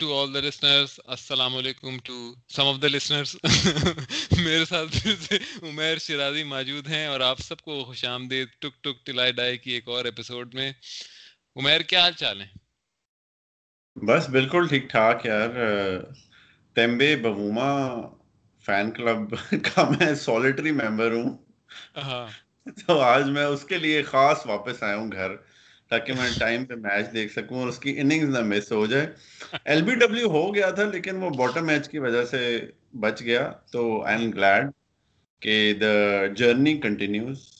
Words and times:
To 0.00 0.20
all 0.20 0.34
the 0.34 0.40
listeners 0.40 1.00
السلام 1.04 1.56
علیکم 1.56 1.98
to 2.04 2.34
some 2.48 2.66
of 2.66 2.82
the 2.82 2.88
listeners 2.88 3.36
میرے 4.38 4.64
ساتھ 4.64 4.96
پھر 5.02 5.14
سے 5.20 5.36
عمیر 5.68 5.98
شرازی 5.98 6.44
موجود 6.44 6.86
ہیں 6.86 7.06
اور 7.06 7.20
آپ 7.20 7.40
سب 7.40 7.60
کو 7.60 7.84
خوش 7.84 8.04
آمدید 8.04 8.48
ٹک 8.58 8.84
ٹک 8.84 9.06
ٹلائی 9.06 9.32
ڈائی 9.32 9.58
کی 9.58 9.70
ایک 9.70 9.88
اور 9.88 10.04
ایپیسوڈ 10.04 10.54
میں. 10.54 10.72
عمیر 11.56 11.80
کیا 11.80 12.00
حال 12.00 12.12
چال 12.12 12.40
ہیں؟ 12.40 12.48
بس 13.96 14.28
بالکل 14.28 14.66
ٹھیک 14.66 14.90
ٹھاک 14.90 15.26
یار. 15.26 15.50
تیمبے 16.74 17.16
بوما 17.16 18.00
فین 18.64 18.90
کلب 18.90 19.34
کا 19.64 19.90
میں 19.90 20.14
سولیٹری 20.14 20.72
ممبر 20.72 21.12
ہوں. 21.12 21.36
ہاں. 21.96 22.26
تو 22.86 23.00
آج 23.00 23.30
میں 23.30 23.44
اس 23.44 23.64
کے 23.64 23.78
لیے 23.78 24.02
خاص 24.02 24.46
واپس 24.46 24.82
آیا 24.82 24.96
ہوں 24.96 25.12
گھر. 25.12 25.30
تاکہ 25.88 26.12
میں 26.12 26.30
ٹائم 26.38 26.64
پہ 26.64 26.74
میچ 26.74 27.12
دیکھ 27.12 27.32
سکوں 27.32 27.58
اور 27.60 27.68
اس 27.68 27.78
کی 27.78 28.00
اننگز 28.00 28.28
نہ 28.28 28.40
مس 28.40 28.72
ہو 28.72 28.86
جائے۔ 28.86 29.06
ایل 29.64 29.82
بی 29.82 29.94
ڈبلیو 29.94 30.28
ہو 30.28 30.54
گیا 30.54 30.70
تھا 30.70 30.84
لیکن 30.84 31.16
وہ 31.16 31.30
باٹم 31.30 31.66
میچ 31.66 31.88
کی 31.88 31.98
وجہ 31.98 32.24
سے 32.24 32.60
بچ 33.00 33.20
گیا۔ 33.20 33.52
تو 33.70 34.02
آئی 34.02 34.20
ایم 34.20 34.30
گلیڈ 34.30 34.70
کہ 35.40 35.74
the 35.80 36.26
journey 36.26 36.76
continues 36.76 37.56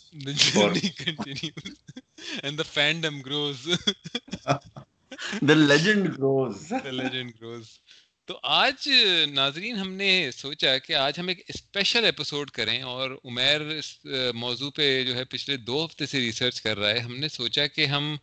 and 2.43 2.59
the 2.59 2.65
fandom 2.65 3.17
grows. 3.23 3.61
The 5.43 5.55
legend 5.55 6.05
grows. 6.17 6.69
The 6.69 6.93
legend 6.93 7.33
grows. 7.41 7.81
تو 8.27 8.39
آج 8.43 8.89
ناظرین 9.31 9.77
ہم 9.77 9.93
نے 9.93 10.31
سوچا 10.33 10.79
کہ 10.79 10.93
آج 10.93 11.19
ہم 11.19 11.29
ایک 11.29 11.43
اسپیشل 11.49 12.05
ایپیسوڈ 12.05 12.51
کریں 12.51 12.83
اور 12.83 13.11
عمیر 13.25 13.61
اس 13.61 14.07
موضوع 14.35 14.71
پہ 14.71 15.05
جو 15.05 15.15
ہے 15.17 15.25
پچھلے 15.25 15.57
دو 15.57 15.85
ہفتے 15.85 16.07
سے 16.07 16.19
ریسرچ 16.19 16.61
کر 16.63 16.79
رہا 16.79 16.91
ہے۔ 16.91 16.99
ہم 16.99 17.17
نے 17.17 17.29
سوچا 17.29 17.67
کہ 17.67 17.87
ہم 17.87 18.17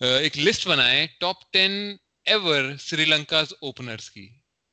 ایک 0.00 0.38
لسٹ 0.38 0.66
بنائیں 0.68 1.06
top 1.20 1.52
ten 1.52 1.96
ever 2.24 2.76
Sri 2.80 3.04
Lanka's 3.04 3.52
openers 3.60 4.10
کی۔ 4.10 4.28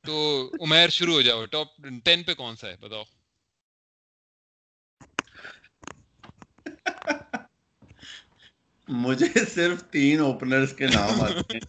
تو 0.06 0.50
عمیر 0.60 0.88
شروع 0.88 1.14
ہو 1.14 1.22
جاؤ۔ 1.22 1.44
ٹاپ 1.46 1.68
ٹین 2.04 2.22
پہ 2.22 2.34
کون 2.34 2.56
سا 2.56 2.68
ہے؟ 2.68 2.76
بتاؤ۔ 2.80 3.02
مجھے 8.88 9.44
صرف 9.54 9.82
تین 9.90 10.20
اوپنرز 10.20 10.72
کے 10.72 10.86
نام 10.86 11.20
آتے 11.20 11.56
ہیں۔ 11.56 11.60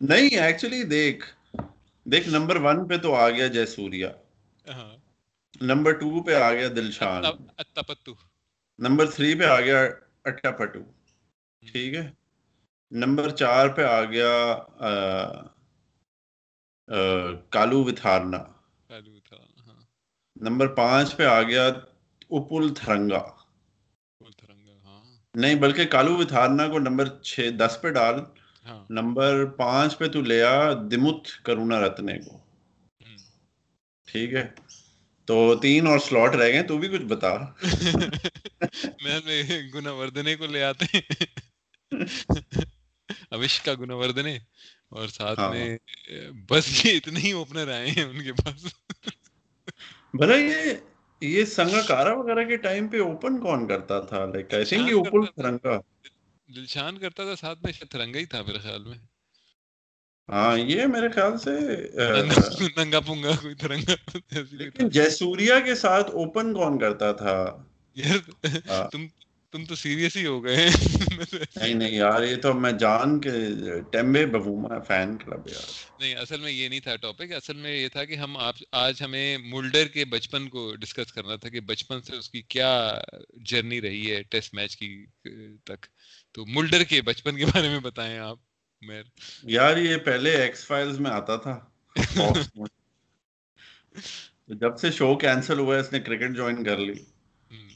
نہیں 0.00 0.36
ایکچولی 0.36 0.82
دیکھ 0.82 1.26
دیکھ 2.10 2.28
نمبر 2.28 2.56
ون 2.56 2.88
پہ 2.88 2.96
تو 2.96 3.14
آ 3.14 3.28
گیا 3.30 3.46
جے 3.46 3.66
سوریا 3.66 4.10
نمبر 5.60 5.92
ٹو 5.92 6.22
پہ 6.22 6.34
آ 6.34 6.52
گیا 6.52 6.68
دلشان 6.76 7.22
نمبر 8.78 9.10
تھری 9.10 9.34
پہ 9.38 9.44
آ 9.44 9.60
گیا 9.60 9.80
اٹا 10.24 10.50
پٹو 10.50 10.80
ٹھیک 11.62 11.94
ہے۔ 11.94 12.10
نمبر 12.92 13.30
چار 13.30 13.68
پہ 13.68 13.82
آ 13.82 14.04
گیا 14.04 14.30
کالو 17.50 17.84
وتھارنا۔ 17.84 18.40
نمبر 20.36 20.66
پانچ 20.74 21.16
پہ 21.16 21.24
آ 21.26 21.42
گیا 21.42 21.66
اپل 22.30 22.74
تھرنگا۔ 22.74 23.22
نہیں 25.34 25.54
بلکہ 25.54 25.84
کالو 25.86 26.16
وتھارنا 26.16 26.68
کو 26.68 26.78
نمبر 26.78 27.08
چھ 27.22 27.50
دس 27.58 27.78
پہ 27.82 27.88
ڈال۔ 27.90 28.14
ہاں۔ 28.14 28.39
نمبر 28.90 29.44
پانچ 29.44 29.98
پہ 29.98 30.06
تو 30.06 30.20
لیا 30.20 30.74
دمت 30.90 31.44
کرونا 31.44 31.80
رتنے 31.80 32.18
کو۔ 32.18 32.38
ٹھیک 34.06 34.34
ہے۔ 34.34 34.46
تو 35.24 35.54
تین 35.54 35.86
اور 35.86 35.98
سلوٹ 35.98 36.34
رہ 36.34 36.48
گئے 36.48 36.62
تو 36.62 36.78
بھی 36.78 36.88
کچھ 36.88 37.02
بتا۔ 37.02 37.34
میں 39.04 39.20
گنا 39.74 39.92
وردنے 39.92 40.36
کو 40.36 40.46
لے 40.46 40.62
آتے 40.62 41.00
اوش 43.30 43.60
کا 43.60 43.74
گنا 43.74 43.94
وردنے۔ 43.94 44.38
اور 44.88 45.08
ساتھ 45.08 45.40
ہاں۔ 45.40 45.50
میں 45.50 45.78
بس 46.48 46.86
یہ 46.86 46.96
اتنے 46.96 47.20
ہی 47.20 47.32
اوپنر 47.32 47.72
آئے 47.72 47.90
ہیں 47.90 48.04
ان 48.04 48.24
کے 48.24 48.32
پاس۔ 48.32 48.74
بھلا 50.14 50.34
یہ 50.36 50.54
یہ 51.20 51.44
سنگا 51.44 51.82
کارا 51.82 52.12
وغیرہ 52.12 52.44
کے 52.44 52.56
ٹائم 52.56 52.88
پہ 52.88 53.00
اوپن 53.00 53.38
کون 53.38 53.68
کرتا 53.68 54.00
تھا؟ 54.00 54.24
لائک 54.26 54.54
آئی 54.54 54.64
تھنک 54.64 54.88
یہ 54.88 54.94
اوپن 54.94 55.42
سنگا 55.42 55.80
دلشان 56.50 56.98
کرتا 56.98 57.24
تھا 57.24 57.36
ساتھ 57.36 57.58
میں 57.62 57.72
شاید 57.72 57.90
ترنگا 57.92 58.18
ہی 58.18 58.26
تھا 58.26 58.42
میرے 58.42 58.58
خیال 58.58 58.84
میں۔ 58.84 58.98
ہاں 60.28 60.58
یہ 60.58 60.86
میرے 60.86 61.08
خیال 61.08 61.38
سے 61.38 61.50
ننگا 62.76 63.00
پونگا 63.06 63.32
کوئی 63.42 63.54
ترنگا 63.54 63.94
جیسوریا 64.88 65.60
کے 65.60 65.74
ساتھ 65.74 66.10
اوپن 66.10 66.52
کون 66.54 66.78
کرتا 66.78 67.12
تھا؟ 67.12 67.64
یار 67.96 68.18
تم 68.90 69.06
تم 69.54 69.64
تو 69.64 69.74
سیریس 69.74 70.16
ہی 70.16 70.26
ہو 70.26 70.44
گئے 70.44 70.68
نہیں 71.56 71.74
نہیں 71.74 71.94
یار 71.94 72.22
یہ 72.22 72.36
تو 72.36 72.54
میں 72.54 72.72
جان 72.72 73.20
کے 73.20 73.30
ٹیمبے 73.92 74.26
بوما 74.26 74.78
فین 74.78 75.16
کلب 75.16 75.48
یار۔ 75.48 75.68
نہیں 76.00 76.14
اصل 76.14 76.40
میں 76.40 76.52
یہ 76.52 76.68
نہیں 76.68 76.80
تھا 76.80 76.96
ٹاپک 76.96 77.32
اصل 77.32 77.56
میں 77.56 77.76
یہ 77.76 77.88
تھا 77.88 78.04
کہ 78.04 78.16
ہم 78.16 78.36
آج 78.72 79.02
ہمیں 79.02 79.38
مولڈر 79.38 79.88
کے 79.88 80.04
بچپن 80.04 80.48
کو 80.48 80.74
ڈسکس 80.76 81.12
کرنا 81.12 81.36
تھا 81.36 81.48
کہ 81.48 81.60
بچپن 81.60 82.02
سے 82.02 82.16
اس 82.16 82.30
کی 82.30 82.42
کیا 82.48 82.70
جرنی 83.44 83.80
رہی 83.80 84.10
ہے 84.10 84.22
ٹیسٹ 84.22 84.54
میچ 84.54 84.76
کی 84.76 85.06
تک۔ 85.64 85.86
تو 86.32 86.46
مولڈر 86.46 86.84
کے 86.84 87.02
بچپن 87.02 87.36
کے 87.36 87.46
بارے 87.46 87.68
میں 87.68 87.78
بتائیں 87.78 88.18
آپ 88.18 88.38
میر۔ 88.80 89.02
یار 89.42 89.76
یہ 89.76 89.96
پہلے 89.96 90.30
ایکس 90.30 90.66
فائلز 90.66 91.00
میں 91.00 91.10
آتا 91.10 91.36
تھا۔ 91.36 91.60
جب 94.48 94.78
سے 94.78 94.90
شو 94.90 95.14
کینسل 95.14 95.58
ہوا 95.58 95.74
ہے 95.74 95.80
اس 95.80 95.92
نے 95.92 96.00
کرکٹ 96.00 96.36
جوائن 96.36 96.64
کر 96.64 96.76
لی۔ 96.76 96.92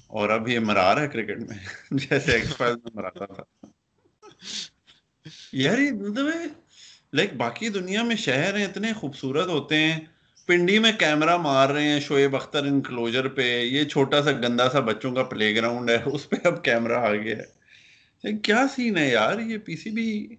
اور 0.07 0.29
اب 0.29 0.49
یہ 0.49 0.59
مرا 0.59 0.95
رہا 0.95 1.03
ہے 1.03 1.09
کرکٹ 1.09 1.39
میں۔ 1.39 1.57
جیسے 1.91 2.33
ایکس 2.33 2.57
فائلز 2.57 2.77
میں 2.85 2.91
مراتا 2.95 3.27
تھا۔ 3.27 3.67
یار 5.53 5.79
یہ 5.79 5.91
مطلب 5.93 6.27
لائک 7.13 7.33
باقی 7.35 7.69
دنیا 7.69 8.03
میں 8.03 8.17
شہر 8.17 8.57
ہیں 8.57 8.65
اتنے 8.65 8.93
خوبصورت 8.93 9.47
ہوتے 9.47 9.77
ہیں۔ 9.77 10.01
پنڈی 10.47 10.79
میں 10.79 10.93
کیمرہ 10.93 11.37
مار 11.37 11.69
رہے 11.69 11.89
ہیں 11.89 12.01
شعیب 12.01 12.37
اختر 12.37 12.65
انکلوجر 12.65 13.29
پہ۔ 13.29 13.61
یہ 13.61 13.85
چھوٹا 13.85 14.23
سا 14.23 14.33
گندا 14.33 14.71
سا 14.71 14.81
بچوں 14.81 15.15
کا 15.15 15.23
پلے 15.23 15.57
گراؤنڈ 15.57 15.91
ہے۔ 15.91 15.99
اس 16.07 16.29
پہ 16.31 16.37
اب 16.45 16.65
کیمرہ 16.65 16.99
آ 16.99 17.13
گیا 17.13 17.37
ہے۔ 17.37 17.64
کیا 18.43 18.67
سین 18.77 18.99
ہے 18.99 19.09
یار؟ 19.09 19.39
یہ 19.39 19.59
پی 19.59 19.77
سی 19.77 19.91
بی 19.91 20.37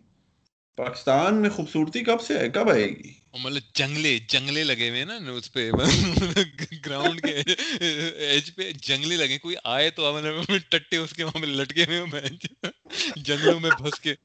پاکستان 0.75 1.35
میں 1.35 1.49
خوبصورتی 1.49 2.03
کب 2.03 2.21
سے 2.21 2.39
ہے؟ 2.39 2.49
کب 2.49 2.69
آئے 2.69 2.89
گی؟ 2.89 3.13
مطلب 3.39 3.61
جنگلے 3.73 4.19
جنگلے 4.27 4.63
لگے 4.63 4.89
ہوئے 4.89 5.03
نا 5.05 5.17
اس 5.31 5.53
پہ 5.53 5.71
گراؤنڈ 6.85 7.21
کے 7.21 7.35
ایج 8.17 8.55
پہ 8.55 8.71
جنگلے 8.71 9.15
لگے 9.15 9.37
کوئی 9.37 9.55
آئے 9.63 9.89
تو 9.89 10.19
ٹٹے 10.69 10.97
اس 10.97 11.13
کے 11.13 11.23
وہاں 11.23 11.41
پہ 11.41 11.45
لٹکے 11.45 11.85
ہوئے 11.85 12.19
جنگلوں 13.15 13.59
میں 13.59 13.69
پھنس 13.69 13.99
کے۔ 13.99 14.15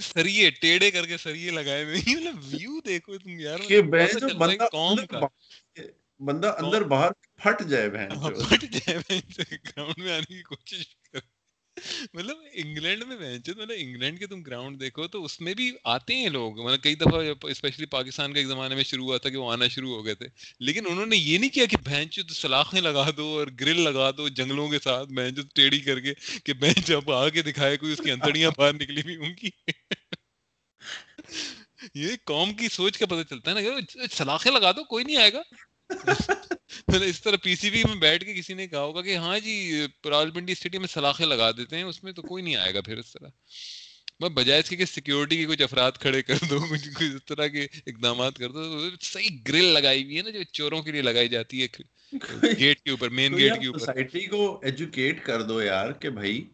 سریے 0.00 0.50
ٹیڑے 0.50 0.90
کر 0.90 1.06
کے 1.06 1.16
سریے 1.16 1.50
لگائے 1.50 1.84
ہوئے 1.84 1.96
مطلب 2.06 2.36
ویو 2.44 2.80
دیکھو 2.80 3.18
تم 3.18 3.40
یار 3.40 3.58
قوم 4.72 5.06
کا۔ 5.06 5.20
بندہ 6.20 6.54
اندر 6.58 6.82
باہر 6.82 7.10
پھٹ 7.36 7.62
جائے 7.68 7.90
بہن 7.90 8.08
پھٹ 8.44 8.64
جائے 8.72 9.18
گراؤنڈ 9.54 9.98
میں 9.98 10.12
آنے 10.12 10.34
کی 10.34 10.42
کوشش 10.42 10.96
کر 11.12 11.33
مطلب 12.14 12.36
انگلینڈ 12.52 13.02
میں 13.04 13.16
مطلب 13.38 13.70
انگلینڈ 13.76 14.18
کے 14.18 14.26
تم 14.26 14.42
گراؤنڈ 14.42 14.80
دیکھو 14.80 15.06
تو 15.06 15.24
اس 15.24 15.40
میں 15.40 15.54
بھی 15.54 15.70
آتے 15.84 16.14
ہیں 16.14 16.28
لوگ 16.28 16.60
مطلب 16.60 16.82
کئی 16.82 16.94
دفعہ 16.94 17.22
اسپیشلی 17.42 17.86
پاکستان 17.86 18.32
کے 18.32 18.38
ایک 18.38 18.48
زمانے 18.48 18.74
میں 18.74 18.84
شروع 18.84 19.04
ہوا 19.04 19.18
تھا 19.18 19.30
کہ 19.30 19.36
وہ 19.36 19.50
آنا 19.52 19.68
شروع 19.68 19.94
ہو 19.94 20.04
گئے 20.04 20.14
تھے 20.14 20.28
لیکن 20.60 20.86
انہوں 20.90 21.06
نے 21.06 21.16
یہ 21.16 21.38
نہیں 21.38 21.50
کیا 21.50 21.66
کہ 21.66 21.76
بینچ 21.84 22.18
سلاخیں 22.32 22.80
لگا 22.80 23.08
دو 23.16 23.26
اور 23.38 23.46
گرل 23.60 23.80
لگا 23.80 24.10
دو 24.10 24.28
جنگلوں 24.30 24.68
کے 24.68 24.78
ساتھ 24.78 25.12
بینچ 25.12 25.38
ٹیڑھی 25.54 25.80
کر 25.80 26.00
کے 26.00 26.14
کہ 26.44 26.52
بینچ 26.52 26.90
اب 26.90 27.10
آ 27.12 27.28
کے 27.28 27.42
دکھائے 27.42 27.76
کوئی 27.76 27.92
اس 27.92 28.00
کی 28.04 28.10
انتڑیاں 28.10 28.50
باہر 28.56 28.72
نکلی 28.72 29.00
ہوئی 29.00 29.16
ہوں 29.16 29.34
گی 29.42 29.50
یہ 31.94 32.16
قوم 32.24 32.52
کی 32.54 32.68
سوچ 32.68 32.98
کا 32.98 33.06
پتہ 33.06 33.28
چلتا 33.30 33.50
ہے 33.50 33.60
نا 33.60 34.06
سلاخیں 34.10 34.52
لگا 34.52 34.72
دو 34.72 34.84
کوئی 34.84 35.04
نہیں 35.04 35.16
آئے 35.16 35.32
گا 35.32 35.42
اس 37.02 37.22
طرح 37.22 37.36
پی 37.42 37.54
سی 37.56 37.70
بی 37.70 37.82
میں 37.84 37.96
بیٹھ 37.96 38.24
کے 38.24 38.34
کسی 38.34 38.54
نے 38.54 38.66
کہا 38.66 38.80
ہوگا 38.80 39.02
کہ 39.02 39.16
ہاں 39.16 39.38
جی 39.38 39.54
راول 40.04 40.30
پنڈی 40.30 40.52
اسٹیڈیم 40.52 40.80
میں 40.80 40.88
سلاخیں 40.88 41.26
لگا 41.26 41.50
دیتے 41.50 41.76
ہیں 41.76 41.82
اس 41.82 42.02
میں 42.04 42.12
تو 42.12 42.22
کوئی 42.22 42.42
نہیں 42.42 42.56
آئے 42.56 42.74
گا 42.74 42.80
پھر 42.80 42.98
اس 42.98 43.12
طرح۔ 43.12 43.28
میں 44.20 44.28
بجائے 44.28 44.60
اس 44.60 44.68
کے 44.68 44.76
کہ 44.76 44.84
سیکیورٹی 44.84 45.36
کے 45.36 45.44
کچھ 45.44 45.62
افراد 45.62 45.92
کھڑے 45.92 46.22
کر 46.22 46.34
دو 46.50 46.58
کچھ 46.70 46.88
کچھ 46.88 47.14
اس 47.16 47.24
طرح 47.24 47.46
کے 47.46 47.66
اقدامات 47.86 48.38
کر 48.38 48.50
دو۔ 48.50 48.62
صحیح 49.00 49.38
گرل 49.48 49.64
لگائی 49.64 50.04
ہوئی 50.04 50.16
ہے 50.16 50.22
نا 50.22 50.30
جو 50.30 50.42
چوروں 50.52 50.82
کے 50.82 50.92
لیے 50.92 51.02
لگائی 51.02 51.28
جاتی 51.28 51.62
ہے۔ 51.62 51.66
گیٹ 52.58 52.80
کے 52.80 52.90
اوپر 52.90 53.08
مین 53.08 53.36
گیٹ 53.38 53.60
کے 53.60 53.66
اوپر۔ 53.66 53.78
سوسائٹی 53.78 54.26
کو 54.26 54.60
ایجوکیٹ 54.62 55.24
کر 55.24 55.42
دو 55.42 55.62
یار 55.62 55.92
کہ 55.92 56.10
بھائی 56.10 56.44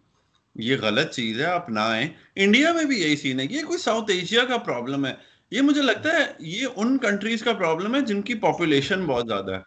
یہ 0.56 0.76
غلط 0.80 1.14
چیز 1.14 1.40
ہے 1.40 1.44
اپنائیں 1.44 2.08
انڈیا 2.34 2.72
میں 2.72 2.84
بھی 2.84 3.00
یہی 3.00 3.16
سین 3.16 3.40
ہے 3.40 3.44
یہ 3.50 3.62
کوئی 3.62 3.78
ساؤتھ 3.78 4.10
ایشیا 4.10 4.44
کا 4.44 4.56
پرابلم 4.58 5.06
ہے۔ 5.06 5.14
یہ 5.52 5.60
مجھے 5.60 5.82
لگتا 5.82 6.12
ہے 6.12 6.24
یہ 6.38 6.66
ان 6.76 6.98
کنٹریز 6.98 7.42
کا 7.42 7.52
پرابلم 7.52 7.94
ہے 7.94 8.00
جن 8.00 8.22
کی 8.22 8.34
پاپولیشن 8.34 9.06
بہت 9.06 9.26
زیادہ 9.26 9.54
ہے۔ 9.54 9.60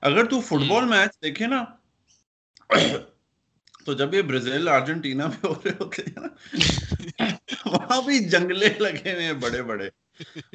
اگر 0.00 0.24
تو 0.24 0.40
فٹ 0.40 0.68
بال 0.68 0.84
میچ 0.84 1.22
دیکھے 1.22 1.46
نا 1.46 1.64
تو 3.84 3.92
جب 3.92 4.14
یہ 4.14 4.22
برازیل 4.22 4.68
ارجنٹینا 4.68 5.26
میں 5.26 5.36
ہو 5.44 5.54
رہے 5.64 5.70
ہوتے 5.80 6.02
ہیں 6.02 6.20
نا 6.20 6.28
وہاں 7.66 8.02
بھی 8.02 8.18
جنگلے 8.28 8.68
لگے 8.78 9.12
ہوئے 9.12 9.24
ہیں 9.24 9.32
بڑے 9.32 9.62
بڑے۔ 9.62 9.88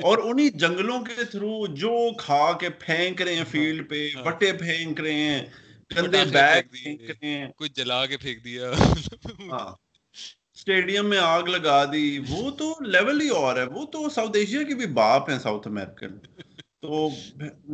اور 0.01 0.17
انہی 0.23 0.49
جنگلوں 0.49 0.99
کے 1.05 1.23
تھرو 1.23 1.67
جو 1.75 2.13
کھا 2.17 2.57
کے 2.59 2.69
پھینک 2.69 3.21
رہے 3.21 3.35
ہیں 3.35 3.43
فیلڈ 3.51 3.89
پہ 3.89 4.09
ہاں۔ 4.15 4.23
بٹے 4.23 4.51
پھینک 4.53 5.01
رہے 5.01 5.13
ہیں 5.13 5.45
گندے 5.97 6.23
بیگ 6.25 6.63
پھینک 6.71 7.01
رہے 7.01 7.29
ہیں۔ 7.29 7.47
کوئی 7.51 7.69
جلا 7.69 8.05
کے 8.05 8.17
پھینک 8.17 8.43
دیا۔ 8.43 8.71
ہاں۔ 9.51 9.84
اسٹیڈیم 10.57 11.09
میں 11.09 11.17
آگ 11.17 11.43
لگا 11.47 11.83
دی 11.85 12.19
وہ 12.29 12.51
تو 12.51 12.73
لیول 12.85 13.21
ہی 13.21 13.29
اور 13.35 13.57
ہے۔ 13.57 13.63
وہ 13.65 13.85
تو 13.85 14.09
ساؤتھ 14.09 14.37
ایشیا 14.37 14.63
کے 14.63 14.75
بھی 14.75 14.85
باپ 14.93 15.29
ہیں 15.29 15.39
ساؤتھ 15.39 15.67
امیرکن 15.67 16.17
تو 16.81 17.07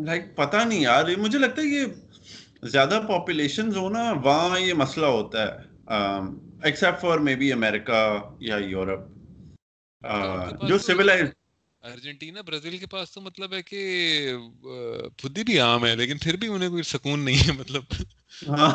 لائک 0.05 0.35
پتا 0.35 0.63
نہیں 0.63 0.81
یار 0.81 1.05
مجھے 1.17 1.39
لگتا 1.39 1.61
ہے 1.61 1.67
یہ 1.67 1.85
زیادہ 2.63 3.01
پاپولیشن 3.07 3.75
ہو 3.75 3.89
نا 3.89 4.11
وہاں 4.23 4.59
یہ 4.59 4.73
مسئلہ 4.73 5.05
ہوتا 5.05 5.43
ہے۔ 5.43 5.69
Except 6.63 7.01
for 7.01 7.17
may 7.17 7.35
be 7.35 7.51
America 7.53 8.01
یا 8.39 8.57
یورپ 8.65 9.07
جو 10.67 10.77
سویلائز 10.77 11.27
ارجنٹینا 11.83 12.41
برازیل 12.41 12.77
کے 12.77 12.85
پاس 12.85 13.11
تو 13.11 13.21
مطلب 13.21 13.53
ہے 13.53 13.61
کہ 13.61 13.81
خودی 15.21 15.43
بھی 15.43 15.59
عام 15.59 15.85
ہے 15.85 15.95
لیکن 15.95 16.17
پھر 16.17 16.35
بھی 16.35 16.47
انہیں 16.47 16.69
کوئی 16.69 16.83
سکون 16.83 17.19
نہیں 17.19 17.47
ہے 17.47 17.51
مطلب۔ 17.51 17.83
ہاں۔ 18.49 18.71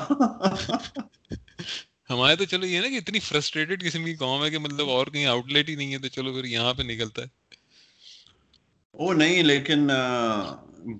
ہمارے 2.10 2.36
تو 2.36 2.44
چلو 2.44 2.66
یہ 2.66 2.80
نا 2.80 2.88
کہ 2.88 2.96
اتنی 2.96 3.18
فرسٹریٹڈ 3.18 3.84
قسم 3.84 4.04
کی 4.04 4.14
قوم 4.14 4.44
ہے 4.44 4.50
کہ 4.50 4.58
مطلب 4.58 4.88
اور 4.88 5.06
کہیں 5.06 5.26
آؤٹ 5.26 5.46
لیٹ 5.46 5.68
ہی 5.68 5.74
نہیں 5.74 5.92
ہے 5.92 5.98
تو 5.98 6.08
چلو 6.08 6.32
پھر 6.32 6.44
یہاں 6.44 6.74
پہ 6.74 6.82
نکلتا 6.82 7.22
ہے۔ 7.22 7.26
وہ 8.94 9.14
نہیں 9.14 9.42
لیکن 9.42 9.90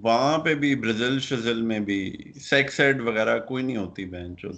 وہاں 0.02 0.38
پہ 0.38 0.54
بھی 0.54 0.74
برازیل 0.74 1.20
شزل 1.20 1.62
میں 1.62 1.80
بھی 1.80 2.16
سیکس 2.40 2.80
ایڈ 2.80 3.00
وغیرہ 3.00 3.38
کوئی 3.38 3.64
نہیں 3.64 3.76
ہوتی 3.76 4.04
بہن 4.04 4.34
جو 4.34 4.50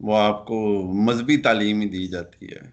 وہ 0.00 0.16
آپ 0.16 0.46
کو 0.46 0.82
مذہبی 0.94 1.36
تعلیم 1.36 1.80
ہی 1.80 1.88
دی 1.88 2.06
جاتی 2.06 2.46
ہے۔ 2.46 2.70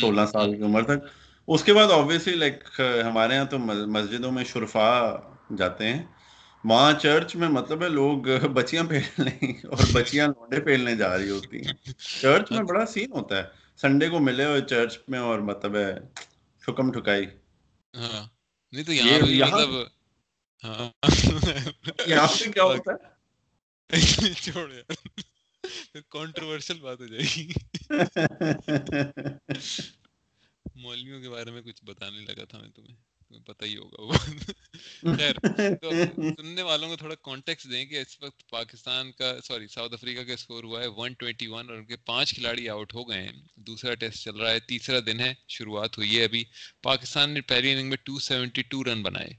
سولہ 0.00 0.20
سال 0.32 0.56
کی 0.56 0.62
عمر 0.62 0.82
تک۔ 0.82 1.06
اس 1.48 1.64
کے 1.64 1.74
بعد 1.74 1.90
آبویسلی 1.90 2.34
لائک 2.34 2.80
ہمارے 3.06 3.34
یہاں 3.34 3.44
تو 3.44 3.58
مسجدوں 3.58 4.32
میں 4.32 4.44
شرفا 4.44 4.88
جاتے 5.58 5.84
ہیں۔ 5.84 6.02
وہاں 6.64 6.92
چرچ 6.92 7.36
میں 7.36 7.48
مطلب 7.48 7.82
ہے 7.82 7.88
لوگ 7.88 8.18
بچیاں 8.54 8.84
پھیلنے 8.84 9.30
اور 9.64 9.84
بچیاں 9.92 10.28
لوڈے 10.28 10.60
پھیلنے 10.60 10.96
جا 10.96 11.18
رہی 11.18 11.30
ہوتی 11.30 11.58
ہیں۔ 11.58 11.92
چرچ 12.20 12.52
میں 12.52 12.62
بڑا 12.62 12.86
سین 12.86 13.12
ہوتا 13.12 13.36
ہے۔ 13.36 13.42
سنڈے 13.76 14.08
کو 14.08 14.18
ملے 14.18 14.44
ہوئے 14.44 14.60
چرچ 14.60 14.98
میں 15.08 15.20
اور 15.20 15.38
مطلب 15.48 15.76
ہے 15.76 15.98
ٹھکم 16.62 16.92
ٹھکائی۔ 16.92 17.26
ہاں۔ 17.94 18.28
نہیں 18.72 18.84
تو 18.84 18.92
یہاں 18.92 19.18
مطلب 19.40 19.70
ہاں۔ 20.62 20.90
یہاں 22.06 22.28
پہ 22.28 22.50
کیا 22.50 22.64
ہوتا 22.64 22.92
ہے؟ 22.92 23.08
چھوڑ 24.42 24.72
یار۔ 24.72 24.94
کنٹروورشل 26.10 26.80
بات 26.80 27.00
ہو 27.00 27.06
جائے 27.06 27.24
گی۔ 27.36 27.52
مولویوں 30.76 31.20
کے 31.20 31.28
بارے 31.28 31.50
میں 31.50 31.62
کچھ 31.62 31.84
بتانے 31.84 32.20
لگا 32.20 32.44
تھا 32.44 32.58
میں 32.58 32.70
تمہیں۔ 32.70 32.96
پتہ 33.30 33.64
ہی 33.64 33.76
ہوگا 33.76 34.02
وہ 34.02 35.16
خیر 35.16 35.38
تو 35.74 35.90
سننے 35.90 36.62
والوں 36.62 36.88
کو 36.88 36.96
تھوڑا 36.96 37.14
کانٹیکس 37.14 37.70
دیں 37.70 37.84
کہ 37.84 38.00
اس 38.00 38.16
وقت 38.22 38.48
پاکستان 38.50 39.12
کا 39.12 39.34
سوری 39.44 39.66
ساؤتھ 39.66 39.92
افریقہ 39.92 40.22
کا 40.22 40.32
اسکور 40.32 40.64
ہوا 40.64 40.80
ہے 40.80 40.86
121 40.86 41.68
اور 41.68 41.76
ان 41.76 41.84
کے 41.84 41.96
پانچ 41.96 42.34
کھلاڑی 42.34 42.68
آؤٹ 42.68 42.94
ہو 42.94 43.08
گئے 43.08 43.22
ہیں 43.22 43.32
دوسرا 43.56 43.94
ٹیسٹ 43.94 44.24
چل 44.24 44.36
رہا 44.36 44.50
ہے 44.50 44.60
تیسرا 44.60 44.98
دن 45.06 45.20
ہے 45.20 45.32
شروعات 45.48 45.98
ہوئی 45.98 46.18
ہے 46.18 46.24
ابھی 46.24 46.44
پاکستان 46.82 47.30
نے 47.30 47.40
پہلی 47.40 47.72
اننگ 47.72 47.88
میں 47.88 47.96
272 48.10 48.84
رن 48.86 49.02
بنائے 49.02 49.32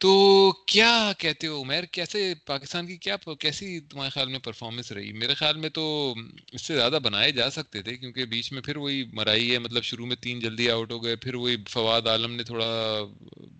تو 0.00 0.52
کیا 0.66 1.12
کہتے 1.18 1.46
ہو 1.46 1.62
عمیر 1.62 1.84
کیسے 1.84 2.34
پاکستان 2.46 2.86
کی 2.86 2.96
کیا 2.96 3.16
کیسی 3.40 3.80
تمہارے 3.80 4.10
خیال 4.10 4.28
میں 4.28 4.38
پرفارمنس 4.38 4.92
رہی؟ 4.92 5.12
میرے 5.12 5.34
خیال 5.34 5.56
میں 5.56 5.68
تو 5.68 6.14
اس 6.52 6.62
سے 6.62 6.74
زیادہ 6.74 6.98
بنائے 7.02 7.32
جا 7.32 7.50
سکتے 7.50 7.82
تھے، 7.82 7.96
کیونکہ 7.96 8.24
بیچ 8.24 8.52
میں 8.52 8.62
پھر 8.62 8.76
وہی 8.76 9.04
مرائی 9.12 9.52
ہے 9.52 9.58
مطلب 9.58 9.82
شروع 9.82 10.06
میں 10.06 10.16
تین 10.16 10.40
جلدی 10.40 10.70
آؤٹ 10.70 10.92
ہو 10.92 11.04
گئے، 11.04 11.16
پھر 11.16 11.34
وہی 11.34 11.56
فواد 11.68 12.06
عالم 12.06 12.32
نے 12.32 12.44
تھوڑا 12.44 13.00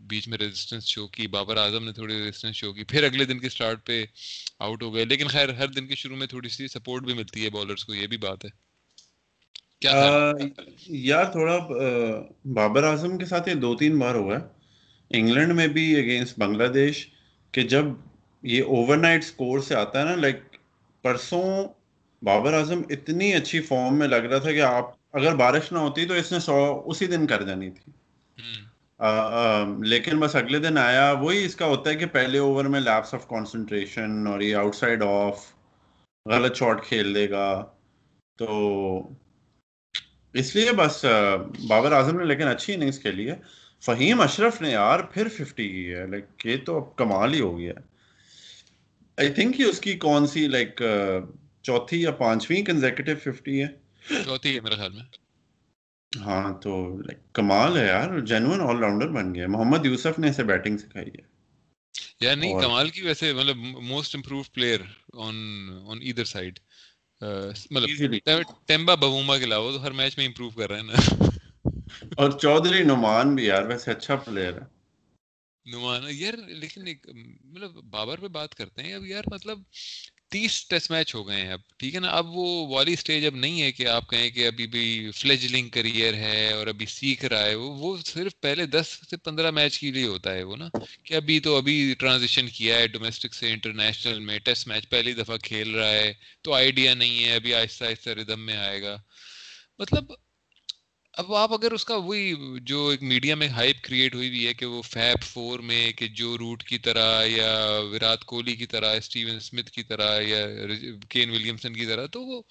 بیچ 0.01 0.29
میں 0.29 0.39
ریزسٹنس 0.39 0.87
شو 0.87 1.07
کی، 1.07 1.27
بابر 1.27 1.57
اعظم 1.57 1.85
نے 1.85 1.93
تھوڑی 1.93 2.15
ریزسٹنس 2.15 2.57
شو 2.57 2.73
کی، 2.73 2.85
پھر 2.85 3.05
اگلے 3.05 3.25
دن 3.25 3.39
کے 3.39 3.47
اسٹارٹ 3.47 3.87
پہ 3.87 4.05
آؤٹ 4.59 4.83
ہو 4.83 4.95
گئے۔ 4.95 5.05
لیکن 5.05 5.27
خیر، 5.27 5.49
ہر 5.49 5.69
دن 5.69 5.87
کے 5.87 5.95
شروع 5.95 6.17
میں 6.17 6.27
تھوڑی 6.27 6.49
سی 6.49 6.69
سپورٹ 6.69 7.05
بھی 7.05 7.15
ملتی 7.15 7.45
ہے 7.45 7.51
بالرس 7.51 7.85
کو، 7.85 7.95
یہ 7.95 8.07
بھی 8.07 8.17
بات 8.17 8.45
ہے۔ 8.45 8.51
کیا 9.81 10.33
یار 10.87 11.25
تھوڑا 11.25 11.57
بابر 12.45 12.85
اعظم 12.85 13.19
کے 13.19 13.25
ساتھ 13.25 13.49
یہ 13.49 13.55
دو 13.55 13.77
تین 13.77 13.99
بار 13.99 14.15
ہوا 14.15 14.37
ہے۔ 14.37 14.60
انگلینڈ 15.11 15.53
میں 15.53 15.67
بھی 15.67 15.97
اگینسٹ 15.97 16.39
بنگلہ 16.39 16.65
دیش 16.65 17.09
کہ 17.53 17.63
جب 17.63 17.85
یہ 18.43 18.63
اوور 18.63 18.97
نائٹ 18.97 19.25
اسکور 19.25 19.61
سے 19.61 19.75
آتا 19.75 20.01
ہے 20.01 20.05
نا 20.05 20.15
لائک 20.15 20.37
پرسوں 21.03 21.69
بابر 22.23 22.53
اعظم 22.53 22.83
اتنی 22.91 23.35
اچھی 23.35 23.61
فارم 23.61 23.95
میں 23.95 24.09
لگ 24.09 24.27
رہا 24.31 24.39
تھا 24.39 24.53
کہ 24.53 24.61
آپ 24.61 24.85
اگر 25.13 25.35
بارش 25.35 25.73
نہ 25.73 25.79
ہوتی 25.79 26.07
تو 26.07 26.15
اس 26.15 26.33
نے 26.33 26.39
سو 26.39 26.83
اسی 26.87 27.07
دن 27.07 27.27
کر 27.27 27.43
جانی 27.43 27.71
تھی۔ 27.71 27.93
لیکن 29.83 30.21
بس 30.21 30.37
اگلے 30.37 30.59
دن 30.59 30.79
آیا 30.79 31.13
وہی 31.13 31.45
اس 31.45 31.57
کا 31.57 31.67
ہوتا 31.67 31.91
ہے 31.91 31.95
کہ 31.95 32.07
پہلے 32.07 32.39
اوور 32.39 32.65
میں 32.65 32.81
لیپس 32.81 33.15
آف 33.15 33.29
کانسنٹریشن 33.29 34.27
اور 34.27 34.41
یہ 34.41 34.57
آؤٹ 34.57 34.75
سائڈ 34.75 35.03
آف 35.03 35.53
غلط 36.27 36.57
شاٹ 36.57 36.85
کھیل 36.85 37.15
دے 37.15 37.31
گا۔ 37.31 37.65
تو 38.39 38.49
اس 40.33 40.57
لیے 40.57 40.73
بس 40.73 41.05
بابر 41.69 41.93
اعظم 41.93 42.19
نے 42.19 42.25
لیکن 42.25 42.49
اچھی 42.49 42.75
اننگس 42.75 42.99
کھیلی 42.99 43.31
ہے۔ 43.31 43.37
فہیم 43.81 44.21
اشرف 44.21 44.63
نے 44.63 44.71
یار 44.71 45.01
پھر 45.01 45.29
ففٹی 45.29 45.69
کی 45.69 45.95
ہے 45.95 46.07
لائک 46.07 46.47
یہ 46.47 46.57
تو 46.65 46.77
اب 46.77 46.97
کمال 46.97 47.35
ہی 47.35 47.41
ہو 47.41 47.59
گیا۔ 47.59 47.73
آئی 49.17 49.33
تھنک 49.33 49.61
اس 49.69 49.81
کی 49.81 49.93
کون 49.99 50.27
سی 50.27 50.47
لائک 50.47 50.83
چوتھی 51.63 52.03
یا 52.03 52.11
پانچویں 52.11 52.63
کنزیکٹو 52.63 53.13
ففٹی 53.25 53.63
ہے؟ 53.63 53.69
چوتھی 54.25 54.55
ہے 54.55 54.61
میرے 54.61 54.75
خیال 54.75 54.93
میں۔ 54.93 55.05
ہاں 56.13 56.53
تو 56.63 56.99
لائک 56.99 57.33
کمال 57.33 57.77
ہے 57.77 57.87
یار 57.87 58.19
جینوئن 58.21 58.61
آل 58.61 58.77
راؤنڈر 58.77 59.09
بن 59.09 59.35
گیا۔ 59.35 59.47
محمد 59.49 59.87
یوسف 59.87 60.19
نے 60.19 60.31
اسے 60.31 60.45
بیٹنگ 60.45 60.79
سکھائی 60.79 61.07
ہے۔ 61.07 61.29
یا 62.21 62.35
نہیں 62.35 62.61
کمال 62.61 62.89
کی 62.89 63.03
ویسے 63.03 63.33
مطلب 63.33 63.57
most 63.83 64.15
improve 64.17 64.43
player 64.55 64.81
on 65.13 65.37
on 65.87 65.99
ادھر 66.03 66.25
سائڈ 66.25 66.59
مطلب 67.71 68.13
ٹیمبا 68.67 68.95
ببوما 68.95 69.39
کے 69.39 69.45
علاوہ 69.45 69.73
تو 69.73 69.83
ہر 69.83 69.91
میچ 69.91 70.19
میں 70.19 70.27
امپروو 70.27 70.51
کر 70.51 70.71
رہے 70.71 70.77
ہیں 70.77 70.87
نا۔ 70.87 71.25
اور 72.17 72.31
چودھری 72.31 72.85
نعمان 72.85 73.35
بھی 73.35 73.45
یار، 73.45 73.63
ویسے 73.63 73.91
اچھا 73.91 74.17
پلیئر 74.17 74.53
ہے۔ 74.53 74.81
نعمان، 75.67 76.03
یار، 76.11 76.33
لیکن 76.33 76.87
ایک 76.87 77.07
مطلب 77.45 77.71
بابر 77.71 78.21
پہ 78.21 78.29
بات 78.29 78.55
کرتے 78.55 78.83
ہیں، 78.83 78.95
اب 78.95 79.07
یار 79.07 79.23
مطلب 79.27 79.59
تیس 80.29 80.69
ٹیسٹ 80.69 80.91
میچ 80.91 81.15
ہو 81.15 81.29
گئے 81.29 81.41
ہیں 81.41 81.53
اب، 81.53 81.61
ٹھیک 81.77 81.95
ہے 81.95 82.01
نا؟ 82.01 82.09
اب 82.09 82.27
وہ 82.29 82.67
والی 82.67 82.97
سٹیج 82.97 83.27
اب 83.27 83.35
نہیں 83.35 83.63
ہے 83.63 83.73
کہ 83.73 83.87
آپ 83.87 84.11
کہیں 84.11 84.31
کہ 84.31 84.47
ابھی 84.47 84.67
بھی 84.67 85.11
فلیجلنگ 85.15 85.69
کریئر 85.69 86.15
ہے 86.15 86.53
اور 86.53 86.67
ابھی 86.67 86.87
سیکھ 86.87 87.25
رہا 87.25 87.45
ہے، 87.45 87.55
وہ 87.55 87.75
وہ 87.75 87.97
صرف 88.07 88.41
پہلے 88.41 88.67
دس 88.67 89.01
سے 89.11 89.17
پندرہ 89.17 89.51
میچ 89.51 89.79
کے 89.79 89.91
لیے 89.91 90.07
ہوتا 90.07 90.35
ہے 90.35 90.43
وہ 90.43 90.57
نا؟ 90.57 90.69
کہ 91.05 91.15
ابھی 91.15 91.41
تو 91.41 91.57
ابھی 91.57 91.95
ٹرانزیشن 91.99 92.49
کیا 92.49 92.77
ہے 92.77 92.87
ڈومیسٹک 92.87 93.35
سے 93.35 93.53
انٹرنیشنل 93.53 94.19
میں 94.19 94.39
ٹیسٹ 94.39 94.69
میچ 94.69 94.89
پہلی 94.89 95.13
دفعہ 95.13 95.37
کھیل 95.37 95.75
رہا 95.75 95.91
ہے، 95.91 96.13
تو 96.43 96.53
آئیڈیا 96.53 96.95
نہیں 96.95 97.25
ہے، 97.25 97.35
ابھی 97.35 97.55
آہستہ 97.55 97.85
آہستہ 97.85 98.11
ردم 98.11 98.47
میں 98.47 98.57
آئے 98.57 98.83
گا۔ 98.83 99.03
مطلب 99.79 100.05
اب 101.21 101.35
آپ 101.35 101.53
اگر 101.53 101.73
اس 101.73 101.85
کا 101.85 101.97
وہی 101.97 102.35
جو 102.61 102.89
ایک 102.89 103.03
میڈیا 103.03 103.35
میں 103.35 103.49
ہائپ 103.49 103.83
کریٹ 103.83 104.15
ہوئی 104.15 104.29
ہوئی 104.29 104.47
ہے 104.47 104.55
کہ 104.55 104.67
وہ 104.67 104.83
فیب 104.83 105.23
فور 105.23 105.59
میں 105.59 105.93
کہ 105.93 106.09
جو 106.09 106.39
روٹ 106.39 106.63
کی 106.63 106.79
طرح 106.79 107.25
یا 107.27 107.81
وراٹ 107.93 108.25
کوہلی 108.25 108.57
کی 108.57 108.67
طرح 108.67 108.97
اسٹیون 108.97 109.37
اسمتھ 109.37 109.71
کی 109.71 109.83
طرح 109.83 110.21
یا 110.21 110.47
کین 111.09 111.31
ولیمسن 111.31 111.75
کی 111.75 111.87
طرح، 111.87 112.07
تو 112.07 112.23
وہ 112.23 112.43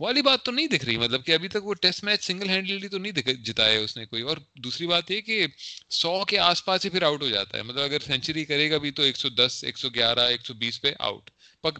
والی 0.00 0.22
بات 0.22 0.42
تو 0.42 0.52
نہیں 0.52 0.66
دکھ 0.66 0.84
رہی۔ 0.84 0.96
مطلب 0.96 1.24
کہ 1.24 1.32
ابھی 1.32 1.48
تک 1.48 1.64
وہ 1.64 1.74
ٹیسٹ 1.74 2.04
میچ 2.04 2.24
سنگل 2.24 2.48
ہینڈلی 2.48 2.88
تو 2.88 2.98
نہیں 2.98 3.32
جتایا 3.32 3.80
اس 3.80 3.96
نے 3.96 4.04
کوئی۔ 4.06 4.22
اور 4.22 4.36
دوسری 4.54 4.86
بات 4.86 5.10
یہ 5.10 5.20
کہ 5.20 5.46
سو 5.90 6.24
کے 6.24 6.38
آس 6.38 6.64
پاس 6.64 6.84
ہی 6.84 6.90
پھر 6.90 7.02
آؤٹ 7.02 7.22
ہو 7.22 7.28
جاتا 7.28 7.58
ہے۔ 7.58 7.62
مطلب 7.62 7.82
اگر 7.82 7.98
سینچری 8.00 8.44
کرے 8.44 8.70
گا 8.70 8.78
بھی 8.78 8.90
تو 8.90 9.02
ایک 9.02 9.16
سو 9.16 9.28
دس، 9.28 9.64
ایک 9.64 9.78
سو 9.78 9.88
گیارہ، 9.88 10.20
ایک 10.20 10.46
سو 10.46 10.54
بیس 10.54 10.80
پہ 10.80 10.92
آؤٹ 10.98 11.30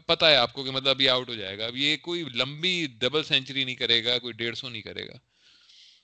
پتا 0.07 0.31
ہے 0.31 0.37
آپ 0.37 0.53
کو 0.53 0.65
کہ 0.65 0.71
مطلب 0.71 1.01
یہ 1.01 1.11
آؤٹ 1.11 1.29
ہو 1.29 1.35
جائے 1.35 1.59
گا۔ 1.59 1.67
اب 1.67 1.77
یہ 1.77 1.97
کوئی 1.97 2.25
لمبی 2.35 2.87
ڈبل 2.99 3.23
سینچری 3.23 3.65
نہیں 3.65 3.75
کرے 3.75 4.05
گا، 4.05 4.19
کوئی 4.19 4.33
ڈیڑھ 4.33 4.57
سو 4.57 4.69
نہیں 4.69 4.83
کرے 4.83 5.07
گا۔ 5.07 5.13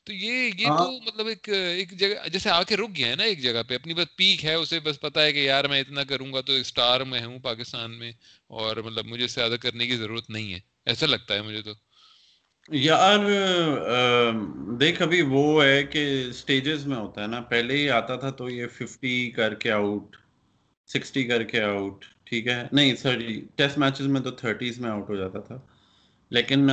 تو 0.09 0.15
یہ 0.15 0.51
یہ 0.59 0.67
تو 0.69 0.93
مطلب 1.07 1.27
ایک 1.27 1.49
ایک 1.49 1.91
جگہ 1.93 2.29
جیسے 2.29 2.51
آ 2.51 2.63
کے 2.63 2.77
رک 2.77 2.97
گیا 2.97 3.09
ہے 3.09 3.17
نا 3.17 3.23
ایک 3.23 3.43
جگہ 3.43 3.63
پہ 3.69 3.75
اپنی 3.75 3.95
بس 3.95 4.17
پیک 4.17 4.45
ہے 4.45 4.55
اسے 4.55 4.81
بس 4.81 5.01
پتا 5.01 5.23
ہے 5.23 5.33
کہ 5.33 5.39
یار 5.39 5.65
میں 5.65 5.81
اتنا 5.81 6.05
کروں 6.05 6.33
گا 6.33 6.41
تو 6.41 6.53
اسٹار 6.53 7.01
میں 7.01 7.21
ہوں 7.27 7.39
پاکستان 7.39 7.99
میں 7.99 8.13
اور 8.51 8.77
مطلب 8.77 9.07
مجھے 9.07 9.27
زیادہ 9.27 9.57
کرنے 9.61 9.87
کی 9.87 9.97
ضرورت 9.97 10.31
نہیں 10.31 10.55
ہے۔ 10.55 10.59
ایسا 10.87 11.07
لگتا 11.07 11.35
ہے 11.35 11.43
مجھے 11.43 11.63
تو۔ 11.63 11.73
یار 12.71 13.19
دیکھ 14.81 15.03
ابھی 15.03 15.23
وہ 15.23 15.65
ہے 15.65 15.83
کہ 15.85 16.33
سٹیجز 16.33 16.87
میں 16.87 16.97
ہوتا 16.97 17.23
ہے 17.23 17.27
نا۔ 17.27 17.41
پہلے 17.41 17.77
ہی 17.77 17.91
آتا 17.91 18.17
تھا 18.17 18.31
تو 18.31 18.49
یہ 18.51 18.67
ففٹی 18.67 19.31
کر 19.31 19.55
کے 19.55 19.71
آؤٹ 19.71 20.17
سکسٹی 20.89 21.25
کر 21.25 21.43
کے 21.43 21.63
آؤٹ 21.63 22.05
ٹھیک 22.25 22.47
ہے۔ 22.47 22.63
نہیں 22.73 22.97
سوری 22.97 23.41
ٹیسٹ 23.57 23.79
میچز 23.79 24.07
میں 24.07 24.21
تو 24.21 24.31
تھرٹیز 24.31 24.81
میں 24.81 24.91
آؤٹ 24.91 25.09
ہو 25.09 25.17
جاتا 25.17 25.39
تھا۔ 25.39 25.61
لیکن 26.31 26.69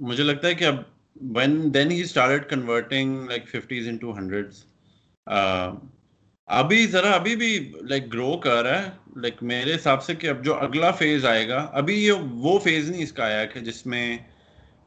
مجھے 0.00 0.22
لگتا 0.22 0.48
ہے 0.48 0.54
کہ 0.54 0.64
اب 0.64 0.76
when 1.16 1.72
then 1.72 1.90
he 1.90 2.04
started 2.04 2.48
converting 2.48 3.26
like 3.26 3.48
50s 3.48 3.86
into 3.86 4.12
hundreds. 4.12 4.64
Uh, 5.26 5.72
ابھی 6.48 6.86
ذرا 6.86 7.10
ابھی 7.10 7.34
بھی 7.36 7.58
لائک 7.88 8.12
گرو 8.12 8.36
کر 8.38 8.62
رہا 8.64 8.82
ہے 8.82 9.20
لائک 9.20 9.42
میرے 9.42 9.74
حساب 9.74 10.02
سے 10.04 10.14
کہ 10.14 10.28
اب 10.28 10.44
جو 10.44 10.54
اگلا 10.54 10.90
فیز 10.90 11.24
آئے 11.26 11.48
گا 11.48 11.58
ابھی 11.72 11.94
یہ 11.96 12.26
وہ 12.42 12.58
فیز 12.58 12.90
نہیں 12.90 13.02
اس 13.02 13.12
کا 13.12 13.24
آیا 13.24 13.44
کہ 13.44 13.60
جس 13.60 13.84
میں 13.86 14.16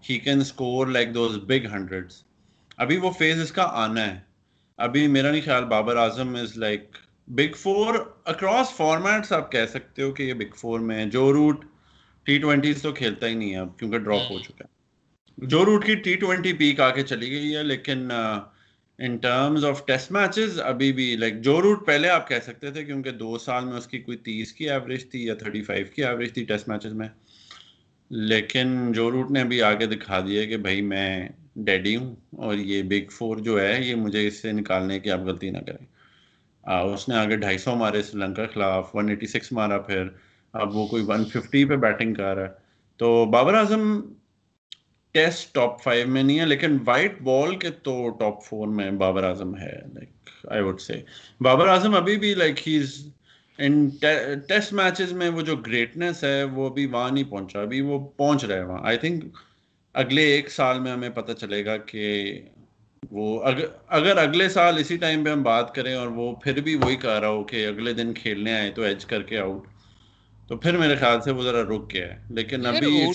he 0.09 0.17
can 0.19 0.41
score 0.41 0.87
like 0.87 1.13
those 1.13 1.37
big 1.47 1.65
hundreds 1.71 2.21
ابھی 2.77 2.97
وہ 2.97 3.11
فیز 3.11 3.41
اس 3.41 3.51
کا 3.51 3.67
آنا 3.75 4.05
ہے 4.05 4.19
ابھی 4.79 5.07
میرا 5.07 5.31
نہیں 5.31 5.41
خیال 5.41 5.65
Babar 5.65 5.95
Azam 5.95 6.35
is 6.35 6.57
like 6.57 6.97
big 7.27 7.55
four 7.57 7.95
across 8.25 8.75
formats 8.77 9.31
آپ 9.31 9.51
کہہ 9.51 9.65
سکتے 9.65 10.01
ہو 10.01 10.11
کہ 10.11 10.23
یہ 10.23 10.33
بگ 10.33 10.55
فور 10.55 10.79
میں 10.81 11.05
جو 11.07 11.31
روٹ 11.33 11.65
ٹی 12.25 12.37
ٹوینٹیز 12.39 12.81
تو 12.81 12.91
کھیلتا 12.93 13.27
ہی 13.27 13.33
نہیں 13.33 13.53
ہے 13.53 13.59
اب 13.59 13.77
کیونکہ 13.79 13.97
ڈراپ 13.99 14.31
ہو 14.31 14.39
چکا 14.39 14.63
ہے 14.63 14.74
جو 15.37 15.63
روٹ 15.65 15.85
کی 15.85 15.95
ٹی 15.95 16.15
ٹوینٹی 16.15 16.53
پیک 16.53 16.79
آ 16.79 16.89
کے 16.89 17.03
چلی 17.03 17.29
گئی 17.31 17.55
ہے، 17.55 17.63
لیکن 17.63 18.11
in 18.99 19.17
terms 19.17 19.65
of 19.65 19.85
test 19.85 20.11
matches 20.11 20.59
ابھی 20.63 20.91
بھی 20.93 21.15
لائک 21.15 21.41
جو 21.43 21.61
روٹ 21.61 21.85
پہلے 21.85 22.09
آپ 22.09 22.27
کہہ 22.29 22.43
سکتے 22.43 22.71
تھے 22.71 22.83
کیونکہ 22.85 23.11
دو 23.13 23.37
سال 23.37 23.65
میں 23.65 23.77
اس 23.77 23.87
کی 23.87 23.99
کوئی 23.99 24.17
تیس 24.17 24.53
کی 24.53 24.69
ایوریج 24.69 25.09
تھی 25.11 25.25
یا 25.25 25.35
تھرٹی 25.35 25.61
فائیو 25.61 25.85
کی 25.95 26.03
ایوریج 26.03 26.33
تھی 26.33 26.43
ٹیسٹ 26.43 26.69
میچز 26.69 26.93
میں، 26.93 27.07
لیکن 28.11 28.91
جو 28.91 29.09
روٹ 29.11 29.31
نے 29.31 29.41
ابھی 29.41 29.61
آگے 29.63 29.85
دکھا 29.85 30.19
دیا 30.27 30.45
کہ 30.45 30.57
بھائی 30.57 30.81
میں 30.83 31.27
ڈیڈی 31.57 31.95
ہوں 31.95 32.15
اور 32.37 32.55
یہ 32.55 32.81
بگ 32.83 33.11
فور 33.11 33.37
جو 33.37 33.59
ہے، 33.61 33.77
یہ 33.81 33.95
مجھے 33.95 34.27
اس 34.27 34.41
سے 34.41 34.51
نکالنے 34.51 34.99
کی 34.99 35.11
آپ 35.11 35.19
غلطی 35.25 35.49
نہ 35.49 35.57
کریں۔ 35.67 35.85
اس 36.63 37.07
نے 37.09 37.15
آگے 37.15 37.35
ڈھائی 37.37 37.57
سو 37.57 37.75
مارے 37.75 38.01
سری 38.01 38.19
لنکا 38.19 38.45
خلاف 38.53 38.95
ون 38.95 39.09
ایٹی 39.09 39.27
سکس 39.27 39.51
مارا 39.51 39.77
پھر، 39.79 40.07
اب 40.53 40.75
وہ 40.75 40.85
کوئی 40.87 41.03
ون 41.07 41.25
ففٹی 41.25 41.65
پہ 41.65 41.75
بیٹنگ 41.77 42.13
کر 42.13 42.35
رہا 42.35 42.43
ہے۔ 42.43 42.63
تو 42.99 43.25
Babar 43.31 43.53
Azam 43.53 44.01
test 45.15 45.53
top 45.55 45.81
five 45.83 46.07
میں 46.07 46.23
نہیں 46.23 46.39
ہے 46.39 46.45
لیکن 46.45 46.77
وائٹ 46.85 47.21
بال 47.21 47.55
کے 47.55 47.69
تو 47.83 47.93
ٹاپ 48.19 48.43
فور 48.43 48.67
میں 48.67 48.89
بابر 48.91 49.23
اعظم 49.23 49.55
ہے 49.57 49.71
like 49.93 50.29
I 50.51 50.61
would 50.61 50.79
say 50.81 51.01
Babar 51.41 51.67
Azam 51.67 51.95
ابھی 51.95 52.15
بھی 52.17 52.33
like 52.33 52.67
he 52.67 52.77
is 52.77 52.95
in 53.59 53.87
test 54.47 54.73
matches 54.73 55.11
میں 55.13 55.29
وہ 55.29 55.41
جو 55.41 55.55
گریٹنیس 55.67 56.23
ہے 56.23 56.43
وہ 56.43 56.69
ابھی 56.69 56.85
وہاں 56.85 57.09
نہیں 57.11 57.23
پہنچا 57.23 57.61
ابھی 57.61 57.81
وہ 57.81 57.99
پہنچ 58.17 58.45
رہا 58.45 58.55
ہے 58.55 58.63
وہاں. 58.63 58.79
آئی 58.83 58.97
تھنک 58.97 59.23
اگلے 59.95 60.21
ایک 60.31 60.49
سال 60.51 60.79
میں 60.79 60.91
ہمیں 60.91 61.09
پتہ 61.09 61.33
چلے 61.33 61.63
گا 61.65 61.77
کہ 61.77 62.41
وہ 63.11 63.27
اگر 63.87 64.17
اگلے 64.17 64.47
سال 64.49 64.77
اسی 64.77 64.97
ٹائم 64.97 65.23
پہ 65.23 65.29
ہم 65.29 65.43
بات 65.43 65.73
کریں 65.75 65.93
اور 65.93 66.07
وہ 66.07 66.31
پھر 66.35 66.61
بھی 66.61 66.75
وہی 66.75 66.95
کہہ 66.95 67.19
رہا 67.19 67.27
ہو 67.27 67.43
کہ 67.43 67.65
اگلے 67.67 67.93
دن 67.93 68.13
کھیلنے 68.13 68.53
آئے 68.53 68.71
تو 68.71 68.81
ایج 68.81 69.05
کر 69.05 69.21
کے 69.23 69.37
آؤٹ 69.39 69.67
تو 70.49 70.57
پھر 70.57 70.77
میرے 70.77 70.95
خیال 70.95 71.21
سے 71.21 71.31
وہ 71.31 71.43
ذرا 71.43 71.61
رک 71.63 71.93
گیا 71.93 72.07
ہے. 72.07 72.19
لیکن 72.29 72.65
ابھی 72.65 73.05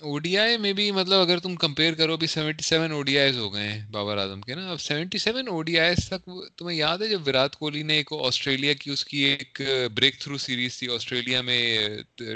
او 0.00 0.18
ڈی 0.18 0.38
آئی 0.38 0.56
میں 0.56 0.72
بھی 0.72 0.90
مطلب 0.90 1.20
اگر 1.20 1.38
تم 1.38 1.54
کمپیئر 1.56 1.94
کرو 1.94 2.12
ابھی 2.12 2.26
seventy 2.26 2.64
seven 2.64 2.92
O 2.92 3.02
D 3.02 3.18
Is 3.18 3.38
ہو 3.38 3.52
گئے 3.54 3.68
ہیں 3.68 3.86
بابر 3.90 4.16
اعظم 4.16 4.40
کے 4.40 4.54
نا 4.54 4.70
اب 4.70 4.80
seventy 4.80 5.18
seven 5.18 5.48
O 5.48 5.62
D 5.62 5.78
Is 5.80 6.08
تک 6.08 6.28
تمہیں 6.56 6.76
یاد 6.76 6.98
ہے 6.98 7.08
جب 7.08 7.28
وراٹ 7.28 7.56
کوہلی 7.56 7.82
نے 7.82 7.94
ایک 7.94 8.12
آسٹریلیا 8.12 8.72
کی 8.72 8.90
اس 8.90 9.04
کی 9.04 9.18
ایک 9.18 9.60
بریک 9.94 10.20
تھرو 10.20 10.38
سیریز 10.38 10.78
تھی 10.78 10.88
آسٹریلیا 10.88 11.40
میں 11.40 11.88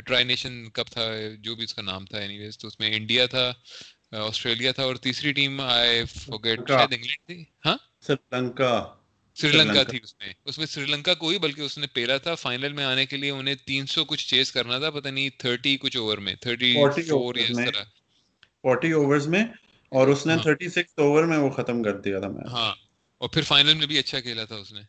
ٹرائی 0.07 0.25
نیشن 0.25 0.71
کپ 0.71 0.91
تھا 0.91 1.09
جو 1.39 1.55
بھی 1.55 1.65
اس 1.65 1.75
کا 1.75 1.83
نام 1.83 2.05
تھا 2.05 2.19
اینی 2.19 2.39
ویز 2.39 2.59
تو 2.59 2.69
اس 2.69 2.81
میں 2.81 2.97
انڈیا 2.97 3.27
تھا 3.27 3.53
آسٹریلیا 4.13 4.73
تھا 4.73 4.83
اور 4.83 4.97
تیسری 4.97 5.33
ٹیم 5.33 5.61
آئے 5.61 6.05
فوگیٹ 6.05 6.59
شاید 6.69 6.93
انگلینڈ 6.93 7.27
تھی۔ 7.27 7.45
ہاں؟ 7.67 7.77
سری 8.01 8.37
لنکا۔ 8.37 8.95
سری 9.35 9.53
لنکا 9.53 9.83
تھی 9.83 9.99
اس 10.03 10.15
میں۔ 10.21 10.33
اس 10.45 10.59
میں 10.59 10.67
سری 10.67 10.85
لنکا 10.85 11.15
کو 11.15 11.29
ہی 11.29 11.39
بلکہ 11.39 11.61
اس 11.61 11.79
نے 11.79 11.87
پیرا 11.87 12.17
تھا۔ 12.17 12.35
فائنل 12.35 12.73
میں 12.73 12.85
آنے 12.85 13.07
کے 13.07 13.17
لیے 13.17 13.31
انہیں 13.31 13.55
تین 13.55 13.87
سو 13.87 14.05
کچھ 14.05 14.29
چیز 14.29 14.53
کرنا 14.53 14.79
تھا 14.79 14.91
پتہ 14.91 15.09
نہیں 15.09 15.31
تھرٹی 15.39 15.77
کچھ 15.77 15.97
اوور 15.97 16.19
میں 16.19 16.35
تھرٹی 16.35 16.75
فور 17.11 17.35
اس 17.35 17.57
طرح۔ 17.57 17.83
فورٹی 18.63 18.93
اوورز 18.93 19.27
میں 19.29 19.45
اور 19.89 20.09
اس 20.09 20.27
نے 20.27 20.37
تھرٹی 20.43 20.69
سکس 20.69 20.93
اوور 20.97 21.25
میں 21.25 21.39
وہ 21.39 21.51
ختم 21.51 21.83
کر 21.83 22.01
دیا 22.01 22.19
تھا 22.19 22.29
میں۔ 22.29 22.51
ہاں 22.51 22.75
اور 23.19 23.29
پھر 23.29 23.43
فائنل 23.43 23.75
میں 23.75 23.87
بھی 23.87 23.99
اچھا 23.99 24.21
کھیلا 24.21 24.45
تھا 24.45 24.57
اس 24.57 24.73
نے۔ 24.73 24.81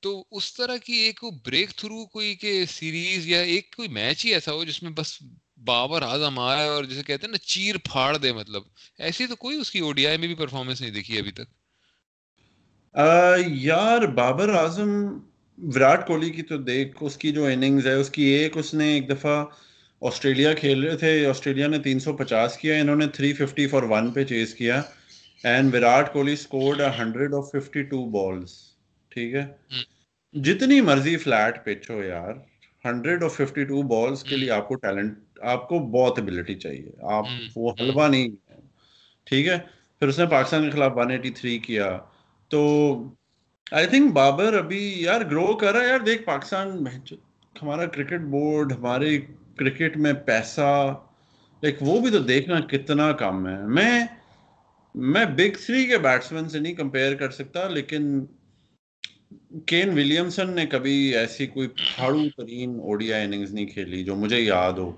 تو 0.00 0.24
اس 0.30 0.54
طرح 0.54 0.76
کی 0.76 0.92
ایک 0.92 1.20
بریک 1.46 1.70
تھرو 1.70 2.06
کوئی 2.06 2.34
کہ 2.34 2.64
سیریز 2.64 3.26
یا 3.26 3.40
ایک 3.40 3.74
کوئی 3.76 3.88
میچ 3.88 4.24
ہی 4.26 4.34
ایسا 4.34 4.52
ہو 4.52 4.64
جس 4.64 4.82
میں 4.82 4.90
بس 4.90 5.18
بابر 5.56 6.02
اعظم 6.02 6.38
آئے 6.38 6.68
اور 6.68 6.84
جسے 6.84 7.02
کہتے 7.02 7.26
ہیں 7.26 7.32
نا 7.32 7.38
چیر 7.38 7.74
پھاڑ 7.78 8.16
دے 8.16 8.32
مطلب۔ 8.32 8.62
ایسی 8.98 9.26
تو 9.26 9.36
کوئی 9.36 9.56
اس 9.56 9.70
کی 9.70 9.78
او 9.78 9.92
ڈی 9.92 10.06
آئی 10.06 10.18
میں 10.18 10.26
بھی 10.26 10.34
پرفارمنس 10.34 10.80
نہیں 10.80 10.90
دیکھی 10.90 11.18
ابھی 11.18 11.30
تک۔ 11.32 11.48
یار 13.46 14.06
بابر 14.14 14.48
اعظم 14.48 15.18
وراٹ 15.58 16.06
کوہلی 16.06 16.30
کی 16.30 16.42
تو 16.42 16.56
دیکھ 16.56 16.96
اس 17.00 17.16
کی 17.16 17.32
جو 17.32 17.44
اننگز 17.44 17.86
ہے 17.86 17.92
اس 17.92 18.10
کی 18.10 18.22
ایک 18.22 18.56
اس 18.56 18.74
نے 18.74 18.92
ایک 18.94 19.08
دفعہ 19.10 19.44
آسٹریلیا 20.02 20.52
کھیل 20.54 20.82
رہے 20.84 20.96
تھے 20.96 21.26
آسٹریلیا 21.26 21.66
نے 21.66 21.78
تین 21.78 21.98
سو 21.98 22.12
پچاس 22.12 22.56
کیا 22.56 22.76
انہوں 22.76 22.96
نے 22.96 23.06
تھری 23.06 23.32
ففٹی 23.32 23.66
فور 23.66 23.82
ون 23.82 24.10
پہ 24.10 24.24
چیز 24.24 24.54
کیا 24.54 24.82
and 25.44 25.74
Virat 25.74 26.12
Kohli 26.12 26.32
scored 26.32 26.80
hundred 26.98 27.34
off 27.34 27.50
fifty 27.52 27.82
two 27.82 28.04
balls 28.10 28.50
ٹھیک 29.08 29.34
ہے؟ 29.34 29.44
جتنی 30.34 30.80
مرضی 30.80 31.16
فلیٹ 31.16 31.64
پچ 31.64 31.90
ہو 31.90 32.02
یار 32.02 32.32
hundred 32.84 33.22
off 33.24 33.36
fifty 33.36 33.64
two 33.64 33.82
balls 33.82 34.22
کے 34.22 34.36
لیے 34.36 34.50
آپ 34.50 34.68
کو 34.68 34.74
ٹیلنٹ 34.74 35.18
آپ 35.42 35.68
کو 35.68 35.78
بہت 35.78 36.18
ابلٹی 36.18 36.54
چاہیے 36.54 36.90
آپ 37.02 37.24
وہ 37.56 37.72
حلوہ 37.80 38.08
نہیں 38.08 38.28
ٹھیک 39.26 39.46
ہے؟ 39.48 39.58
پھر 40.02 40.08
اس 40.08 40.18
نے 40.18 40.26
پاکستان 40.26 40.64
کے 40.64 40.70
خلاف 40.70 40.92
ون 40.96 41.10
ایٹی 41.10 41.30
تھری 41.30 41.58
کیا 41.58 41.98
تو 42.50 42.60
آئی 43.72 43.86
تھنک 43.86 44.12
بابر 44.12 44.54
ابھی 44.58 44.80
یار 44.96 45.20
گرو 45.20 45.56
کر 45.56 45.72
رہا 45.72 45.80
ہے۔ 45.80 45.88
یار 45.88 46.00
دیکھ 46.00 46.22
پاکستان 46.22 46.86
ہمارا 47.62 47.86
کرکٹ 47.86 48.20
بورڈ 48.20 48.72
ہمارے 48.72 49.18
کرکٹ 49.56 49.96
میں 49.96 50.12
پیسہ 50.26 50.94
ایک 51.62 51.76
وہ 51.80 51.98
بھی 52.00 52.10
تو 52.10 52.18
دیکھنا 52.18 52.60
کتنا 52.60 53.12
کم 53.12 53.46
ہے۔ 53.48 53.58
میں 53.66 54.04
میں 54.94 55.24
بگ 55.24 55.56
تھری 55.66 55.86
کے 55.86 55.98
بیٹسمین 55.98 56.48
سے 56.48 56.58
نہیں 56.58 56.74
کمپیئر 56.74 57.14
کر 57.14 57.30
سکتا، 57.30 57.68
لیکن 57.68 58.24
کین 59.66 59.88
ولیمسن 59.88 60.50
نے 60.50 60.66
کبھی 60.66 60.94
ایسی 61.16 61.46
کوئی 61.46 61.68
پھاڑو 61.68 62.28
ترین 62.36 62.78
اوڈیا 62.80 63.16
اننگز 63.16 63.52
نہیں 63.54 63.66
کھیلی 63.66 64.04
جو 64.04 64.16
مجھے 64.16 64.40
یاد 64.40 64.72
ہو، 64.72 64.90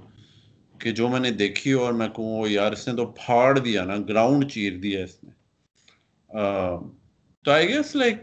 کہ 0.78 0.90
جو 0.90 1.08
میں 1.08 1.20
نے 1.20 1.30
دیکھی 1.30 1.72
اور 1.72 1.92
میں 1.92 2.08
کہوں 2.08 2.48
یار 2.48 2.72
اس 2.72 2.88
نے 2.88 2.94
تو 2.96 3.06
پھاڑ 3.06 3.58
دیا 3.58 3.84
نا 3.84 3.96
گراؤنڈ 4.08 4.50
چیر 4.50 4.76
دیا 4.78 5.04
اس 5.04 5.24
نے. 5.24 5.30
تو 7.44 7.50
آئی 7.50 7.68
گیس 7.68 7.94
لائک 7.96 8.18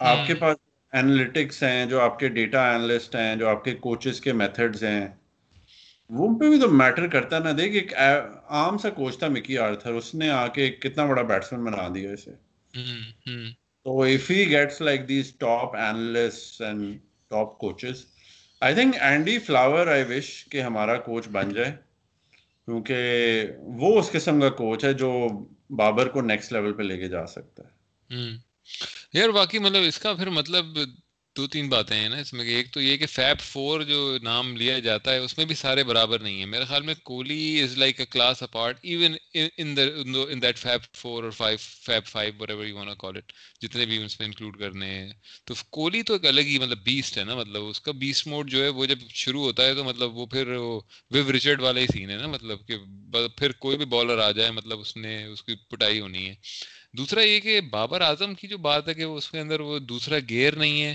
آپ 0.00 0.26
کے 0.26 0.34
پاس 0.34 0.56
اینالیٹکس 0.92 1.62
ہیں 1.62 1.86
جو 1.86 2.00
آپ 2.00 2.18
کے 2.18 2.28
ڈیٹا 2.28 2.70
اینالسٹ 2.72 3.14
ہیں 3.16 3.34
جو 3.36 3.48
آپ 3.48 3.64
کے 3.64 3.74
کوچز 3.76 4.20
کے 4.20 4.32
میتھڈز 4.32 4.84
ہیں 4.84 5.08
وہ 6.10 6.28
پہ 6.38 6.48
بھی 6.48 6.60
تو 6.60 6.68
میٹر 6.72 7.06
کرتا 7.08 7.38
نا 7.38 7.52
دیکھ 7.58 7.74
ایک 7.74 7.94
عام 7.94 8.78
سا 8.78 8.90
کوچ 8.90 9.18
تھا 9.18 9.28
مکی 9.28 9.58
آرتھر 9.58 9.92
اس 9.92 10.14
نے 10.14 10.28
آ 10.30 10.46
کے 10.48 10.70
کتنا 10.72 11.04
بڑا 11.06 11.22
بیٹسمین 11.22 11.64
بنا 11.64 11.88
دیا 11.94 12.10
اسے 12.10 12.34
تو 13.86 14.00
if 14.02 14.30
he 14.30 14.48
gets 14.50 14.80
like 14.80 15.08
these 15.08 15.32
top 15.38 15.76
analyst 15.76 16.60
and 16.62 16.98
top 17.30 17.58
coaches 17.58 18.04
I 18.62 18.74
think 18.74 18.96
Andy 19.00 19.38
Flower 19.38 19.86
I 19.86 20.04
wish 20.08 20.32
کہ 20.44 20.62
ہمارا 20.62 20.96
کوچ 21.00 21.28
بن 21.28 21.54
جائے 21.54 21.72
کیونکہ 22.68 23.46
وہ 23.80 23.98
اس 23.98 24.10
قسم 24.10 24.40
کا 24.40 24.50
کوچ 24.56 24.84
ہے 24.84 24.92
جو 24.94 25.12
بابر 25.76 26.08
کو 26.08 26.22
نیکسٹ 26.22 26.52
لیول 26.52 26.72
پہ 26.72 26.82
لے 26.82 26.98
کے 26.98 27.08
جا 27.08 27.26
سکتا 27.26 27.62
ہے 27.64 27.79
یار 28.10 29.28
باقی 29.28 29.58
مطلب 29.58 29.82
اس 29.86 29.98
کا 29.98 30.14
پھر 30.14 30.28
مطلب 30.30 30.78
دو 31.36 31.46
تین 31.46 31.68
باتیں 31.68 31.96
ہیں 31.96 32.08
نا 32.08 32.16
اس 32.16 32.32
میں 32.32 32.44
ایک 32.44 32.72
تو 32.72 32.80
یہ 32.80 32.96
کہ 32.96 33.06
فیب 33.06 33.40
فور 33.40 33.80
جو 33.80 34.18
نام 34.22 34.56
لیا 34.56 34.78
جاتا 34.78 35.12
ہے 35.12 35.18
اس 35.18 35.36
میں 35.38 35.44
بھی 35.46 35.54
سارے 35.54 35.84
برابر 35.84 36.18
نہیں 36.20 36.38
ہیں۔ 36.38 36.46
میرے 36.46 36.64
خیال 36.64 36.82
میں 36.82 36.94
Kohli 37.02 37.62
is 37.62 37.76
like 37.78 38.00
a 38.00 38.06
class 38.06 38.42
apart 38.42 38.78
even 38.82 39.14
in 39.34 39.76
that 40.42 40.58
fab 40.58 40.94
four 40.96 41.24
اور 41.24 41.30
five 41.30 41.58
fab 41.60 42.06
five 42.06 42.32
whatever 42.50 42.66
you 42.66 42.76
want 42.76 42.98
call 42.98 43.16
it 43.16 43.32
جتنے 43.62 43.86
بھی 43.86 44.02
اس 44.04 44.18
میں 44.20 44.26
انکلوڈ 44.26 44.58
کرنے 44.58 44.86
ہیں۔ 44.86 45.12
تو 45.44 45.54
کوہلی 45.70 46.02
تو 46.02 46.12
ایک 46.12 46.26
الگ 46.26 46.40
ہی 46.40 46.58
مطلب 46.58 46.78
بیسٹ 46.84 47.18
ہے 47.18 47.24
نا 47.24 47.34
مطلب 47.34 47.68
اس 47.68 47.80
کا 47.80 47.92
بیسٹ 47.92 48.26
موڈ 48.26 48.50
جو 48.50 48.62
ہے 48.64 48.68
وہ 48.68 48.86
جب 48.86 48.98
شروع 49.14 49.42
ہوتا 49.42 49.66
ہے 49.66 49.74
تو 49.74 49.84
مطلب 49.84 50.16
وہ 50.16 50.26
پھر 50.26 50.48
ویو 51.10 51.32
ریچرڈ 51.32 51.60
والا 51.60 51.80
ہی 51.80 51.86
سین 51.86 52.10
ہے 52.10 52.16
نا 52.16 52.26
مطلب 52.26 52.66
کہ 52.68 52.76
پھر 53.36 53.52
کوئی 53.52 53.76
بھی 53.76 53.84
بالر 53.84 54.18
آ 54.18 54.30
جائے 54.30 54.50
مطلب 54.50 54.80
اس 54.80 54.96
نے 54.96 55.24
اس 55.24 55.42
کی 55.42 55.54
پٹائی 55.70 56.00
ہونی 56.00 56.28
ہے۔ 56.28 56.34
دوسرا 56.94 57.22
یہ 57.22 57.40
کہ 57.40 57.60
بابر 57.60 58.00
اعظم 58.00 58.34
کی 58.34 58.48
جو 58.48 58.58
بات 58.58 58.88
ہے 58.88 58.94
کہ 58.94 59.02
اس 59.02 59.30
کے 59.30 59.40
اندر 59.40 59.60
وہ 59.60 59.78
دوسرا 59.78 60.16
گیئر 60.28 60.56
نہیں 60.56 60.82
ہے، 60.82 60.94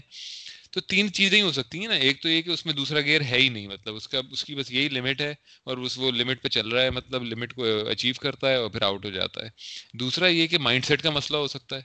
تو 0.72 0.82
تین 0.82 1.12
چیزیں 1.14 1.38
ہی 1.38 1.44
ہو 1.44 1.52
سکتی 1.52 1.80
ہیں 1.80 1.88
نا۔ 1.88 1.94
ایک 1.94 2.22
تو 2.22 2.30
یہ 2.30 2.42
کہ 2.42 2.50
اس 2.50 2.66
میں 2.66 2.74
دوسرا 2.74 3.02
گیئر 3.02 3.22
ہے 3.22 3.38
ہی 3.38 3.50
نہیں 3.50 3.68
مطلب 3.68 3.96
اس 3.96 4.08
کا، 4.08 4.22
اس 4.32 4.44
کی 4.46 4.56
بس 4.56 4.72
یہی 4.72 4.90
لمٹ 4.90 5.22
ہے 5.22 5.34
اور 5.64 5.78
اس 5.78 5.98
وہ 5.98 6.12
لمٹ 6.12 6.42
پہ 6.42 6.48
چل 6.48 6.68
رہا 6.68 6.82
ہے 6.82 6.90
مطلب 6.90 7.24
لمٹ 7.24 7.54
کو 7.54 7.66
اچیو 7.90 8.14
کرتا 8.22 8.50
ہے 8.50 8.56
اور 8.56 8.70
پھر 8.70 8.82
آؤٹ 8.82 9.06
ہو 9.06 9.10
جاتا 9.10 9.44
ہے۔ 9.44 9.50
دوسرا 9.94 10.28
یہ 10.28 10.48
کہ 10.48 10.58
مائنڈ 10.58 10.86
سیٹ 10.86 11.02
کا 11.02 11.10
مسئلہ 11.10 11.38
ہو 11.38 11.48
سکتا 11.48 11.76
ہے 11.76 11.82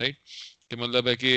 رائٹ 0.00 0.16
کہ 0.70 0.76
مطلب 0.76 1.08
ہے 1.08 1.16
کہ 1.16 1.34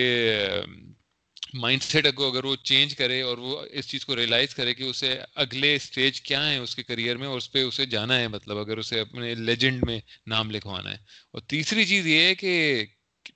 مائنڈ 1.54 1.84
سیٹ 1.84 2.08
کو 2.16 2.32
اگر 2.32 2.44
وہ 2.44 2.56
چینج 2.56 2.96
کرے 2.96 3.22
اور 3.22 3.38
وہ 3.38 3.66
اس 3.72 3.88
چیز 3.88 4.06
کو 4.06 4.16
ریئلائز 4.16 4.56
کرے 4.56 4.74
کہ 4.74 4.84
اسے 4.84 5.20
اگلے 5.36 5.76
اسٹیج 5.76 6.22
کیا 6.22 6.50
ہے 6.50 6.58
اس 6.58 6.76
کے 6.76 6.84
کریئر 6.84 7.18
میں 7.18 7.28
اور 7.28 7.38
اس 7.38 7.52
پہ 7.52 7.64
اسے 7.64 7.86
جانا 7.86 8.20
ہے 8.20 8.28
مطلب 8.28 8.58
اگر 8.58 8.78
اسے 8.78 9.00
اپنے 9.00 9.36
لیجنڈ 9.36 9.84
میں 9.88 10.00
نام 10.28 10.52
لکھوانا 10.52 10.92
ہے۔ 10.92 10.98
اور 11.32 11.42
تیسری 11.42 11.86
چیز 11.86 12.08
یہ 12.08 12.20
ہے 12.20 12.36
کہ 12.36 12.86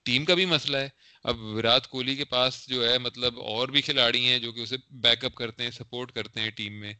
ٹیم 0.04 0.26
کا 0.26 0.34
بھی 0.34 0.46
مسئلہ 0.46 0.78
ہے۔ 0.78 0.90
اب 1.24 1.40
وراٹ 1.40 1.88
کوہلی 1.88 2.16
کے 2.16 2.26
پاس 2.26 2.68
جو 2.68 2.90
ہے 2.90 2.98
مطلب 2.98 3.40
اور 3.40 3.68
بھی 3.68 3.82
کھلاڑی 3.82 4.26
ہیں 4.26 4.40
جو 4.40 4.52
کہ 4.52 4.60
اسے 4.60 4.78
بیک 4.90 5.26
اپ 5.26 5.36
کرتے 5.36 5.64
ہیں 5.64 5.72
سپورٹ 5.72 6.12
کرتے 6.12 6.40
ہیں 6.40 6.50
ٹیم 6.50 6.74
میں۔ 6.74 6.94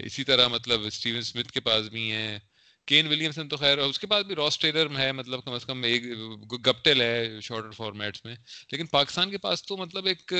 اسی 0.00 0.24
طرح 0.24 0.48
مطلب 0.48 0.80
اسٹیون 0.84 1.18
اسمتھ 1.18 1.52
کے 1.52 1.60
پاس 1.60 1.86
بھی 1.86 2.12
ہیں۔ 2.12 2.38
کین 2.86 3.06
ولیمسن 3.06 3.48
تو 3.48 3.56
خیر 3.56 3.78
اس 3.78 3.98
کے 3.98 4.06
بعد 4.06 4.22
بھی 4.22 4.34
راس 4.34 4.58
ٹیلر 4.58 4.86
ہے 4.98 5.12
مطلب 5.12 5.44
کم 5.44 5.52
از 5.52 5.64
کم 5.64 5.82
ایک 5.82 6.02
گپٹل 6.66 7.00
ہے 7.00 7.40
شارٹر 7.42 7.70
فارمیٹس 7.70 8.24
میں۔ 8.24 8.34
لیکن 8.72 8.86
پاکستان 8.86 9.30
کے 9.30 9.38
پاس 9.38 9.62
تو 9.62 9.76
مطلب 9.76 10.06
ایک 10.06 10.32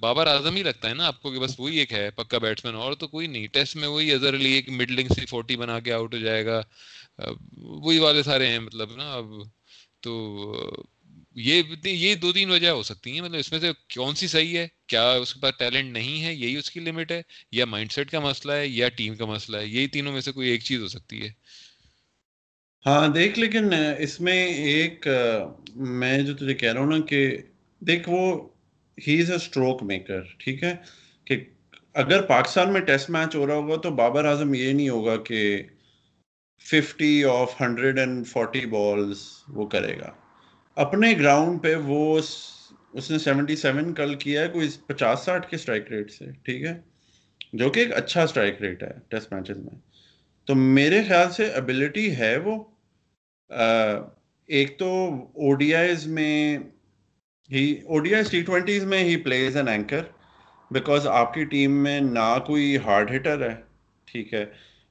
بابر 0.00 0.26
اعظم 0.26 0.56
ہی 0.56 0.62
لگتا 0.62 0.88
ہے 0.88 0.94
نا، 0.94 1.06
آپ 1.06 1.22
کو 1.22 1.30
کہ 1.30 1.38
بس 1.38 1.60
وہی 1.60 1.76
ایک 1.76 1.92
ہے، 1.92 2.10
پکا 2.10 2.38
بیٹسمین، 2.38 2.74
اور 2.74 2.92
تو 2.92 3.08
کوئی 3.08 3.26
نہیں۔ 3.26 3.46
ٹیسٹ 3.46 3.76
میں 3.76 3.88
وہی 3.88 4.12
اظہر 4.12 4.34
علی 4.34 4.52
ایک 4.52 4.68
مڈلنگ 4.68 5.08
سی 5.08 5.26
فورٹی 5.26 5.56
بنا 5.56 5.80
کے 5.80 5.92
آؤٹ 5.92 6.14
ہو 6.14 6.18
جائے 6.18 6.46
گا۔ 6.46 6.62
وہی 7.56 7.98
والے 7.98 8.22
سارے 8.22 8.46
ہیں 8.46 8.58
مطلب 8.58 8.96
نا، 8.96 9.14
اب 9.14 9.24
تو 10.00 10.84
یہ 11.34 11.62
یہ 11.84 12.14
دو 12.14 12.32
تین 12.32 12.50
وجہ 12.50 12.68
ہو 12.68 12.82
سکتی 12.82 13.12
ہیں۔ 13.12 13.20
مطلب 13.20 13.38
اس 13.38 13.52
میں 13.52 13.60
سے 13.60 13.70
کون 13.94 14.14
سی 14.14 14.26
صحیح 14.26 14.58
ہے؟ 14.58 14.68
کیا 14.86 15.12
اس 15.12 15.34
کے 15.34 15.40
پاس 15.40 15.54
ٹیلنٹ 15.58 15.92
نہیں 15.92 16.24
ہے؟ 16.24 16.34
یہی 16.34 16.56
اس 16.56 16.70
کی 16.70 16.80
لمٹ 16.80 17.12
ہے؟ 17.12 17.22
یا 17.52 17.64
مائنڈ 17.64 17.92
سیٹ 17.92 18.10
کا 18.10 18.20
مسئلہ 18.20 18.52
ہے، 18.52 18.68
یا 18.68 18.88
ٹیم 18.88 19.14
کا 19.16 19.24
مسئلہ 19.24 19.56
ہے؟ 19.56 19.66
یہی 19.66 19.86
تینوں 19.86 20.12
میں 20.12 20.20
سے 20.20 20.32
کوئی 20.32 20.48
ایک 20.48 20.64
چیز 20.64 20.80
ہو 20.80 20.88
سکتی 20.88 21.22
ہے۔ 21.22 21.32
ہاں 22.86 23.08
دیکھ، 23.08 23.38
لیکن 23.38 23.70
اس 23.98 24.20
میں 24.20 24.46
ایک 24.46 25.06
میں 25.76 26.18
جو 26.18 26.36
تجھے 26.36 26.54
کہہ 26.54 26.72
رہا 26.72 26.80
ہوں 26.80 26.90
نا 26.90 27.00
کہ 27.00 27.38
دیکھ، 27.80 28.08
وہ 28.08 28.48
ہی 29.06 29.20
از 29.20 29.30
اے 29.30 29.36
اسٹروک 29.36 29.82
میکر، 29.82 30.20
ٹھیک 30.38 30.62
ہے؟ 30.64 30.76
کہ 31.24 31.44
اگر 31.94 32.22
پاکستان 32.22 32.72
میں 32.72 32.80
ٹیسٹ 32.80 33.10
میچ 33.10 33.36
ہو 33.36 33.46
رہا 33.46 33.54
ہوگا 33.54 33.76
تو 33.76 33.90
بابر 33.90 34.24
اعظم 34.24 34.54
یہ 34.54 34.72
نہیں 34.72 34.88
ہوگا 34.88 35.16
کہ 35.16 35.62
fifty 36.70 37.24
off 37.24 37.60
hundred 37.60 37.98
and 37.98 38.26
forty 38.26 38.66
balls 38.66 39.18
وہ 39.48 39.66
کرے 39.66 39.96
گا۔ 39.98 40.10
اپنے 40.74 41.14
گراؤنڈ 41.18 41.62
پہ 41.62 41.74
وہ 41.74 42.20
اس 42.92 43.10
نے 43.10 43.18
سیونٹی 43.18 43.56
سیون 43.56 43.94
کل 43.94 44.14
کیا 44.14 44.42
ہے، 44.42 44.48
کوئی 44.48 44.68
پچاس 44.86 45.20
ساٹھ 45.20 45.50
کے 45.50 45.56
اسٹرائک 45.56 45.92
ریٹ 45.92 46.10
سے، 46.10 46.24
ٹھیک 46.42 46.64
ہے؟ 46.64 46.80
جو 47.52 47.70
کہ 47.70 47.80
ایک 47.80 47.94
اچھا 47.94 48.22
اسٹرائک 48.22 48.62
ریٹ 48.62 48.82
ہے 48.82 48.92
ٹیسٹ 49.08 49.32
میچز 49.32 49.56
میں۔ 49.56 49.80
تو 50.44 50.54
میرے 50.54 51.02
خیال 51.08 51.30
سے 51.30 51.46
ابلٹی 51.46 52.16
ہے 52.16 52.36
وہ 52.36 52.64
ایک 54.48 54.78
تو 54.78 54.90
او 55.34 55.54
ڈی 55.54 55.74
آئیز 55.74 56.06
میں 56.06 56.58
ہی 57.50 57.72
O 57.84 57.98
D 57.98 58.14
I 58.14 58.24
T 58.30 58.42
twenties 58.42 58.84
میں 58.84 59.04
ہی 59.04 59.16
پلیز 59.16 59.56
این 59.56 59.68
اینکر 59.68 60.02
بیکاز 60.70 61.06
آپ 61.06 61.34
کی 61.34 61.44
ٹیم 61.44 61.82
میں 61.82 62.00
نہ 62.00 62.38
کوئی 62.46 62.76
ہارڈ 62.76 63.10
ہٹر 63.14 63.50
ہے، 63.50 63.54
ٹھیک 64.04 64.34
ہے، 64.34 64.44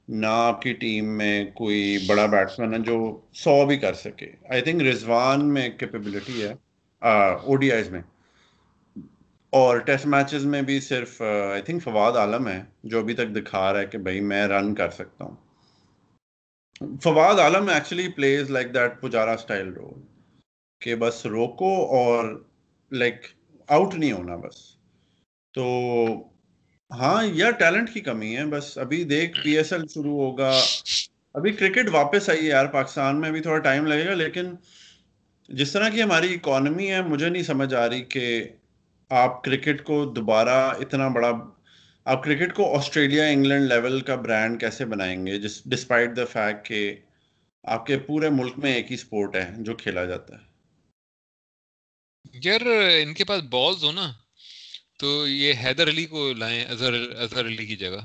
نہ 0.08 0.26
آپ 0.26 0.62
کی 0.62 0.72
ٹیم 0.72 1.16
میں 1.18 1.44
کوئی 1.54 1.98
بڑا 2.06 2.26
بیٹسمین 2.26 2.74
ہے 2.74 2.78
جو 2.78 2.96
سو 3.32 3.66
بھی 3.66 3.76
کر 3.78 3.94
سکے۔ 3.94 4.26
آئی 4.50 4.60
تھنک 4.60 4.82
رضوان 4.82 5.54
میں 5.54 5.68
کیپیبلٹی 5.68 6.42
ہے 6.42 6.52
او 7.02 7.56
ڈی 7.56 7.72
آئیز 7.72 7.90
میں۔ 7.90 8.02
اور 9.52 9.78
ٹیسٹ 9.78 10.06
میچز 10.06 10.44
میں 10.46 10.62
بھی 10.62 10.80
صرف 10.80 11.22
آئی 11.22 11.62
تھنک 11.62 11.82
فواد 11.82 12.12
عالم 12.12 12.48
ہے 12.48 12.62
جو 12.84 12.98
ابھی 13.00 13.14
تک 13.14 13.34
دکھا 13.36 13.72
رہا 13.72 13.80
ہے 13.80 13.86
کہ 13.86 13.98
بھائی 13.98 14.20
میں 14.20 14.46
رن 14.46 14.74
کر 14.74 14.90
سکتا 14.90 15.24
ہوں۔ 15.24 15.36
Fawad 16.80 17.34
Alam 17.34 17.68
actually 17.68 18.08
plays 18.08 18.50
like 18.50 18.74
that 18.74 19.00
Pujara 19.00 19.32
style 19.32 19.72
role 19.72 20.00
کہ 20.80 20.94
بس 20.94 21.26
روکو 21.26 21.86
اور 21.86 22.44
لائک 22.92 23.26
آؤٹ 23.68 23.94
نہیں 23.94 24.12
ہونا 24.12 24.36
بس۔ 24.36 24.76
تو 25.54 25.64
ہاں 26.90 27.24
یا 27.24 27.50
ٹیلنٹ 27.50 27.94
کی 27.94 28.00
کمی 28.00 28.36
ہے۔ 28.36 28.44
بس 28.44 28.78
ابھی 28.78 29.04
دیکھ 29.04 29.40
پی 29.44 29.56
ایس 29.56 29.72
ایل 29.72 29.86
شروع 29.94 30.22
ہوگا۔ 30.22 30.60
ابھی 31.34 31.52
کرکٹ 31.52 31.88
واپس 31.92 32.28
آئی 32.28 32.40
ہے 32.40 32.46
یار، 32.46 32.66
پاکستان 32.66 33.20
میں 33.20 33.28
ابھی 33.28 33.40
تھوڑا 33.40 33.58
ٹائم 33.58 33.86
لگے 33.86 34.06
گا، 34.06 34.14
لیکن 34.14 34.54
جس 35.48 35.72
طرح 35.72 35.88
کی 35.88 36.02
ہماری 36.02 36.34
اکانومی 36.34 36.90
ہے، 36.90 37.02
مجھے 37.02 37.28
نہیں 37.28 37.42
سمجھ 37.42 37.74
آ 37.74 37.88
رہی 37.88 38.02
کہ 38.02 38.44
آپ 39.10 39.44
کرکٹ 39.44 39.84
کو 39.84 40.04
دوبارہ 40.04 40.70
اتنا 40.80 41.08
بڑا 41.08 41.30
آپ 42.04 42.24
کرکٹ 42.24 42.54
کو 42.54 42.78
آسٹریلیا 42.78 43.24
انگلینڈ 43.24 43.68
لیول 43.68 44.00
کا 44.00 44.14
برانڈ 44.14 44.60
کیسے 44.60 44.84
بنائیں 44.84 45.26
گے؟ 45.26 45.38
جس 45.38 45.64
ڈسپائٹ 45.64 46.16
دا 46.16 46.24
فیکٹ 46.24 46.66
کہ 46.66 46.96
آپ 47.62 47.86
کے 47.86 47.98
پورے 47.98 48.30
ملک 48.30 48.58
میں 48.58 48.74
ایک 48.74 48.90
ہی 48.90 48.96
سپورٹ 48.96 49.36
ہے 49.36 49.50
جو 49.58 49.74
کھیلا 49.74 50.04
جاتا 50.04 50.34
ہے۔ 50.34 50.52
یار، 52.32 52.60
ان 53.02 53.14
کے 53.14 53.24
پاس 53.24 53.42
بالز 53.42 53.84
ہو 53.84 53.92
نا، 53.92 54.12
تو 54.98 55.28
یہ 55.28 55.52
حیدر 55.64 55.88
علی 55.88 56.06
کو 56.06 56.32
لائیں، 56.32 56.64
اظہر 56.64 56.92
اظہر 57.16 57.46
علی 57.46 57.66
کی 57.66 57.76
جگہ۔ 57.76 58.00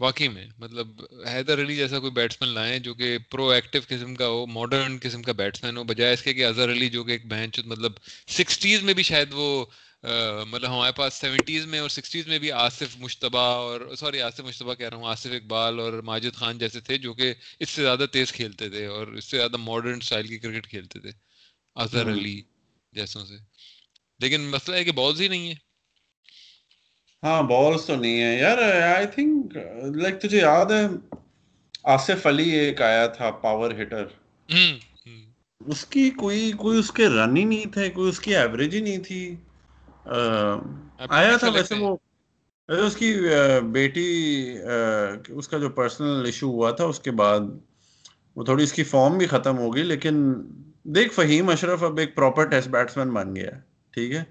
واقعی 0.00 0.28
میں 0.28 0.46
مطلب 0.58 0.88
حیدر 1.32 1.60
علی 1.60 1.76
جیسا 1.76 1.98
کوئی 1.98 2.12
بیٹسمین 2.12 2.54
لائیں 2.54 2.78
جو 2.78 2.94
کہ 2.94 3.18
پرو 3.30 3.48
ایکٹیو 3.48 3.82
قسم 3.88 4.14
کا 4.14 4.28
ہو 4.28 4.46
ماڈرن 4.46 4.98
قسم 5.02 5.22
کا 5.22 5.32
بیٹسمین 5.32 5.76
ہو، 5.76 5.84
بجائے 5.84 6.12
اس 6.12 6.22
کے 6.22 6.34
کہ 6.34 6.46
اظہر 6.46 6.70
علی 6.72 6.88
جو 6.88 7.04
کہ 7.04 7.10
ایک 7.10 7.26
بینچ 7.26 7.60
مطلب 7.64 7.92
سکسٹیز 8.28 8.82
میں 8.82 8.94
بھی 8.94 9.02
شاید 9.02 9.28
وہ 9.32 9.66
مطلب 10.02 10.68
ہمارے 10.68 10.92
پاس 10.92 11.14
سیونٹیز 11.14 11.64
میں 11.66 11.78
اور 11.80 11.88
سکسٹیز 11.90 12.26
میں 12.28 12.38
بھی 12.38 12.50
آصف 12.54 12.96
مشتبہ 12.98 13.38
اور 13.56 13.94
سوری 13.96 14.20
آصف 14.22 14.40
مشتبہ 14.40 14.74
کہہ 14.74 14.88
رہا 14.88 14.96
ہوں 14.96 15.06
آصف 15.06 15.32
اقبال 15.32 15.80
اور 15.80 15.92
ماجد 16.04 16.34
خان 16.34 16.58
جیسے 16.58 16.80
تھے 16.80 16.98
جو 16.98 17.14
کہ 17.14 17.32
اس 17.60 17.70
سے 17.70 17.82
زیادہ 17.82 18.06
تیز 18.12 18.32
کھیلتے 18.32 18.68
تھے 18.70 18.84
اور 18.88 19.06
اس 19.12 19.24
سے 19.24 19.36
زیادہ 19.36 19.56
ماڈرن 19.60 19.98
اسٹائل 19.98 20.26
کی 20.26 20.38
کرکٹ 20.38 20.66
کھیلتے 20.66 21.00
تھے 21.00 21.10
اظہر 21.76 22.12
علی 22.12 22.40
جیسوں 22.92 23.24
سے۔ 23.26 23.36
لیکن 24.20 24.40
مسئلہ 24.50 24.76
ہے 24.76 24.84
کہ 24.84 24.92
بالز 24.92 25.20
ہی 25.20 25.28
نہیں 25.28 25.48
ہے 25.48 25.54
ہاں 27.22 27.42
بالز 27.42 27.86
تو 27.86 27.94
نہیں 27.96 28.20
ہے 28.20 28.32
یار 28.38 28.58
آئی 28.88 29.06
تھنک 29.06 29.56
لائک 29.96 30.20
تجھے 30.20 30.38
یاد 30.38 30.70
ہے 30.70 30.84
آصف 31.94 32.26
علی 32.26 32.48
ایک 32.50 32.80
آیا 32.82 33.06
تھا 33.08 33.30
پاور 33.42 33.70
ہٹر 33.80 34.06
اس 35.60 35.84
کی 35.86 36.10
کوئی 36.16 36.50
کوئی 36.56 36.78
اس 36.78 36.90
کے 36.90 37.08
رن 37.08 37.36
ہی 37.36 37.44
نہیں 37.44 37.72
تھے 37.72 37.88
کوئی 37.90 38.08
اس 38.08 38.20
کی 38.20 38.36
ایوریج 38.36 38.74
ہی 38.74 38.80
نہیں 38.80 38.98
تھی۔ 39.04 39.20
آیا 40.08 41.36
تھا 41.36 41.48
ویسے 41.48 41.74
وہ 41.76 41.96
اس 42.68 42.96
کی 42.96 43.12
بیٹی 43.72 44.08
اس 45.28 45.48
کا 45.48 45.58
جو 45.58 45.68
پرسنل 45.70 46.24
ایشو 46.24 46.46
ہوا 46.46 46.70
تھا 46.70 46.84
اس 46.84 47.00
کے 47.00 47.10
بعد 47.12 47.40
وہ 48.36 48.44
تھوڑی 48.44 48.62
اس 48.62 48.72
کی 48.72 48.84
فارم 48.84 49.18
بھی 49.18 49.26
ختم 49.26 49.58
ہوگی 49.58 49.82
لیکن 49.82 50.22
دیکھ 50.94 51.12
فہیم 51.14 51.48
اشرف 51.48 51.82
اب 51.82 51.98
ایک 51.98 52.14
پراپر 52.14 52.44
ٹیسٹ 52.44 52.68
بیٹسمین 52.68 53.10
بن 53.10 53.34
گیا 53.36 53.50
ٹھیک 53.92 54.12
ہے؟ 54.12 54.22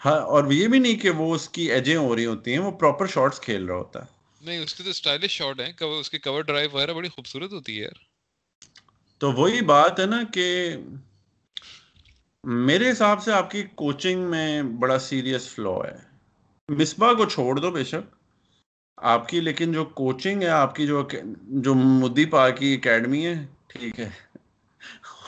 ہاں 0.00 0.20
اور 0.26 0.50
یہ 0.50 0.68
بھی 0.68 0.78
نہیں 0.78 0.96
کہ 0.96 1.10
وہ 1.10 1.34
اس 1.34 1.48
کی 1.48 1.70
ایجیں 1.72 1.96
ہو 1.96 2.14
رہی 2.16 2.26
ہوتی 2.26 2.52
ہیں 2.52 2.58
وہ 2.58 2.70
پراپر 2.78 3.06
شاٹس 3.06 3.40
کھیل 3.40 3.64
رہا 3.64 3.76
ہوتا 3.76 4.00
ہے۔ 4.00 4.12
نہیں 4.40 4.58
اس 4.58 4.74
کی 4.74 4.82
تو 4.84 4.92
سٹائلش 4.92 5.30
شاٹ 5.32 5.60
ہیں 5.60 5.72
اس 5.90 6.10
کی 6.10 6.18
کور 6.20 6.42
ڈرائیو 6.42 6.70
وغیرہ 6.72 6.92
بڑی 6.92 7.08
خوبصورت 7.08 7.52
ہوتی 7.52 7.76
ہے 7.76 7.82
یار۔ 7.82 7.98
تو 9.20 9.32
وہی 9.32 9.60
بات 9.64 10.00
ہے 10.00 10.06
نا 10.06 10.22
کہ 10.32 10.46
میرے 12.44 12.90
حساب 12.90 13.22
سے 13.22 13.32
آپ 13.32 13.50
کی 13.50 13.62
کوچنگ 13.62 14.22
میں 14.22 14.62
بڑا 14.62 14.98
سیریس 14.98 15.48
فلو 15.48 15.84
ہے۔ 15.84 15.96
مصباح 16.68 17.12
کو 17.12 17.24
چھوڑ 17.24 17.56
دو 17.56 17.70
بے 17.70 17.84
شک۔ 17.84 18.16
آپ 18.96 19.28
کی، 19.28 19.40
لیکن 19.40 19.72
جو 19.72 19.84
کوچنگ 19.84 20.42
ہے، 20.42 20.48
آپ 20.48 20.74
کی 20.74 20.86
جو 20.86 21.08
جو 21.42 21.74
مدی 21.74 22.24
پا 22.24 22.50
کی 22.50 22.74
اکیڈمی 22.74 23.26
ہے، 23.26 23.46
ٹھیک 23.66 24.00
ہے۔ 24.00 24.10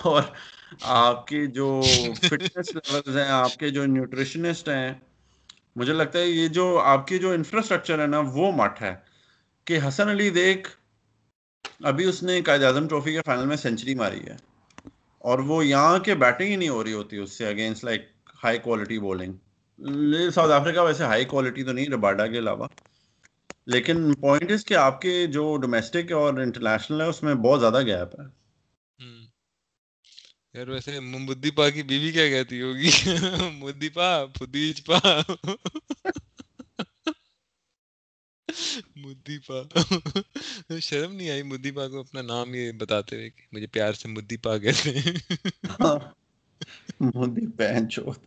اور 0.02 0.22
آپ 0.82 1.26
کی 1.26 1.46
جو 1.46 1.82
فٹنس 2.16 2.74
لیولز 2.74 3.16
ہیں، 3.16 3.28
آپ 3.28 3.56
کے 3.56 3.70
جو 3.70 3.86
نیوٹریشنسٹ 3.86 4.68
ہیں، 4.68 4.94
مجھے 5.76 5.92
لگتا 5.92 6.18
ہے 6.18 6.26
یہ 6.26 6.48
جو 6.48 6.80
آپ 6.80 7.06
کی 7.06 7.18
جو 7.18 7.30
انفراسٹرکچر 7.30 7.98
ہے 7.98 8.06
نا، 8.06 8.18
وہ 8.18 8.52
مٹ 8.52 8.82
ہے۔ 8.82 8.94
کہ 9.64 9.78
حسن 9.88 10.08
علی 10.08 10.30
دیکھ، 10.30 10.68
ابھی 11.82 12.04
اس 12.04 12.22
نے 12.22 12.40
قائد 12.40 12.62
اعظم 12.62 12.88
ٹرافی 12.88 13.12
کے 13.12 13.20
فائنل 13.26 13.46
میں 13.46 13.56
سینچری 13.56 13.94
ماری 13.94 14.26
ہے۔ 14.26 14.55
اور 15.26 15.38
وہ 15.38 15.66
یہاں 15.66 15.98
کے 15.98 16.14
بیٹنگ 16.14 16.48
ہی 16.48 16.56
نہیں 16.56 16.68
ہو 16.68 16.84
رہی 16.84 16.92
ہوتی 16.92 17.16
اس 17.16 17.32
سے 17.32 17.46
against 17.46 17.84
like 17.84 18.02
high 18.44 18.58
quality 18.58 18.98
bowling 18.98 19.32
South 20.30 20.52
Africa 20.52 20.80
ویسے 20.80 21.04
ہائی 21.04 21.24
کوالٹی 21.24 21.64
تو 21.64 21.72
نہیں 21.72 21.86
رباڈا 21.86 22.26
کے 22.26 22.38
علاوہ. 22.38 22.66
لیکن 23.66 24.14
پوائنٹ 24.14 24.50
اس 24.50 24.64
کہ 24.64 24.74
آپ 24.74 25.00
کے 25.00 25.26
جو 25.26 25.56
ڈومیسٹک 25.56 26.12
اور 26.12 26.34
انٹرنیشنل 26.34 27.00
ہے، 27.00 27.06
اس 27.06 27.22
میں 27.22 27.34
بہت 27.34 27.60
زیادہ 27.60 27.82
گیپ 27.82 28.20
ہے. 28.20 28.26
یار 30.54 30.68
ویسے 30.68 31.00
ممبدی 31.00 31.50
پا 31.50 31.70
کی 31.70 31.82
بیوی 31.82 32.12
کیا 32.12 32.28
کہتی 32.28 32.62
ہوگی؟ 32.62 32.90
مدی 33.52 33.88
پا 33.88 34.26
پدیج 34.26 34.84
پا. 34.84 34.98
مدی 38.96 39.38
پا 39.38 39.62
شرم 40.80 41.12
نہیں 41.12 41.30
آئی 41.30 41.42
مدی 41.42 41.70
پا 41.70 41.88
کو 41.88 42.00
اپنا 42.00 42.22
نام 42.22 42.54
یہ 42.54 42.72
بتاتے 42.72 43.16
ہوئے 43.16 43.30
کہ 43.30 43.42
مجھے 43.52 43.66
پیار 43.66 43.92
سے 43.92 44.08
مدی 44.08 44.36
پا 44.36 44.58
کہتے 44.58 44.98
ہیں۔ 44.98 45.16
مدی 47.00 47.46
پہن 47.56 47.88
چوت۔ 47.90 48.18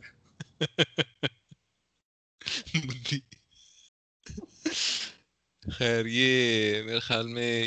مدی۔ 2.76 3.20
خیر 5.72 6.06
یہ 6.06 6.84
میرے 6.84 7.00
خیال 7.00 7.28
میں 7.28 7.64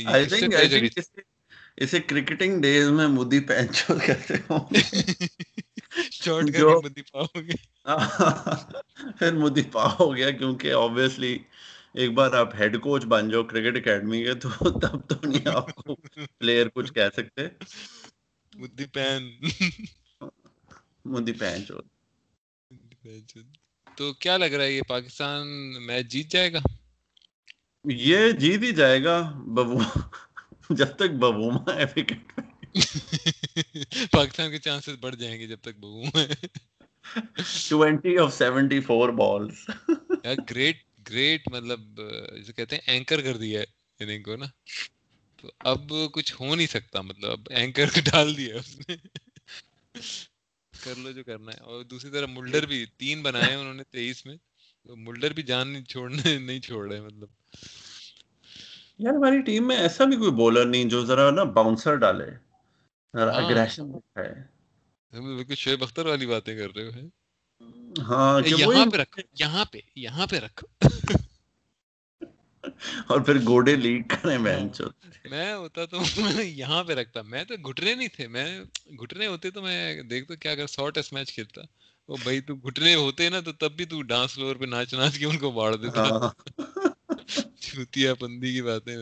اسے 1.76 2.00
کرکٹنگ 2.00 2.62
ڈیز 2.62 2.88
میں 2.88 3.06
مدی 3.06 3.40
پہن 3.40 3.66
چوت 3.74 4.06
کہتے 4.06 4.34
ہوں۔ 4.48 4.74
شارٹ 6.10 6.52
کر 6.52 6.60
کے 6.60 6.88
مدی 6.88 7.02
پا 7.02 7.22
ہو 7.22 7.40
گیا 7.40 7.84
پھر 9.18 9.32
مدی 9.32 9.62
پا 9.72 9.86
ہو 9.92 10.16
گیا 10.16 10.30
کیونکہ 10.30 10.72
آبویسلی 10.72 11.38
ایک 11.94 12.10
بار 12.12 12.32
آپ 12.32 12.54
ہیڈ 12.54 12.80
کوچ 12.80 13.04
بن 13.04 13.30
جاؤ 13.30 13.42
کرکٹ 13.42 13.76
اکیڈمی 13.76 14.24
کے 14.24 14.34
تو 14.34 14.48
تب 14.80 15.08
تو 15.08 15.28
نہیں 15.28 15.48
آپ 15.48 15.74
کو 15.74 15.94
پلیئر 16.38 16.68
کچھ 16.68 16.92
کہہ 16.92 17.10
سکتے۔ 17.16 17.42
مدی 18.54 18.84
پین 18.84 19.40
مدی 21.04 21.32
پین 21.32 21.66
چو 21.66 21.78
تو 23.96 24.12
کیا 24.12 24.36
لگ 24.36 24.44
رہا 24.44 24.64
ہے 24.64 24.72
یہ 24.72 24.82
پاکستان 24.88 25.46
میچ 25.86 26.06
جیت 26.06 26.28
جائے 26.28 26.52
گا؟ 26.52 26.58
یہ 27.84 28.30
جیت 28.30 28.62
ہی 28.62 28.72
جائے 28.72 29.04
گا 29.04 29.30
ببو۔ 29.30 29.78
جب 30.70 30.96
تک 30.96 31.10
ببوما 31.10 31.74
ہے 31.74 31.84
وکٹ 31.84 32.40
پاکستان 34.10 34.50
کے 34.50 34.58
چانسز 34.58 34.96
بڑھ 35.00 35.16
جائیں 35.16 35.40
گے 35.40 35.46
جب 35.46 35.58
تک 35.60 35.76
ببوما 35.76 36.20
ہے۔ 36.20 36.46
20 37.74 38.18
آف 38.18 38.42
74 38.42 39.10
بالز 39.10 39.70
گریٹ 40.50 40.76
گریٹ 41.10 41.48
مطلب 41.52 42.00
جسے 42.40 42.52
کہتے 42.52 42.76
ہیں 42.76 42.82
اینکر 42.86 43.20
کر 43.22 43.36
دیا 43.36 43.60
ہے 43.60 43.64
اننگ 43.98 44.22
کو 44.22 44.36
نا۔ 44.36 44.46
تو 45.36 45.50
اب 45.58 45.92
کچھ 46.12 46.34
ہو 46.40 46.54
نہیں 46.54 46.66
سکتا 46.66 47.00
مطلب 47.00 47.40
اینکر 47.50 47.84
ڈال 48.12 48.36
دیا 48.36 48.56
اس 48.56 48.76
نے۔ 48.88 48.96
کر 50.84 50.94
لو 50.96 51.12
جو 51.12 51.24
کرنا 51.24 51.52
ہے۔ 51.52 51.60
اور 51.60 51.84
دوسری 51.84 52.10
طرف 52.10 52.28
ملڈر 52.32 52.66
بھی 52.66 52.86
تین 52.98 53.22
بنائے 53.22 53.54
انہوں 53.54 53.74
نے 53.74 53.82
تیئیس 53.84 54.26
میں۔ 54.26 54.36
تو 54.84 54.96
ملڈر 54.96 55.30
بھی 55.30 55.42
جان 55.42 55.68
نہیں 55.68 55.84
چھوڑنے 55.84 56.38
نہیں 56.38 56.60
چھوڑ 56.60 56.92
رہے 56.92 57.00
مطلب۔ 57.00 57.28
یار 58.98 59.14
ہماری 59.14 59.42
ٹیم 59.42 59.66
میں 59.68 59.76
ایسا 59.76 60.04
بھی 60.04 60.16
کوئی 60.16 60.30
بولر 60.30 60.64
نہیں 60.64 60.84
جو 60.84 61.04
ذرا 61.06 61.30
نا 61.30 61.42
باؤنسر 61.42 61.94
ڈالے۔ 61.96 62.30
اگریشن 63.14 63.90
ہاں۔ 63.90 64.00
ہے۔ 64.18 64.32
بالکل 65.12 65.54
شعیب 65.54 65.82
اختر 65.82 66.06
والی 66.06 66.26
باتیں 66.26 66.58
کر 66.58 66.76
رہے 66.76 66.86
ہو 66.86 67.21
ہاں 68.00 68.40
یہاں 68.46 68.84
پہ 68.86 68.96
یہاں 69.34 69.64
پہ 69.64 69.78
یہاں 69.96 70.26
پہ 70.26 70.38
اور 73.06 73.20
پھر 73.20 73.38
گوڑے 73.46 73.76
لیک 73.76 74.10
کریں 74.10 74.38
میں 74.38 74.56
میں 75.24 75.54
ہوتا 75.54 75.84
تو 75.86 75.98
میں 76.16 76.44
یہاں 76.44 76.84
پہ 76.84 76.94
رکھتا 76.94 77.22
میں 77.22 77.44
تو 77.44 77.54
گھٹنے 77.70 77.94
نہیں 77.94 78.08
تھے 78.08 78.26
میں 78.28 78.46
گھٹنے 79.00 79.26
ہوتے 79.26 79.50
تو 79.50 79.62
میں 79.62 79.78
دیکھتا 80.02 80.34
کیا 80.34 80.52
اگر 80.52 80.66
سو 80.66 80.88
ٹیسٹ 80.90 81.12
میچ 81.12 81.32
کھیلتا۔ 81.32 81.60
وہ 82.08 82.16
بھائی 82.16 82.40
تو 82.40 82.54
گھٹنے 82.56 82.94
ہوتے 82.94 83.28
نا 83.28 83.40
تو 83.40 83.52
تب 83.52 83.72
بھی 83.72 83.84
تو 83.84 84.02
ڈانس 84.02 84.34
فلور 84.34 84.56
پہ 84.56 84.64
ناچ 84.64 84.94
ناچ 84.94 85.18
کے 85.18 85.26
ان 85.26 85.38
کو 85.38 85.50
باڑ 85.50 85.74
دیتا۔ 85.76 86.02
ہاں۔ 86.02 86.30
چوتیا 87.62 88.14
پندی 88.14 88.52
کی 88.52 88.62
باتیں 88.62 88.96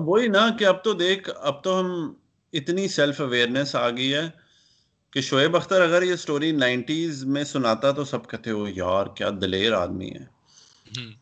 وہی 0.00 0.28
نا 0.28 0.48
کہ 0.58 0.64
اب 0.64 0.82
تو 0.84 0.92
دیکھ 0.94 1.30
اب 1.40 1.62
تو 1.64 1.80
ہم 1.80 1.88
اتنی 2.52 2.88
سیلف 2.88 3.20
اویئرنیس 3.20 3.74
آ 3.74 3.90
گئی 3.90 4.14
ہے۔ 4.14 4.28
کہ 5.12 5.20
شعیب 5.20 5.56
اختر 5.56 5.82
اگر 5.82 6.02
یہ 6.02 6.16
سٹوری 6.16 6.52
نائنٹیز 6.52 7.24
میں 7.24 7.44
سناتا 7.44 7.90
تو 7.90 8.04
سب 8.04 8.28
کہتے 8.28 8.50
ہو 8.50 8.68
یار 8.68 9.06
کیا 9.16 9.30
دلیر 9.40 9.72
آدمی 9.72 10.10
ہے۔ 10.10 10.24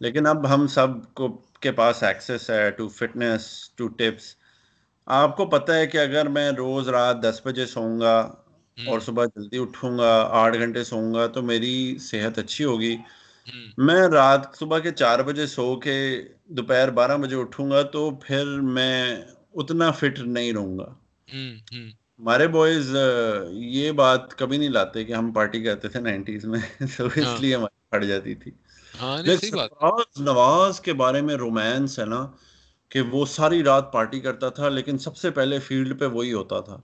لیکن 0.01 0.27
اب 0.27 0.55
ہم 0.55 0.67
سب 0.67 0.87
کو 1.15 1.29
کے 1.61 1.73
پاس 1.73 2.03
ایکسیس 2.03 2.51
ہے 2.51 2.71
ٹو 2.71 2.89
فٹنس 2.89 3.71
ٹو 3.77 3.89
ٹپس 3.89 4.35
آپ 5.07 5.37
کو 5.37 5.47
پتہ 5.47 5.73
ہے 5.73 5.87
کہ 5.87 5.99
اگر 5.99 6.29
میں 6.29 6.51
روز 6.51 6.89
رات 6.89 7.23
دس 7.23 7.41
بجے 7.45 7.67
سوؤں 7.67 8.01
گا 8.01 8.17
اور 8.79 9.01
صبح 9.01 9.25
جلدی 9.25 9.59
اٹھوں 9.59 9.99
گا 9.99 10.29
آٹھ 10.31 10.59
گھنٹے 10.59 10.85
سوؤں 10.85 11.15
گا 11.15 11.27
تو 11.27 11.43
میری 11.43 11.99
صحت 12.01 12.39
اچھی 12.39 12.65
ہوگی۔ 12.65 12.97
میں 13.77 14.09
رات 14.09 14.41
صبح 14.59 14.79
کے 14.79 14.91
چار 14.91 15.19
بجے 15.19 15.47
سو 15.47 15.77
کے 15.81 16.23
دوپہر 16.49 16.91
بارہ 16.91 17.17
بجے 17.17 17.37
اٹھوں 17.37 17.71
گا 17.71 17.83
تو 17.83 18.11
پھر 18.11 18.45
میں 18.47 19.17
اتنا 19.55 19.91
فٹ 19.91 20.19
نہیں 20.19 20.53
رہوں 20.53 20.79
گا۔ 20.79 20.95
ہمارے 22.21 22.49
بوائز 22.49 22.97
یہ 23.51 23.93
بات 23.93 24.39
کبھی 24.39 24.59
نہیں 24.59 24.69
لاتے 24.69 25.05
کہ 25.05 25.13
ہم 25.13 25.33
پارٹی 25.33 25.63
کرتے 25.63 25.89
تھے 25.89 26.01
نائنٹیز 26.01 26.45
میں 26.45 26.61
تو 26.97 27.07
اس 27.07 27.27
ہاں۔ 27.27 27.39
لیے 27.41 27.55
ہماری 27.55 27.81
پڑ 27.91 28.05
جاتی 28.05 28.35
تھی۔ 28.35 28.51
ہاں، 29.01 29.19
نواز 30.21 30.81
کے 30.81 30.93
بارے 30.93 31.21
میں 31.21 31.35
رومانس 31.35 31.99
ہے 31.99 32.05
نا 32.05 32.27
کہ 32.89 33.01
وہ 33.01 33.27
ساری 33.27 33.63
رات 33.65 33.93
پارٹی 33.93 34.21
کرتا 34.21 34.49
تھا 34.49 34.69
لیکن 34.69 34.99
سب 34.99 35.17
سے 35.17 35.31
پہلے 35.31 35.59
فیلڈ 35.59 36.01
پہ 36.01 36.07
وہی 36.07 36.33
ہوتا 36.33 36.61
تھا۔ 36.61 36.81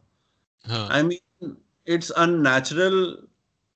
آئی 0.89 1.03
مین 1.03 1.51
اٹس 1.87 2.13
ان 2.17 2.43
نیچرل 2.43 3.15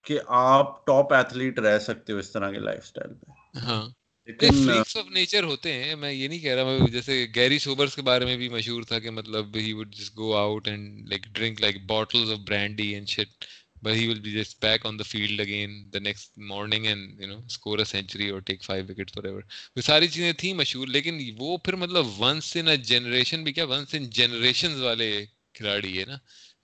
کہ 0.03 0.19
آپ 0.29 0.87
ٹاپ 0.87 1.13
ایتھلیٹ 1.13 1.59
رہ 1.59 1.79
سکتے 1.79 2.13
ہو 2.13 2.19
اس 2.19 2.31
طرح 2.31 2.51
کے 2.51 2.59
لائف 2.59 2.83
اسٹائل 2.83 3.15
پہ۔ 3.15 3.59
ہاں۔ 3.59 3.89
آف 4.31 5.11
نیچر 5.11 5.45
ہوتے 5.45 5.73
ہیں 5.73 5.95
میں 5.95 6.13
یہ 6.13 6.29
نہیں 6.29 6.39
کہہ 6.39 6.55
رہا 6.55 6.87
جیسے 6.93 7.27
گیری 7.35 7.59
سوبرس 7.59 7.95
کے 7.95 8.03
بارے 8.03 8.25
میں 8.25 8.37
بھی 8.37 8.49
مشہور 8.49 8.83
تھا 8.83 8.99
کہ 8.99 9.11
مطلب 9.11 9.57
he 9.57 9.73
would 9.73 9.95
just 9.95 10.17
go 10.17 10.35
out 10.37 10.69
and 10.69 11.09
like 11.09 11.27
drink 11.33 11.61
like 11.61 11.85
bottles 11.87 12.33
of 12.33 12.39
brandy 12.39 12.95
and 12.95 13.09
shit 13.09 13.45
but 13.83 13.95
he 13.95 14.09
will 14.09 14.21
be 14.21 14.33
just 14.33 14.61
back 14.61 14.85
on 14.85 14.97
the 14.97 15.05
field 15.05 15.41
again 15.41 15.87
the 15.91 16.01
next 16.01 16.37
morning 16.37 16.87
and 16.87 17.19
you 17.19 17.27
know 17.27 17.43
score 17.47 17.79
a 17.79 17.85
century 17.85 18.31
or 18.31 18.41
take 18.41 18.63
five 18.63 18.89
wickets 18.89 19.17
whatever. 19.17 19.41
وہ 19.77 19.83
ساری 19.83 20.09
چیزیں 20.09 20.33
تھیں 20.33 20.55
مشہور 20.55 20.89
لیکن 20.89 21.21
وہ 21.39 21.57
پھر 21.57 21.77
مطلب 21.77 22.21
once 22.21 22.57
ان 22.57 22.75
generation 22.83 23.45
بھی 23.45 23.53
کیا 23.53 23.65
ونس 23.65 23.95
ان 23.95 24.11
جنریشن 24.11 24.81
والے 24.83 25.11
کھلاڑی 25.55 25.99
ہے 25.99 26.05
نا۔ 26.05 26.19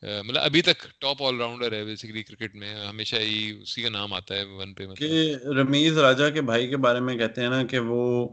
مطلب 0.07 0.43
ابھی 0.45 0.63
تک 0.63 1.01
ٹاپ 1.01 1.23
آل 1.23 1.37
راؤنڈر 1.37 1.73
ہے 1.73 1.85
بیسیکلی 1.85 2.23
کرکٹ 2.23 2.55
میں 2.55 2.87
ہمیشہ 2.87 3.17
ہی 3.17 3.59
اسی 3.63 3.83
کا 3.83 3.89
نام 3.89 4.13
آتا 4.13 4.35
ہے 4.35 4.45
ون 4.45 4.75
پہ 4.75 4.87
مطلب 4.87 5.09
کہ 5.09 5.35
رمیز 5.49 5.99
راجا 5.99 6.31
کے 6.31 6.41
بھائی 6.41 6.69
کے 6.69 6.77
بارے 6.77 7.01
میں 7.01 7.17
کہتے 7.17 7.41
ہیں 7.41 7.49
نا 7.49 7.63
کہ 7.65 7.79
وہ 7.79 8.29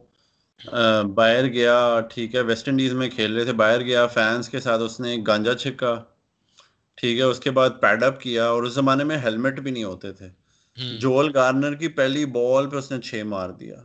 باہر 1.16 1.48
گیا 1.48 2.00
ٹھیک 2.14 2.36
ہے 2.36 2.42
ویسٹ 2.42 2.68
انڈیز 2.68 2.94
میں 2.94 3.10
کھیل 3.10 3.36
رہے 3.36 3.44
تھے 3.44 3.54
باہر 3.54 3.82
گیا 3.82 4.08
فینس 4.08 4.50
کے 4.50 4.60
ساتھ 4.60 4.82
اس 4.82 5.00
نے 5.00 5.18
گانجا 5.28 5.54
چھکا 5.54 6.04
ٹھیک 6.96 7.18
ہے 7.18 7.24
اس 7.24 7.40
کے 7.40 7.52
بعد 7.52 7.70
پیڈ 7.82 8.04
اپ 8.04 8.22
کیا 8.22 8.46
اور 8.46 8.64
اس 8.64 8.74
زمانے 8.74 9.04
میں 9.04 9.18
ہیلمٹ 9.18 9.60
بھی 9.60 9.72
نہیں 9.72 9.84
ہوتے 9.84 10.14
تھے۔ 10.14 10.30
جول 11.00 11.32
گارنر 11.34 11.76
کی 11.76 11.88
پہلی 11.88 12.26
بال 12.26 12.70
پہ 12.70 12.76
اس 12.76 12.92
نے 12.92 13.02
چھ 13.02 13.22
مار 13.26 13.50
دیا۔ 13.50 13.76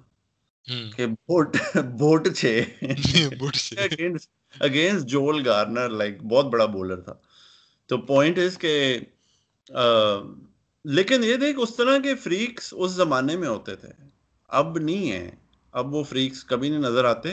کہ 0.97 1.07
بوٹ 1.07 1.57
بوٹ 1.99 2.29
چھ۔ 2.37 2.63
اگینسٹ 4.61 5.07
جول 5.07 5.43
گارنر 5.47 5.89
لائک 5.89 6.23
بہت 6.23 6.47
بڑا 6.47 6.65
بولر 6.65 7.01
تھا۔ 7.01 7.15
تو 7.89 7.99
پوائنٹ 7.99 8.39
از 8.39 8.59
کہ 8.59 8.99
لیکن 10.85 11.25
یہ 11.25 11.37
دیکھ 11.37 11.59
اس 11.63 11.77
طرح 11.77 11.99
کے 11.99 12.15
فریکس 12.15 12.75
اس 12.77 12.91
زمانے 12.91 13.37
میں 13.37 13.49
ہوتے 13.49 13.77
تھے۔ 13.77 13.89
اب 14.49 14.79
نہیں 14.79 15.13
ہے۔ 15.13 15.31
اب 15.73 15.95
وہ 15.95 16.03
فریکس 16.03 16.45
کبھی 16.45 16.69
نہیں 16.69 16.79
نظر 16.79 17.05
آتے 17.05 17.29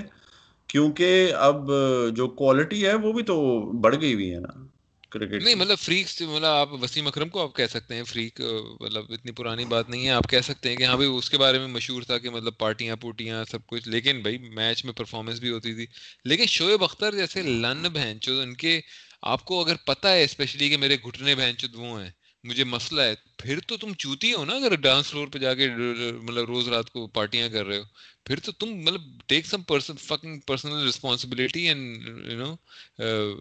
کیونکہ 0.68 1.34
اب 1.34 1.72
جو 2.16 2.28
کوالٹی 2.28 2.86
ہے 2.86 2.94
وہ 2.94 3.14
بھی 3.14 3.24
تو 3.24 3.36
بڑھ 3.80 3.96
گئی 4.02 4.14
ہوئی 4.14 4.34
ہے 4.34 4.40
نا۔ 4.40 4.66
کرکٹ 5.10 5.44
نہیں 5.44 5.56
مطلب 5.56 5.78
فریک 5.78 6.08
مطلب 6.22 6.46
آپ 6.46 6.74
وسیم 6.74 7.08
اکرم 7.08 7.30
کو 7.30 7.42
آپ 7.44 7.56
کہہ 7.56 7.66
سکتے 7.70 7.96
ہیں 7.96 8.04
فریک 8.04 8.42
مطلب 8.80 9.06
اتنی 9.10 9.32
پرانی 9.32 9.66
بات 9.66 9.90
نہیں 9.90 10.06
ہے۔ 10.06 10.12
آپ 10.12 10.30
کہہ 10.30 10.42
سکتے 10.44 10.70
ہیں 10.70 10.76
کہ 10.76 10.84
ہاں 10.84 10.96
بھائی 10.96 11.10
اس 11.18 11.30
کے 11.30 11.38
بارے 11.38 11.60
میں 11.60 11.68
مشہور 11.68 12.02
تھا 12.02 12.18
کہ 12.18 12.30
مطلب 12.30 12.58
پارٹیاں 12.58 12.96
پوٹیاں 12.96 13.44
سب 13.52 13.66
کچھ۔ 13.68 13.90
لیکن 13.90 14.22
بھائی 14.22 14.38
میچ 14.38 14.86
میں 14.86 14.94
پرفارمنس 14.94 15.40
بھی 15.40 15.50
ہوتی 15.50 15.74
تھی۔ 15.74 15.86
لیکن 16.26 16.46
شعیب 16.46 16.84
اختر 16.84 17.16
جیسے 17.16 17.42
لن 17.42 17.88
بہن 17.94 18.18
چود 18.22 18.44
ان 18.44 18.54
کے 18.54 18.80
آپ 19.26 19.46
کو 19.46 19.64
اگر 19.64 19.76
پتا 19.76 20.14
ہے 20.14 20.24
اسپیشلی 20.24 20.70
کہ 20.70 20.78
میرے 20.78 20.98
گھٹنے 21.04 21.36
بہن 21.36 21.58
چود 21.58 21.76
وہ 21.76 22.02
ہیں 22.02 22.12
مجھے 22.44 22.64
مسئلہ 22.64 23.02
ہے 23.02 23.14
پھر 23.38 23.60
تو 23.60 23.78
تم 23.78 23.94
چوتی 23.94 24.34
ہو 24.34 24.46
نا 24.46 24.54
اگر 24.54 24.76
ڈانس 24.76 25.10
فلور 25.10 25.28
پہ 25.28 25.40
جا 25.40 25.54
کے 25.54 25.68
مطلب 25.70 26.46
روز 26.46 26.68
رات 26.70 26.90
کو 26.90 27.08
پارٹیاں 27.08 27.50
کر 27.50 27.66
رہے 27.66 27.78
ہو 27.78 27.84
پھر 28.26 28.40
تو 28.40 28.52
تم 28.52 28.76
مطلب 28.76 29.02
take 29.28 29.46
some 29.46 29.62
person 29.62 29.94
fucking 29.98 30.40
personal 30.40 30.88
responsibility 30.88 31.68
and 31.68 32.08
you 32.08 32.38
know 32.38 32.56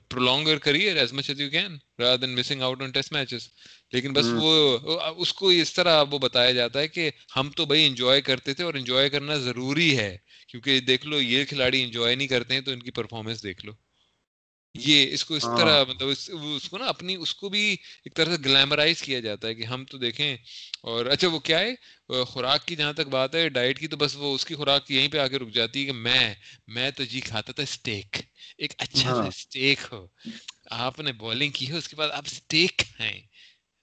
prolonging 0.09 0.49
your 0.49 0.57
career 0.57 0.97
as 0.97 1.13
much 1.13 1.31
as 1.31 1.41
you 1.41 1.51
can 1.51 1.77
rather 1.99 2.27
than 2.27 2.35
missing 2.35 2.63
out 2.63 2.83
on 2.83 2.91
test 2.91 3.13
matches 3.13 3.49
لیکن 3.93 4.13
بس 4.13 4.27
وہ 4.33 4.79
اس 5.17 5.33
کو 5.33 5.49
اس 5.49 5.73
طرح 5.73 6.03
وہ 6.11 6.19
بتایا 6.19 6.51
جاتا 6.51 6.81
ہے 6.81 6.89
کہ 6.89 7.11
ہم 7.37 7.51
تو 7.51 7.65
بھائی 7.65 7.87
انجوائے 7.87 8.21
کرتے 8.21 8.55
تھے 8.55 8.65
اور 8.65 8.75
انجوائے 8.75 9.09
کرنا 9.11 9.37
ضروری 9.37 9.97
ہے 9.99 10.17
کیونکہ 10.49 10.81
دیکھ 10.81 11.07
لو 11.07 11.21
یہ 11.21 11.45
کھلاڑی 11.45 11.83
انجوائے 11.83 12.15
نہیں 12.15 12.29
کرتے 12.29 12.55
ہیں 12.55 12.61
تو 12.61 12.71
ان 12.71 12.81
کی 12.81 12.91
پرفارمنس 12.91 13.43
دیکھ 13.43 13.67
لو۔ 13.67 13.73
یہ 14.75 15.13
اس 15.13 15.25
کو 15.25 15.35
اس 15.35 15.45
ہاں۔ 15.45 15.57
طرح 15.59 15.83
مطلب 15.85 16.09
اس 16.09 16.69
کو 16.69 16.79
نا 16.79 16.87
اپنی 16.87 17.15
اس 17.15 17.35
کو 17.35 17.49
بھی 17.49 17.77
ایک 18.05 18.15
طرح 18.15 18.37
سے 18.37 18.43
گلیمرائز 18.45 19.03
کیا 19.03 19.21
جاتا 19.21 19.49
ہے 19.49 19.55
کہ 19.55 19.63
ہم 19.63 19.85
تو 19.85 19.99
دیکھیں 19.99 20.37
اور 20.83 21.07
اچھا 21.07 21.29
وہ 21.29 21.39
کیا 21.39 21.59
ہے؟ 21.59 21.75
خوراک 22.25 22.67
کی 22.67 22.77
جہاں 22.77 22.93
تک 22.93 23.09
بات 23.09 23.35
ہے 23.35 23.49
ڈائٹ 23.49 23.79
کی 23.79 23.89
تو 23.89 23.97
بس 23.97 24.17
وہ 24.17 24.35
اس 24.35 24.45
کی 24.45 24.55
خوراک 24.55 24.91
یہیں 24.91 25.09
پہ 25.09 25.19
آ 25.19 25.27
کے 25.27 25.39
رک 25.39 25.51
جاتی 25.51 25.81
ہے 25.81 25.87
کہ 25.87 25.93
میں 25.93 26.35
میں 26.67 26.91
تو 26.91 27.05
جی 27.05 27.21
کھاتا 27.21 27.53
تھا 27.53 27.63
اسٹیک 27.63 28.17
ایک 28.59 28.73
اچھا 28.79 29.15
سا 29.15 29.23
اسٹیک 29.25 29.79
ہاں۔ 29.83 29.99
ہو۔ 29.99 30.07
آپ 30.71 31.01
نے 31.01 31.13
بالنگ 31.13 31.51
کی 31.51 31.69
ہے 31.69 31.77
اس 31.77 31.89
کے 31.89 31.97
بعد 31.97 32.11
آپ 32.11 32.25
اسٹیک 32.27 32.77
کھائیں۔ 32.79 33.21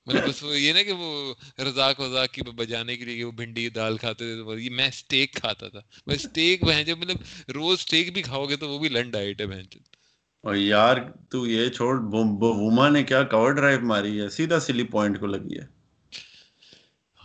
مطلب 0.07 0.27
بس 0.29 0.43
وہ 0.43 0.59
یہ 0.59 0.73
نا 0.73 0.83
کہ 0.83 0.91
وہ 0.91 1.33
رزاق 1.59 1.99
وزاق 1.99 2.31
کی 2.31 2.41
بجانے 2.41 2.97
کے 2.97 3.05
لیے 3.05 3.23
وہ 3.23 3.31
بھنڈی 3.31 3.69
دال 3.69 3.97
کھاتے 3.97 4.25
تھے 4.25 4.43
تو 4.43 4.57
یہ 4.59 4.69
میں 4.69 4.87
اسٹیک 4.87 5.33
کھاتا 5.33 5.69
تھا۔ 5.69 5.79
بس 6.07 6.25
اسٹیک 6.25 6.63
بہن 6.63 6.83
جب 6.83 6.97
مطلب 6.97 7.49
روز 7.51 7.79
اسٹیک 7.79 8.13
بھی 8.13 8.21
کھاؤ 8.21 8.45
گے 8.45 8.55
تو 8.55 8.69
وہ 8.69 8.79
بھی 8.79 8.89
لنڈ 8.89 9.13
ڈائٹ 9.13 9.41
ہے 9.41 9.45
بہن 9.45 9.65
اور 10.43 10.55
یار 10.55 10.97
تو 11.29 11.47
یہ 11.47 11.69
چھوڑ 11.69 11.99
ووما 12.03 12.89
نے 12.89 13.03
کیا 13.03 13.23
کور 13.23 13.51
ڈرائیو 13.51 13.79
ماری 13.81 14.21
ہے؟ 14.21 14.29
سیدھا 14.29 14.59
سلی 14.59 14.83
پوائنٹ 14.83 15.19
کو 15.19 15.27
لگی 15.27 15.59
ہے۔ 15.59 15.65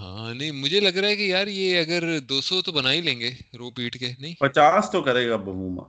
ہاں 0.01 0.35
نہیں 0.35 0.51
مجھے 0.53 0.81
لگ 0.81 0.97
رہا 0.99 1.09
ہے 1.09 1.17
کہ 1.17 1.23
یار 1.23 1.47
یہ 1.47 1.81
اگر 1.81 2.19
دو 2.21 2.41
سو 2.41 2.63
تو 2.63 2.73
بنا 2.73 2.93
ہی 2.93 3.01
لیں 3.01 3.21
گے 3.21 3.31
رو 3.59 3.71
پیٹ 3.71 3.99
کے 3.99 4.13
نہیں؟ 4.19 4.35
پچاس 4.35 4.91
تو 4.91 5.03
کرے 5.03 5.29
گا 5.29 5.37
بوما 5.37 5.83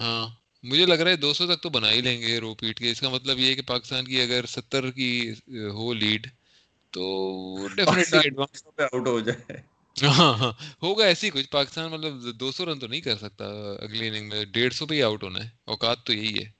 ہاں 0.00 0.28
مجھے 0.62 0.86
لگ 0.86 0.94
رہا 0.94 1.10
ہے 1.10 1.16
دو 1.16 1.32
سو 1.34 1.46
تک 1.46 1.62
تو 1.62 1.70
بنا 1.70 1.90
ہی 1.92 2.00
لیں 2.00 2.20
گے 2.20 2.38
رو 2.38 2.54
پیٹ 2.54 2.78
کے۔ 2.78 2.90
اس 2.90 3.00
کا 3.00 3.08
مطلب 3.08 3.38
یہ 3.38 3.54
کہ 3.54 3.62
پاکستان 3.62 4.04
کی 4.04 4.20
اگر 4.22 4.46
ستر 4.46 4.90
کی 4.90 5.32
ہو 5.72 5.92
لیڈ 5.94 6.26
تو 6.92 7.04
ڈیفینیٹلی 7.76 8.28
آؤٹ 8.82 9.06
ہو 9.06 9.20
جائے۔ 9.20 9.69
ہوگا 10.82 11.04
ایسی 11.04 11.30
کچھ 11.30 11.48
پاکستان 11.50 11.90
مطلب 11.90 12.40
دو 12.40 12.52
سو 12.52 12.66
رن 12.66 12.78
تو 12.78 12.86
نہیں 12.86 13.00
کر 13.00 13.16
سکتا 13.16 13.44
اگلی 13.80 14.08
اننگ 14.08 14.28
میں 14.28 14.44
ڈیڑھ 14.44 14.74
سو 14.74 14.86
پہ 14.86 14.94
ہی 14.94 15.02
آؤٹ 15.02 15.22
ہونا 15.22 15.44
ہے 15.44 15.48
اوقات 15.64 16.04
تو 16.04 16.12
یہی 16.12 16.34
ہے۔ 16.38 16.50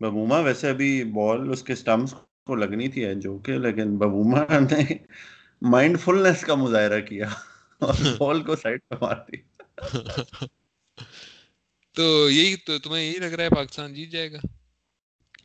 ببوما 0.00 0.38
ویسے 0.38 0.70
ابھی 0.70 1.04
بال 1.04 1.50
اس 1.50 1.62
کے 1.62 1.74
سٹمپس 1.74 2.14
کو 2.46 2.54
لگنی 2.54 2.88
تھی 2.88 3.14
جو 3.16 3.38
کہ 3.38 3.58
لیکن 3.58 3.96
ببوما 3.96 4.44
نے 4.60 4.82
مائنڈ 5.62 6.00
فلنس 6.00 6.40
کا 6.40 6.54
مظاہرہ 6.54 7.00
کیا 7.00 7.28
اور 7.80 7.94
بال 8.18 8.42
کو 8.42 8.56
سائڈ 8.56 8.80
پہ 8.88 8.94
مار 9.00 9.16
دی۔ 9.28 9.36
تو 11.96 12.30
یہی 12.30 12.56
تو 12.56 12.78
تمہیں 12.78 13.04
یہی 13.04 13.18
لگ 13.18 13.34
رہا 13.34 13.44
ہے 13.44 13.50
پاکستان 13.50 13.94
جیت 13.94 14.10
جائے 14.10 14.32
گا؟ 14.32 14.38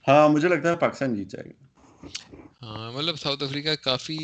ہاں 0.07 0.29
مجھے 0.29 0.47
لگتا 0.47 0.71
ہے 0.71 0.75
پاکستان 0.77 1.15
جیت 1.15 1.27
جائے 1.27 1.49
گا۔ 1.49 1.65
ہاں 2.61 2.91
مطلب 2.91 3.15
ساؤتھ 3.19 3.43
افریقہ 3.43 3.75
کافی 3.83 4.17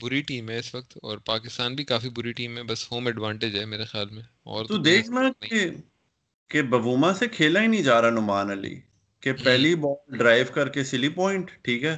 بری 0.00 0.20
ٹیم 0.22 0.50
ہے 0.50 0.58
اس 0.58 0.74
وقت 0.74 0.98
اور 1.02 1.18
پاکستان 1.18 1.74
بھی 1.74 1.84
کافی 1.84 2.08
بری 2.08 2.32
ٹیم 2.32 2.56
ہے 2.58 2.62
بس 2.62 2.92
ہوم 2.92 3.06
ایڈوانٹیج 3.06 3.58
ہے 3.58 3.64
میرے 3.64 3.84
خیال 3.84 4.08
میں۔ 4.10 4.22
اور 4.44 4.64
تو 4.66 4.76
دیکھنا 4.76 5.20
کہ 5.40 5.68
کہ 6.50 6.62
ببوما 6.62 7.12
سے 7.14 7.28
کھیلا 7.28 7.62
ہی 7.62 7.66
نہیں 7.66 7.82
جا 7.82 8.02
رہا 8.02 8.10
نعمان 8.10 8.50
علی۔ 8.50 8.74
کہ 9.22 9.32
پہلی 9.44 9.74
بال 9.74 10.16
ڈرائیو 10.18 10.46
کر 10.54 10.68
کے 10.68 10.84
سلی 10.84 11.08
پوائنٹ 11.08 11.50
ٹھیک 11.62 11.84
ہے۔ 11.84 11.96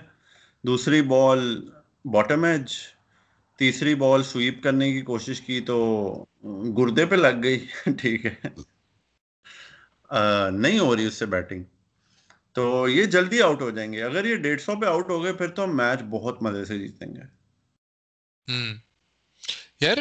دوسری 0.65 1.03
بال 1.03 1.71
باٹم 2.05 2.45
ایج 2.45 2.73
تیسری 3.59 3.95
بال 3.95 4.23
سویپ 4.23 4.63
کرنے 4.63 4.93
کی 4.93 5.03
کوشش 5.03 5.41
کی 5.41 5.61
تو 5.61 5.77
گردے 6.79 7.07
پہ 7.07 7.15
لگ 7.15 7.43
گئی۔ 7.43 7.59
ٹھیک 7.99 8.27
ہے۔ 8.27 8.35
نہیں 10.51 10.79
ہو 10.79 10.97
رہی 10.97 11.07
اس 11.07 11.15
سے 11.15 11.27
بیٹنگ 11.27 11.65
تو 12.53 12.89
یہ 12.89 13.05
جلدی 13.05 13.43
آؤٹ 13.43 13.61
ہو 13.63 13.71
جائیں 13.71 13.93
گے۔ 13.93 14.03
اگر 14.03 14.25
یہ 14.25 14.37
ڈیڑھ 14.37 14.61
سو 14.61 14.81
پہ 14.81 14.87
آؤٹ 14.87 15.11
ہو 15.11 15.23
گئے 15.23 15.33
پھر 15.33 15.49
تو 15.49 15.67
میچ 15.67 16.03
بہت 16.11 16.43
مزے 16.43 16.65
سے 16.65 16.79
جیتیں 16.79 17.15
گے۔ 17.15 17.23
یار 19.81 19.97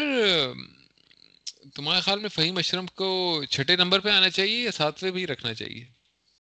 تمہارے 1.76 2.02
خیال 2.02 2.20
میں 2.20 2.30
فہیم 2.30 2.58
اشرم 2.58 2.86
کو 2.86 3.10
چھٹے 3.50 3.76
نمبر 3.76 4.00
پہ 4.00 4.10
آنا 4.10 4.30
چاہیے 4.30 4.62
یا 4.64 4.72
ساتویں 4.72 5.12
بھی 5.12 5.28
رکھنا 5.28 5.54
چاہیے؟ 5.54 5.86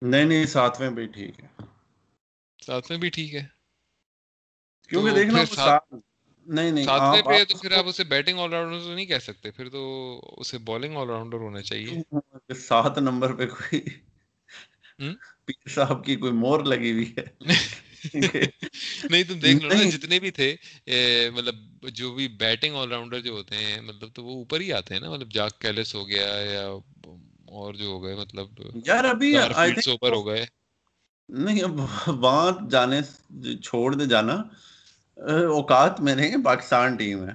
نہیں 0.01 0.25
نہیں 0.25 0.45
ساتویں 0.45 0.89
بھی 0.89 1.05
ٹھیک 1.05 1.39
ہے۔ 1.39 1.47
ساتویں 2.65 2.99
بھی 2.99 3.09
ٹھیک 3.09 3.35
ہے۔ 3.35 3.45
کیونکہ 4.89 5.11
دیکھنا 5.15 5.77
نہیں 6.45 6.71
نہیں 6.71 6.85
ساتویں 6.85 7.21
پہ 7.21 7.43
تو 7.43 7.57
پھر 7.57 7.71
آپ 7.71 7.87
اسے 7.87 8.03
بیٹنگ 8.03 8.39
آل 8.39 8.53
راؤنڈر 8.53 8.79
تو 8.79 8.95
نہیں 8.95 9.05
کہہ 9.05 9.19
سکتے 9.19 9.51
پھر 9.51 9.69
تو 9.69 9.81
اسے 10.37 10.57
بالنگ 10.57 10.97
آل 10.97 11.09
راؤنڈر 11.09 11.37
ہونا 11.37 11.61
چاہیے۔ 11.61 12.53
سات 12.55 12.97
نمبر 12.97 13.33
پہ 13.33 13.45
کوئی 13.45 13.81
پیر 15.45 15.69
صاحب 15.69 16.05
کی 16.05 16.15
کوئی 16.15 16.31
مور 16.31 16.59
لگی 16.59 16.91
ہوئی 16.91 17.13
ہے؟ 17.17 17.25
نہیں 19.09 19.23
تم 19.23 19.39
دیکھ 19.39 19.63
لو 19.63 19.69
نا 19.69 19.83
جتنے 19.83 20.19
بھی 20.19 20.31
تھے 20.31 20.55
مطلب 21.35 21.55
جو 21.89 22.13
بھی 22.13 22.27
بیٹنگ 22.27 22.75
آل 22.75 22.91
راؤنڈر 22.91 23.19
جو 23.19 23.31
ہوتے 23.31 23.55
ہیں 23.55 23.81
مطلب 23.81 24.09
تو 24.13 24.23
وہ 24.23 24.35
اوپر 24.35 24.59
ہی 24.59 24.73
آتے 24.73 24.93
ہیں 24.93 25.01
نا 25.01 25.09
مطلب 25.09 25.31
جاک 25.31 25.59
کیلس 25.61 25.95
ہو 25.95 26.07
گیا 26.09 26.25
یا 26.25 26.67
اور 27.47 27.73
جو 27.73 27.85
ہو 27.85 28.03
گئے 28.03 28.15
مطلب 28.15 28.47
یار 28.85 29.03
ابھی 29.03 29.35
اوپر 29.91 30.11
ہو 30.11 30.27
گئے۔ 30.27 30.45
نہیں 31.29 31.61
اب 31.63 31.79
وہاں 32.07 32.51
جانے 32.71 33.01
چھوڑ 33.63 33.95
دے 33.95 34.05
جانا۔ 34.05 34.43
اوقات 35.47 36.01
میں 36.01 36.15
نہیں 36.15 36.43
پاکستان 36.43 36.95
ٹیم 36.95 37.27
ہے۔ 37.27 37.33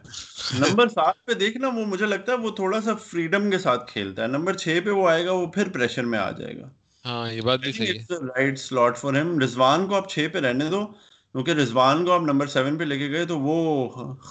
نمبر 0.58 0.88
سات 0.94 1.24
پہ 1.24 1.32
دیکھنا 1.32 1.68
وہ 1.68 1.84
مجھے 1.86 2.06
لگتا 2.06 2.32
ہے 2.32 2.36
وہ 2.36 2.50
تھوڑا 2.50 2.80
سا 2.80 2.94
فریڈم 2.94 3.50
کے 3.50 3.58
ساتھ 3.58 3.92
کھیلتا 3.92 4.22
ہے۔ 4.22 4.28
نمبر 4.28 4.56
چھ 4.56 4.78
پہ 4.84 4.90
وہ 4.90 5.08
آئے 5.08 5.26
گا 5.26 5.32
وہ 5.32 5.46
پھر 5.46 5.68
پریشر 5.68 6.04
میں 6.04 6.18
آ 6.18 6.30
جائے 6.30 6.56
گا۔ 6.60 6.68
ہاں 7.04 7.32
یہ 7.32 7.40
بات 7.40 7.60
بھی 7.60 7.72
صحیح 7.72 7.92
ہے۔ 7.92 8.16
رائٹ 8.28 8.58
سلاٹ 8.58 8.98
فار 8.98 9.14
ہم 9.14 9.38
رضوان 9.38 9.86
کو 9.86 9.94
آپ 9.94 10.10
چھ 10.10 10.26
پہ 10.32 10.38
رہنے 10.38 10.64
دو 10.70 10.84
کیونکہ 10.86 11.50
رضوان 11.52 12.04
کو 12.04 12.12
آپ 12.12 12.22
نمبر 12.22 12.46
سیون 12.48 12.78
پہ 12.78 12.84
لے 12.84 12.98
کے 12.98 13.08
گئے 13.08 13.24
تو 13.26 13.38
وہ 13.38 13.56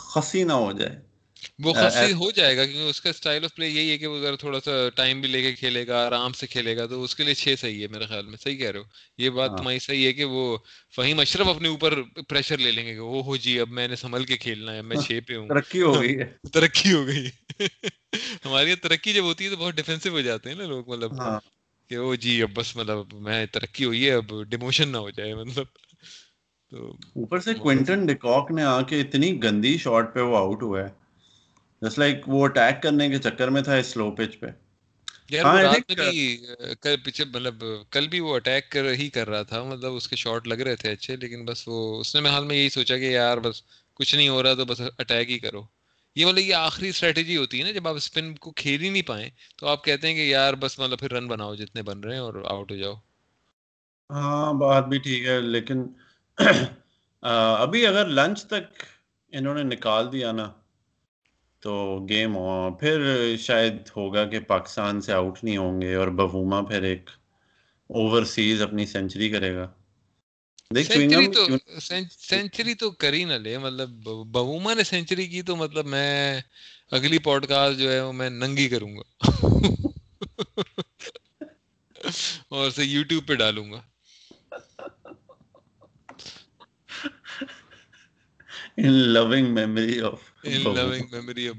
خسی 0.05 0.43
نہ 0.43 0.53
ہو 0.55 0.71
جائے۔ 0.71 0.95
وہ 1.60 1.73
خاصی 1.73 2.12
ہو 2.13 2.29
جائے 2.32 2.55
گا 2.58 2.65
کیونکہ 2.65 2.89
اس 2.89 2.99
کا 3.01 3.10
اسٹائل 3.10 3.43
آف 3.43 3.53
پلے 3.55 3.67
یہی 3.67 3.91
ہے 3.91 3.97
کہ 3.97 4.08
وہ 4.08 4.19
ذرا 4.19 4.36
تھوڑا 4.36 4.60
سا 4.60 4.71
ٹائم 4.95 5.21
بھی 5.21 5.29
لے 5.29 5.41
کے 5.41 5.51
کھیلے 5.53 5.86
گا 5.88 6.05
آرام 6.05 6.34
سے 6.34 6.47
کھیلے 6.47 6.75
گا 6.77 6.86
تو 6.86 7.03
اس 7.03 7.15
کے 7.15 7.23
لیے 7.23 7.34
چھ 7.34 7.53
صحیح 7.60 7.82
ہے 7.82 7.88
میرے 7.88 8.05
خیال 8.05 8.25
میں۔ 8.25 8.38
صحیح 8.38 8.58
کہہ 8.58 8.71
رہے 8.71 8.79
ہو۔ 8.79 8.84
یہ 9.17 9.29
بات 9.29 9.51
تمہاری 9.58 9.79
صحیح 9.79 10.05
ہے 10.08 10.13
کہ 10.13 10.25
وہ 10.25 10.58
فہیم 10.95 11.19
اشرف 11.19 11.47
اپنے 11.47 11.67
اوپر 11.67 11.93
پریشر 12.27 12.58
لے 12.58 12.71
لیں 12.71 12.86
گے 12.86 12.93
کہ 12.93 12.99
وہ 13.01 13.23
ہو 13.23 13.36
جی 13.38 13.60
اب 13.60 13.69
میں 13.69 13.88
نے 13.88 13.95
سنبھل 13.95 14.25
کے 14.25 14.38
کھیلنا 14.38 14.73
ہے 14.73 14.82
میں 14.82 14.97
چھ 14.97 15.19
پہ 15.27 15.36
ہوں۔ 15.36 15.47
ترقی 15.47 15.82
ہو 15.82 15.99
گئی 16.01 16.17
ہے۔ 16.19 16.25
ترقی 16.53 16.93
ہو 16.93 17.05
گئی۔ 17.08 17.29
ہماری 18.45 18.75
ترقی 18.77 19.13
جب 19.13 19.23
ہوتی 19.23 19.45
ہے 19.45 19.49
تو 19.49 19.58
بہت 19.58 19.75
ڈیفینسو 19.75 20.10
ہو 20.10 20.21
جاتے 20.21 20.49
ہیں 20.49 20.58
نا 20.58 20.65
لوگ 20.65 20.89
مطلب 20.89 21.12
کہ 21.89 21.97
وہ 21.97 22.15
جی 22.15 22.41
اب 22.41 22.49
بس 22.54 22.75
مطلب 22.75 23.13
میں 23.13 23.45
ترقی 23.45 23.86
ہوئی 23.86 24.06
ہے 24.06 24.13
اب 24.13 24.43
ڈیموشن 24.49 24.89
نہ 24.89 24.97
ہو 24.97 25.10
جائے 25.10 25.36
مطلب۔ 25.36 25.65
تو 26.71 26.89
اوپر 27.15 27.39
سے 27.39 27.54
کوئنٹن 27.54 28.06
ڈیکاک 28.06 28.52
نے 28.52 28.63
آ 28.63 28.82
کے 28.82 29.02
اتنی 29.02 29.43
گندی 29.43 29.78
شاٹ 29.78 30.13
پہ 30.13 30.19
وہ 30.19 30.38
آؤٹ 30.38 30.63
ہوا 30.63 30.84
ہے۔ 30.84 30.89
جس 31.82 31.97
لائک 31.97 32.30
وہ 32.30 32.45
اٹیک 32.45 32.82
کرنے 32.84 33.10
کے 33.10 33.17
چکر 33.17 33.47
میں 33.47 33.62
تھا 33.62 33.82
سلو 33.84 34.12
پچ 34.12 34.39
پہ۔ 34.39 34.47
ہاں، 35.43 35.63
پیچھے 37.04 37.25
مطلب 37.25 37.63
کل 37.91 38.08
بھی 38.08 38.19
وہ 38.19 38.36
اٹیک 38.36 38.78
ہی 38.99 39.10
کر 39.10 39.30
رہا 39.30 39.41
تھا 39.43 39.63
مطلب 39.63 39.93
اس 39.93 40.08
کے 40.08 40.15
شاٹ 40.15 40.47
لگ 40.47 40.62
رہے 40.62 40.75
تھے 40.75 40.91
اچھے 40.91 41.15
لیکن 41.15 41.45
بس 41.45 41.67
وہ 41.67 41.99
اس 41.99 42.15
نے 42.15 42.30
حال 42.30 42.45
میں 42.45 42.56
یہی 42.56 42.69
سوچا 42.69 42.97
کہ 42.97 43.12
یار 43.12 43.38
بس 43.38 43.62
کچھ 43.93 44.15
نہیں 44.15 44.30
ہو 44.30 44.43
رہا 44.43 44.54
تو 44.54 44.65
بس 44.65 44.82
اٹیک 44.97 45.30
ہی 45.30 45.39
کرو۔ 45.39 45.63
یہ 46.15 46.25
مطلب 46.25 46.39
یہ 46.39 46.55
آخری 46.55 46.89
اسٹریٹجی 46.89 47.37
ہوتی 47.37 47.59
ہے 47.59 47.63
نا، 47.63 47.71
جب 47.71 47.87
آپ 47.87 47.95
اسپن 47.95 48.33
کو 48.35 48.51
کھیل 48.53 48.81
ہی 48.81 48.89
نہیں 48.89 49.07
پائیں، 49.07 49.29
تو 49.57 49.67
آپ 49.67 49.83
کہتے 49.83 50.07
ہیں 50.07 50.15
کہ 50.15 50.21
یار 50.21 50.53
بس 50.61 50.77
مطلب 50.79 50.99
پھر 50.99 51.11
رن 51.11 51.27
بناؤ 51.27 51.55
جتنے 51.55 51.81
بن 51.83 51.99
رہے 51.99 52.13
ہیں 52.13 52.21
اور 52.21 52.43
آؤٹ 52.47 52.71
ہو 52.71 52.77
جاؤ۔ 52.77 52.95
ہاں 54.09 54.53
بات 54.59 54.87
بھی 54.87 54.97
ٹھیک 54.99 55.25
ہے، 55.25 55.39
لیکن 55.41 55.85
ابھی 57.57 57.85
اگر 57.87 58.07
لنچ 58.07 58.43
تک 58.45 58.83
انہوں 59.33 59.53
نے 59.53 59.63
نکال 59.65 60.11
دیا 60.11 60.31
نا، 60.31 60.51
تو 61.63 61.73
گیم 62.09 62.33
پھر 62.79 63.35
شاید 63.39 63.89
ہوگا 63.97 64.23
کہ 64.25 64.39
پاکستان 64.47 65.01
سے 65.01 65.13
آؤٹ 65.13 65.43
نہیں 65.43 65.57
ہوں 65.57 65.81
گے 65.81 65.93
اور 65.95 66.07
بوما 66.19 66.61
پھر 66.61 66.83
ایک 66.83 67.09
اوورسیز 67.89 68.61
اپنی 68.61 68.85
سینچری 68.85 69.29
کرے 69.29 69.53
گا۔ 69.55 69.67
سینچری 72.19 72.73
تو 72.73 72.91
کر 72.91 73.13
ہی 73.13 73.23
نہ 73.23 73.34
لے 73.34 73.58
مطلب 73.58 73.89
بوما 74.27 74.73
نے 74.73 74.84
سینچری 74.84 75.27
کی 75.27 75.41
تو 75.41 75.55
مطلب 75.55 75.86
میں 75.86 76.41
اگلی 76.91 77.17
پوڈ 77.17 77.45
کاسٹ 77.45 77.79
جو 77.79 77.91
ہے 77.91 78.01
وہ 78.01 78.13
میں 78.13 78.29
ننگی 78.29 78.69
کروں 78.69 78.97
گا۔ 78.97 79.01
اور 82.49 82.67
اسے 82.67 82.84
یوٹیوب 82.84 83.27
پہ 83.27 83.36
ڈالوں 83.36 83.71
گا۔ 83.71 83.82
ان 88.77 88.93
لونگ 88.93 89.53
میموری 89.53 91.47
آف 91.47 91.55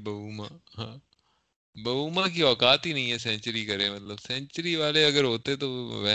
بہوما 1.75 2.27
کی 2.27 2.41
اوقات 2.41 2.85
ہی 2.85 2.93
نہیں 2.93 3.11
ہے 3.11 3.17
سینچری 3.17 3.65
کرے 3.65 3.89
مطلب 3.89 4.19
سینچری 4.27 4.75
والے 4.75 5.05
اگر 5.05 5.23
ہوتے 5.23 5.55
تو 5.55 6.05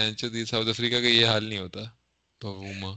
ساؤتھ 0.47 0.69
افریقہ 0.69 0.97
کا 0.97 1.07
یہ 1.07 1.27
حال 1.27 1.45
نہیں 1.45 1.59
ہوتا۔ 1.59 1.81
بہوما 2.40 2.90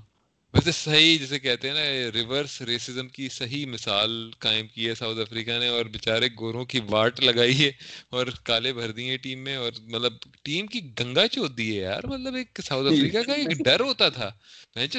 ویسے 0.53 0.71
صحیح 0.71 1.17
جسے 1.17 1.39
کہتے 1.39 1.67
ہیں 1.67 1.75
نا 1.75 2.11
ریورس 2.13 2.61
ریسزم 2.61 3.07
کی 3.07 3.27
صحیح 3.29 3.65
مثال 3.65 4.11
قائم 4.39 4.67
کی 4.67 4.87
ہے 4.87 4.95
ساؤتھ 4.95 5.19
افریقہ 5.19 5.59
نے 5.59 5.67
اور 5.67 5.85
بےچارے 5.85 6.27
گوروں 6.39 6.65
کی 6.65 6.79
واٹ 6.89 7.19
لگائی 7.19 7.57
ہے 7.59 7.71
اور 8.09 8.27
کالے 8.43 8.73
بھر 8.73 8.91
دیے 8.91 9.17
ٹیم 9.17 9.39
میں 9.39 9.55
اور 9.55 9.71
مطلب 9.85 10.13
ٹیم 10.43 10.67
کی 10.67 10.79
گنگا 10.99 11.27
چوت 11.27 11.57
دی 11.57 11.69
ہے 11.71 11.81
یار۔ 11.81 12.03
مطلب 12.03 12.35
ایک 12.35 12.59
ساؤتھ 12.65 12.87
افریقہ 12.87 13.23
کا 13.25 13.33
ایک 13.33 13.63
ڈر 13.65 13.79
ہوتا 13.79 14.09
تھا۔ 14.09 14.29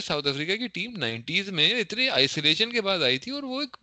ساؤتھ 0.04 0.26
افریقہ 0.26 0.56
کی 0.56 0.66
ٹیم 0.68 0.96
نائنٹیز 0.96 1.48
میں 1.48 1.70
اتنے 1.80 2.08
آئسولیشن 2.10 2.70
کے 2.70 2.80
بعد 2.80 3.02
آئی 3.02 3.18
تھی 3.18 3.32
اور 3.32 3.42
وہ 3.42 3.60
ایک 3.60 3.76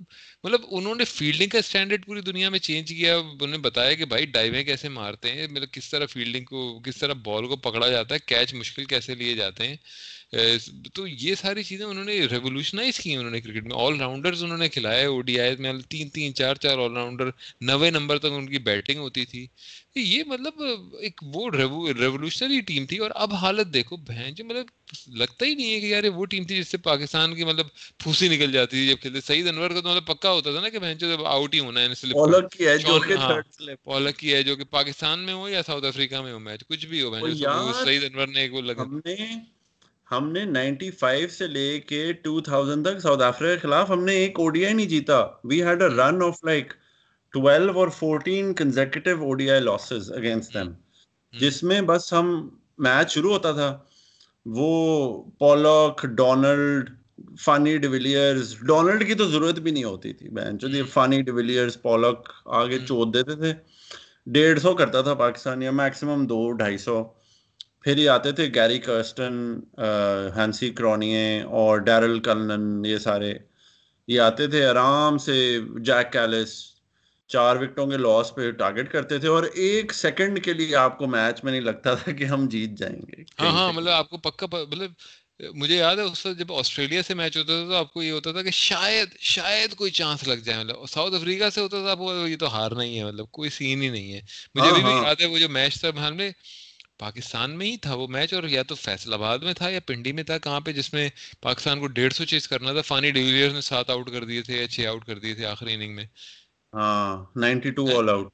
مطلب 0.43 0.61
انہوں 0.71 0.95
نے 0.95 1.05
فیلڈنگ 1.05 1.49
کا 1.49 1.57
اسٹینڈرڈ 1.57 2.05
پوری 2.05 2.21
دنیا 2.21 2.49
میں 2.49 2.59
چینج 2.59 2.89
کیا۔ 2.89 3.17
انہوں 3.17 3.47
نے 3.47 3.57
بتایا 3.57 3.93
کہ 3.93 4.05
بھائی 4.05 4.25
ڈائیویں 4.25 4.63
کیسے 4.63 4.89
مارتے 4.89 5.31
ہیں؟ 5.31 5.47
مطلب 5.47 5.71
کس 5.71 5.89
طرح 5.89 6.05
فیلڈنگ 6.05 6.45
کو 6.45 6.79
کس 6.79 6.97
طرح 6.97 7.13
بال 7.23 7.47
کو 7.47 7.55
پکڑا 7.57 7.89
جاتا 7.89 8.15
ہے؟ 8.15 8.19
کیچ 8.25 8.53
مشکل 8.53 8.85
کیسے 8.85 9.15
لیے 9.15 9.33
جاتے 9.33 9.67
ہیں؟ 9.67 9.75
تو 10.93 11.05
یہ 11.07 11.35
ساری 11.35 11.63
چیزیں 11.63 11.85
انہوں 11.85 12.03
نے 12.03 12.19
ریولیوشنائز 12.21 12.97
کی 12.99 13.15
انہوں 13.15 13.31
نے 13.31 13.39
کرکٹ 13.41 13.63
میں. 13.63 13.75
آل 13.75 13.99
راؤنڈرز 13.99 14.43
انہوں 14.43 14.57
نے 14.57 14.67
کھلائے 14.69 15.05
او 15.05 15.19
ڈی 15.21 15.39
آئی 15.39 15.55
میں 15.57 15.73
تین 15.89 16.09
تین 16.09 16.33
چار 16.35 16.55
چار 16.55 16.77
آل 16.77 16.95
راؤنڈر 16.95 17.29
نوے 17.61 17.89
نمبر 17.89 18.19
تک 18.19 18.31
ان 18.31 18.47
کی 18.47 18.57
بیٹنگ 18.63 18.99
ہوتی 18.99 19.25
تھی. 19.25 19.45
یہ 19.95 20.23
مطلب 20.27 20.61
ایک 21.01 21.21
وہ 21.33 21.49
ریولیوشنری 21.51 22.59
ٹیم 22.61 22.85
تھی 22.85 22.97
اور 22.97 23.11
اب 23.15 23.33
حالت 23.33 23.73
دیکھو 23.73 23.97
بہن 23.97 24.33
جو 24.35 24.45
مطلب 24.45 24.65
لگتا 25.17 25.45
ہی 25.45 25.55
نہیں 25.55 25.73
ہے 25.73 25.79
کہ 25.79 25.85
یار 25.85 26.03
وہ 26.15 26.25
ٹیم 26.25 26.43
تھی 26.43 26.57
جس 26.57 26.67
سے 26.67 26.77
پاکستان 26.83 27.35
کی 27.35 27.43
مطلب 27.43 27.67
پھوسی 27.99 28.27
نکل 28.29 28.51
جاتی 28.51 28.77
تھی. 28.77 28.87
جب 28.87 29.01
کھیلتے 29.01 29.21
سعید 29.21 29.47
انور 29.47 29.69
کا 29.69 29.81
تو 29.81 29.89
مطلب 29.89 30.05
پکا 30.07 30.31
ہوتا 30.31 30.51
تھا 30.51 30.61
نا 30.61 30.69
کہ 30.69 30.79
بہن 30.79 30.97
جب 30.97 31.25
آؤٹ 31.25 31.53
ہی 31.53 31.59
ہونا 31.59 31.81
ہے 31.81 32.13
پولک 32.13 32.51
کی 34.19 34.33
ہے 34.33 34.43
جو 34.43 34.55
کہ 34.55 34.63
پاکستان 34.71 35.19
میں 35.19 35.33
ہو 35.33 35.49
یا 35.49 35.63
ساؤتھ 35.63 35.85
افریقہ 35.85 36.21
میں 36.21 36.33
ہو 36.33 36.39
میچ 36.39 36.63
کچھ 36.67 36.85
بھی 36.85 37.01
ہو 37.01 37.11
بہن 37.11 37.73
سعید 37.83 38.03
انور 38.03 38.27
نے 38.27 38.41
ایک 38.41 38.53
وہ 38.53 38.61
لگا 38.61 38.83
ہم 40.11 40.31
نے 40.31 40.43
نائنٹی 40.45 40.91
فائیو 40.91 41.27
سے 41.27 41.47
لے 41.47 41.79
کے 41.79 42.13
ٹو 42.13 42.39
تھاؤزینڈ 42.41 42.87
تک 42.87 42.99
ساؤتھ 42.99 43.23
افریقہ 43.23 43.53
کے 43.53 43.59
خلاف 43.59 43.89
ہم 43.91 44.03
نے 44.03 44.13
ایک 44.15 44.39
او 44.39 44.49
ڈی 44.49 44.65
آئی 44.65 44.73
نہیں 44.73 44.89
جیتا۔ 44.89 45.19
We 45.43 45.63
had 45.63 45.81
a 45.81 45.87
run 45.87 46.21
of 46.23 46.43
like 46.43 46.73
twelve 47.33 47.79
اور 47.79 47.87
fourteen 47.87 48.53
consecutive 48.53 49.09
O 49.23 49.33
D 49.33 49.49
I 49.51 49.59
losses 49.59 50.11
against 50.11 50.53
them 50.53 50.71
جس 51.33 51.63
میں 51.63 51.81
بس 51.81 52.13
ہم 52.13 52.27
میچ 52.77 53.13
شروع 53.13 53.33
ہوتا 53.33 53.51
تھا۔ 53.51 53.77
وہ 54.45 54.69
Pollock 55.39 56.05
Donald 56.17 56.89
Fanie 57.39 57.77
de Villiers 57.77 58.55
Donald 58.67 59.07
کی 59.07 59.13
تو 59.13 59.25
ضرورت 59.25 59.59
بھی 59.59 59.71
نہیں 59.71 59.83
ہوتی 59.83 60.13
تھی 60.13 60.29
بہن۔ 60.29 60.57
جو 60.57 60.85
فانی 60.93 61.21
ڈیویلیئرز 61.21 61.81
پولک 61.81 62.29
آگے 62.45 62.77
چوت 62.87 63.13
دیتے 63.13 63.35
تھے۔ 63.35 63.53
ڈیڑھ 64.25 64.59
سو 64.59 64.73
کرتا 64.73 65.01
تھا 65.01 65.13
پاکستان 65.13 65.61
یا 65.63 65.71
میکسیمم 65.71 66.25
دو 66.27 66.51
ڈھائی 66.51 66.77
سو۔ 66.77 67.03
پھر 67.87 67.97
یہ 67.97 68.09
آتے 68.09 68.31
تھے 68.31 68.45
گیری 68.55 68.77
کرسٹن 68.79 69.35
ہینسی 70.35 70.69
کرونیے 70.69 71.41
اور 71.57 71.77
ڈیرل 71.79 72.19
کلنن 72.19 72.85
یہ 72.85 72.97
سارے 72.97 73.33
یہ 74.07 74.19
آتے 74.19 74.47
تھے 74.47 74.65
آرام 74.65 75.17
سے 75.17 75.37
جیک 75.81 76.11
کیلس 76.13 76.55
چار 77.29 77.55
وکٹوں 77.55 77.85
کے 77.87 77.97
لاس 77.97 78.33
پہ 78.35 78.49
ٹارگیٹ 78.51 78.91
کرتے 78.91 79.19
تھے 79.19 79.27
اور 79.27 79.43
ایک 79.55 79.93
سیکنڈ 79.93 80.43
کے 80.43 80.53
لیے 80.53 80.75
آپ 80.75 80.97
کو 80.97 81.07
میچ 81.07 81.43
میں 81.43 81.51
نہیں 81.51 81.61
لگتا 81.61 81.93
تھا 81.95 82.11
کہ 82.11 82.25
ہم 82.25 82.47
جیت 82.47 82.77
جائیں 82.79 82.99
گے 82.99 83.23
ہاں 83.39 83.51
ہاں 83.51 83.71
مطلب 83.73 83.91
آپ 83.91 84.09
کو 84.09 84.17
پکا 84.19 84.47
مطلب 84.51 84.91
مجھے 85.55 85.75
یاد 85.75 85.97
ہے 85.97 86.03
اس 86.03 86.25
وقت 86.25 86.37
جب 86.39 86.53
آسٹریلیا 86.55 87.01
سے 87.03 87.13
میچ 87.13 87.37
ہوتا 87.37 87.53
تھا 87.53 87.65
تو 87.65 87.75
آپ 87.75 87.93
کو 87.93 88.03
یہ 88.03 88.11
ہوتا 88.11 88.31
تھا 88.31 88.41
کہ 88.41 88.51
شاید 88.53 89.17
شاید 89.29 89.75
کوئی 89.75 89.91
چانس 89.93 90.27
لگ 90.27 90.43
جائے 90.43 90.59
مطلب 90.59 90.85
ساؤتھ 90.89 91.15
افریقہ 91.15 91.49
سے 91.49 91.61
ہوتا 91.61 91.81
تھا 91.81 91.91
آپ 91.91 91.97
کو 91.99 92.27
یہ 92.27 92.37
تو 92.37 92.53
ہارنا 92.53 92.83
ہی 92.83 92.99
ہے 92.99 93.03
مطلب 93.05 93.31
کوئی 93.31 93.49
سین 93.53 93.81
ہی 93.81 93.89
نہیں 93.89 94.13
ہے 94.13 94.21
مجھے 94.55 94.69
ابھی 94.69 94.81
بھی 94.81 94.89
ہاں، 94.89 94.93
ہاں۔ 94.93 95.05
یاد 95.05 95.21
ہے 95.21 95.25
وہ 95.25 95.37
جو 95.37 95.49
میچ 95.51 95.79
تھا 95.79 95.89
ہم 95.97 96.15
نے 96.15 96.31
پاکستان 96.99 97.57
میں 97.57 97.65
ہی 97.65 97.77
تھا 97.77 97.93
وہ 97.93 98.07
میچ 98.07 98.33
اور 98.33 98.43
یا 98.43 98.63
تو 98.63 98.75
فیصل 98.75 99.13
آباد 99.13 99.39
میں 99.39 99.53
تھا 99.53 99.69
یا 99.69 99.79
پنڈی 99.85 100.11
میں 100.11 100.23
تھا 100.23 100.37
کہاں 100.37 100.59
پہ 100.59 100.71
جس 100.71 100.93
میں 100.93 101.09
پاکستان 101.41 101.79
کو 101.79 101.87
ڈیڑھ 101.87 102.13
سو 102.13 102.25
چیز 102.25 102.47
کرنا 102.47 102.73
تھا۔ 102.73 102.81
فانی 102.81 103.11
ڈیویلیئر 103.11 103.51
نے 103.51 103.61
سات 103.61 103.89
آؤٹ 103.89 104.11
کر 104.11 104.23
دیے 104.23 104.41
تھے 104.41 104.57
یا 104.57 104.67
چھ 104.67 104.85
آؤٹ 104.87 105.05
کر 105.05 105.19
دیے 105.19 105.33
تھے 105.33 105.45
آخری 105.45 105.73
اننگ 105.73 105.95
میں۔ 105.95 106.05
ہاں 106.73 107.25
ninety 107.35 107.71
two 107.71 107.97
all 107.97 108.09
out. 108.09 108.27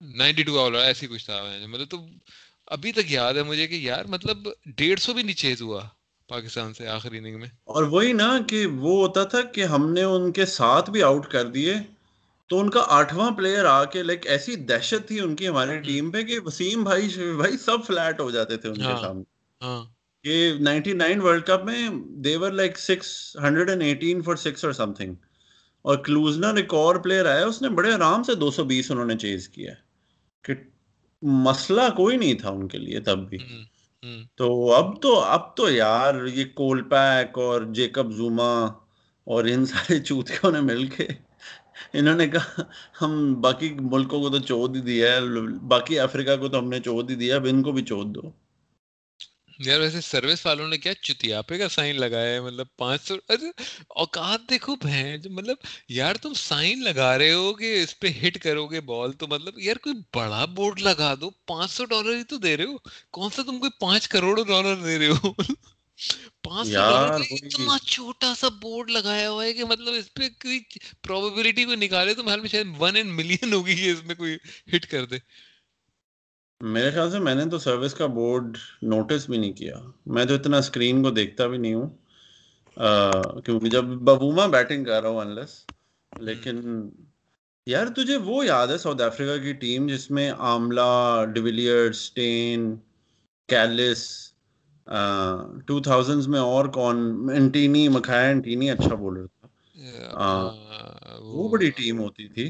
Ninety 0.00 0.42
two 0.42 0.64
all 0.64 0.76
ایسی 0.76 1.06
کچھ 1.06 1.24
تھا۔ 1.24 1.42
مطلب 1.68 1.88
تو 1.90 2.06
ابھی 2.66 2.92
تک 2.92 3.10
یاد 3.12 3.34
ہے 3.34 3.42
مجھے 3.42 3.66
کہ 3.66 3.74
یار 3.74 4.04
مطلب 4.04 4.48
ڈیڑھ 4.76 5.00
سو 5.00 5.12
بھی 5.12 5.22
نہیں 5.22 5.36
چیز 5.36 5.62
ہوا 5.62 5.82
پاکستان 6.28 6.74
سے 6.74 6.88
آخری 6.88 7.18
اننگ 7.18 7.40
میں۔ 7.40 7.48
اور 7.64 7.82
وہی 7.82 8.12
نا 8.12 8.38
کہ 8.48 8.66
وہ 8.66 9.06
ہوتا 9.06 9.24
تھا 9.24 9.42
کہ 9.42 9.64
ہم 9.64 9.92
نے 9.92 10.02
ان 10.02 10.32
کے 10.32 10.46
ساتھ 10.46 10.90
بھی 10.90 11.02
آؤٹ 11.02 11.28
کر 11.28 11.46
دیے۔ 11.46 11.74
تو 12.48 12.60
ان 12.60 12.70
کا 12.70 12.84
آٹھواں 12.88 13.30
پلیئر 13.30 13.64
آ 13.64 13.84
کے 13.84 14.02
لائک 14.02 14.26
ایسی 14.26 14.56
دہشت 14.56 15.08
تھی 15.08 15.20
ان 15.20 15.36
کی 15.36 15.48
ہماری 15.48 15.80
ٹیم 15.80 16.10
پہ 16.10 16.22
کہ 16.22 16.40
وسیم 16.40 16.84
بھائی 16.84 17.08
بھائی 17.36 17.56
سب 17.56 17.78
فلیٹ 17.86 18.20
ہو 18.20 18.30
جاتے 18.30 18.56
تھے 18.56 18.68
ان 18.68 18.74
کے 18.74 18.82
ہاں، 18.82 19.00
سامنے۔ 19.00 19.22
ہاں۔ 19.62 19.84
نائنٹی 20.60 20.92
نائن 20.92 21.20
ورلڈ 21.20 21.46
کپ 21.46 21.64
میں 21.64 21.88
they were 22.04 22.50
like 22.50 22.78
six 22.78 23.36
hundred 23.42 23.68
and 23.68 23.82
eighteen 23.82 24.22
for 24.22 24.34
six 24.34 24.64
اور 24.64 24.72
سم 24.72 24.92
تھنگ 24.92 25.14
اور 25.82 25.98
ایک 26.56 26.74
اور 26.74 26.96
پلیئر 26.96 27.26
آیا 27.26 27.46
اس 27.46 27.62
نے 27.62 27.68
بڑے 27.68 27.92
آرام 27.92 28.22
سے 28.22 28.34
دو 28.34 28.50
سو 28.50 28.64
بیس 28.64 28.90
انہوں 28.90 29.06
نے 29.06 29.16
چیز 29.16 29.48
کیا۔ 29.48 29.72
کہ 30.44 30.54
مسئلہ 31.22 31.80
کوئی 31.96 32.16
نہیں 32.16 32.34
تھا 32.34 32.48
ان 32.50 32.68
کے 32.68 32.78
لیے 32.78 33.00
تب 33.00 33.30
بھی۔ 33.30 33.38
تو 34.34 34.74
اب 34.74 35.02
تو 35.02 35.20
اب 35.20 35.56
تو 35.56 35.70
یار 35.70 36.26
یہ 36.26 36.44
کول 36.54 36.82
پیک 36.82 37.38
اور 37.38 37.62
جیکب 37.62 38.12
زوما 38.12 38.64
اور 39.24 39.44
ان 39.44 39.66
سارے 39.66 40.00
چوتوں 40.00 40.52
نے 40.52 40.60
مل 40.60 40.86
کے 40.86 41.08
انہوں 41.92 42.14
نے 42.14 42.28
کہا، 42.28 42.62
ہم 43.02 43.40
باقی 43.40 43.74
ملکوں 43.80 44.20
کو 44.20 44.30
تو 44.30 44.38
چوت 44.38 44.76
ہی 44.76 44.80
دیا 44.80 45.12
ہے، 45.12 45.20
باقی 45.68 45.98
افریقہ 45.98 46.36
کو 46.36 46.48
تو 46.48 46.58
ہم 46.58 46.68
نے 46.68 46.80
چوت 46.80 47.10
ہی 47.10 47.14
دیا 47.14 47.36
اب 47.36 47.46
ان 47.50 47.62
کو 47.62 47.72
بھی 47.72 47.82
چوت 47.82 48.06
دو۔ 48.06 48.20
یار، 49.58 49.80
ویسے 49.80 50.00
سروس 50.00 50.46
والوں 50.46 50.68
نے 50.68 50.78
کیا 50.78 50.94
چتیاپے 50.94 51.58
کا 51.58 51.68
سائن 51.68 52.00
لگایا 52.00 52.34
ہے؟ 52.34 52.40
مطلب 52.40 52.66
پانچ 52.76 53.02
سو 53.02 53.14
اوقات 53.88 54.50
دیکھو 54.50 54.76
بہن 54.76 55.16
مطلب 55.30 55.56
یار 55.88 56.14
تم 56.14 56.34
سائن 56.34 56.84
لگا 56.84 57.18
رہے 57.18 57.32
ہو 57.32 57.52
کہ 57.54 57.82
اس 57.82 58.00
پہ 58.00 58.08
ہٹ 58.08 58.38
کرو 58.38 58.66
گے 58.66 58.80
بال، 58.80 59.12
تو 59.12 59.26
مطلب 59.26 59.58
یار 59.58 59.76
کوئی 59.76 59.94
بڑا 60.14 60.44
بورڈ 60.44 60.80
لگا 60.80 61.14
دو، 61.20 61.30
پانچ 61.30 61.70
سو 61.70 61.84
ڈالر 61.84 62.16
ہی 62.16 62.24
تو 62.24 62.36
دے 62.36 62.56
رہے 62.56 62.64
ہو۔ 62.64 62.76
کون 63.10 63.30
سا 63.36 63.42
تم 63.42 63.58
کوئی 63.58 63.70
پانچ 63.80 64.08
کروڑ 64.08 64.42
ڈالر 64.42 64.76
دے 64.76 64.98
رہے 64.98 65.08
ہو؟ 65.08 65.32
پانچ 66.42 66.74
اتنا 66.76 67.78
چھوٹا 67.84 68.34
سا 68.34 68.48
بورڈ 68.48 68.90
لگایا 68.90 69.30
ہوا 69.30 69.44
ہے 69.44 69.52
کہ 69.52 69.64
مطلب 69.64 69.94
اس 69.94 70.14
پہ 70.14 70.28
کوئی 70.28 70.60
پروبیبلٹی 71.02 71.64
کو 71.64 71.74
نکالے 71.74 72.14
تو 72.14 72.22
میں 72.22 72.48
شاید 72.50 72.66
ون 72.78 72.96
ان 72.96 73.16
ملین 73.16 73.52
ہوگی 73.52 73.76
کہ 73.76 73.90
اس 73.90 74.04
میں 74.04 74.14
کوئی 74.14 74.36
ہٹ 74.76 74.86
کر 74.86 75.04
دے۔ 75.04 75.18
میرے 76.60 76.90
خیال 76.90 77.10
سے 77.10 77.18
میں 77.18 77.34
نے 77.34 77.44
تو 77.50 77.58
سروس 77.58 77.94
کا 77.94 78.06
بورڈ 78.06 78.56
نوٹس 78.82 79.28
بھی 79.28 79.38
نہیں 79.38 79.52
کیا۔ 79.52 79.76
میں 80.06 80.24
تو 80.24 80.34
اتنا 80.34 80.56
اسکرین 80.56 81.02
کو 81.02 81.10
دیکھتا 81.10 81.46
بھی 81.46 81.58
نہیں 81.58 81.74
ہوں۔ 81.74 81.88
کیونکہ 83.44 83.68
جب 83.68 83.84
ببوما 83.84 84.46
بیٹنگ 84.46 84.84
کر 84.84 85.02
رہا 85.02 85.08
ہوں 85.08 85.20
انلس 85.20 85.66
لیکن 86.12 86.88
یار 87.66 87.86
تجھے 87.86 88.16
وہ 88.16 88.46
یاد 88.46 88.66
ہے 88.66 88.78
ساؤتھ 88.78 89.02
افریقہ 89.02 89.42
کی 89.42 89.52
ٹیم 89.52 89.86
جس 89.86 90.10
میں 90.10 90.30
Amla 90.38 90.80
de Villiers 91.34 91.90
Steyn 91.90 92.76
Kallis 93.48 94.27
two 95.66 95.80
thousand 95.82 96.26
میں 96.26 96.40
اور 96.42 96.64
کون 96.72 96.96
انٹینی 97.34 97.88
مکھایا 97.90 98.28
انٹینی 98.30 98.70
اچھا 98.70 98.94
بولر 98.96 99.26
تھا 99.28 99.46
وہ 101.28 101.48
بڑی 101.50 101.70
ٹیم 101.72 102.00
ہوتی 102.00 102.28
تھی۔ 102.28 102.46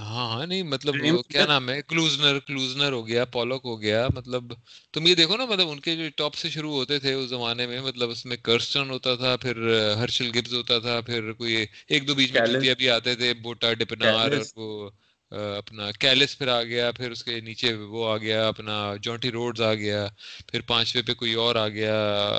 ہاں 0.00 0.26
ہاں 0.28 0.46
نہیں 0.46 0.62
مطلب 0.64 0.96
کیا 1.28 1.44
نام 1.46 1.68
ہے؟ 1.70 1.80
کلوزنر 1.84 2.38
کلوزنر 2.40 2.92
ہو 2.92 3.06
گیا 3.06 3.24
پولک 3.28 3.62
ہو 3.64 3.80
گیا 3.80 4.06
مطلب 4.14 4.52
تم 4.94 5.06
یہ 5.06 5.14
دیکھو 5.14 5.36
نا 5.36 5.44
مطلب 5.46 5.68
ان 5.68 5.80
کے 5.80 5.94
جو 5.96 6.08
ٹاپ 6.16 6.34
سے 6.34 6.50
شروع 6.50 6.72
ہوتے 6.72 6.98
تھے 6.98 7.14
اس 7.14 7.28
زمانے 7.28 7.66
میں 7.66 7.80
مطلب 7.82 8.10
اس 8.10 8.24
میں 8.26 8.36
کرسٹن 8.40 8.90
ہوتا 8.90 9.14
تھا 9.16 9.36
پھر 9.38 9.56
ہرشل 9.96 10.30
گبز 10.34 10.54
ہوتا 10.54 10.78
تھا 10.80 11.00
پھر 11.02 11.32
کوئی 11.34 11.56
ایک 11.88 12.08
دو 12.08 12.14
بیچ 12.14 12.32
میں 12.32 12.42
بھی 12.74 12.88
آتے 12.90 13.14
تھے 13.14 13.32
بوٹا 13.42 13.72
ڈپنار 13.74 14.32
اور 14.32 14.46
وہ 14.56 14.90
اپنا 15.32 15.90
کیلس 16.00 16.36
پھر 16.38 16.48
آ 16.48 16.62
گیا 16.62 16.90
پھر 16.92 17.10
اس 17.10 17.24
کے 17.24 17.40
نیچے 17.40 17.72
وہ 17.74 18.08
آ 18.10 18.16
گیا 18.16 18.46
اپنا 18.48 18.76
جونٹی 19.02 19.30
روڈز 19.30 19.60
آ 19.62 19.72
گیا 19.74 20.06
پھر 20.48 20.60
پانچویں 20.66 21.02
پہ 21.02 21.14
کوئی 21.14 21.34
اور 21.34 21.56
آ 21.56 21.68
گیا 21.68 21.94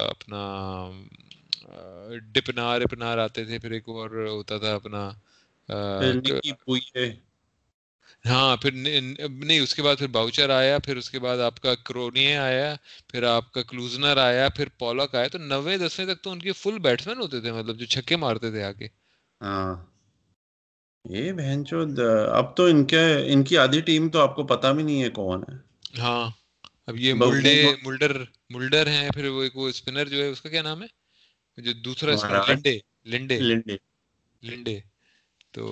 اپنا 0.10 0.41
ڈپنار 2.34 2.82
اپنار 2.82 3.17
آتے 3.17 3.45
تھے 3.45 3.60
پھر 3.60 3.71
ایک 3.71 3.89
اور 3.89 4.10
ہوتا 4.27 4.58
تھا 4.58 4.73
اپنا 4.73 5.10
ہاں 8.25 8.56
پھر 8.58 8.71
نہیں 8.71 9.60
اس 9.60 9.73
کے 9.75 9.82
بعد 9.82 9.95
پھر 9.95 10.08
باؤچر 10.08 10.49
آیا 10.49 10.77
پھر 10.80 10.97
اس 10.97 11.10
کے 11.10 11.19
بعد 11.19 11.39
آپ 11.39 11.60
کا 11.60 11.73
کرونی 11.86 12.25
آیا 12.38 12.73
پھر 13.08 13.23
آپ 13.23 13.51
کا 13.51 13.62
کلوزنر 13.63 14.17
آیا 14.17 14.47
پھر 14.49 14.69
پولک 14.77 15.15
آیا 15.15 15.27
تو 15.27 15.38
نوے 15.38 15.77
دسویں 15.77 16.06
تک 16.06 16.23
تو 16.23 16.32
ان 16.32 16.39
کے 16.39 16.51
فل 16.54 16.80
بیٹسمین 16.80 17.21
ہوتے 17.21 17.41
تھے 17.41 17.51
مطلب 17.51 17.80
جو 17.80 17.86
چھکے 17.86 18.15
مارتے 18.15 18.51
تھے 18.51 18.63
آگے۔ 18.63 18.88
ہاں۔ 19.41 19.75
یہ 21.05 21.31
بہن 21.31 21.65
چود 21.65 21.99
اب 22.33 22.55
تو 22.57 22.65
ان 22.65 22.85
کے 22.85 23.01
ان 23.33 23.43
کی 23.43 23.57
آدھی 23.57 23.81
ٹیم 23.81 24.09
تو 24.09 24.19
آپ 24.19 24.35
کو 24.35 24.43
پتا 24.43 24.71
بھی 24.71 24.83
نہیں 24.83 25.03
ہے 25.03 25.09
کون 25.09 25.43
ہے۔ 25.49 25.55
ہاں 25.99 26.29
اب 26.87 26.97
یہ 26.97 27.13
ملڈے 27.13 27.55
ملڈر 27.83 28.23
ملڈر 28.49 28.87
ہیں 28.87 29.09
پھر 29.09 29.27
وہ 29.27 29.43
ایک 29.43 29.57
وہ 29.57 29.69
اسپنر 29.69 30.05
جو 30.05 30.23
ہے 30.23 30.29
اس 30.29 30.41
کا 30.41 30.49
کیا 30.49 30.61
نام 30.61 30.83
ہے؟ 30.83 30.87
جو 31.57 31.73
دوسرا 31.73 32.43
لنڈے 32.47 32.77
لنڈے۔ 33.05 33.39
لنڈے۔ 33.39 33.77
لنڈے۔ 34.43 34.79
تو 35.51 35.63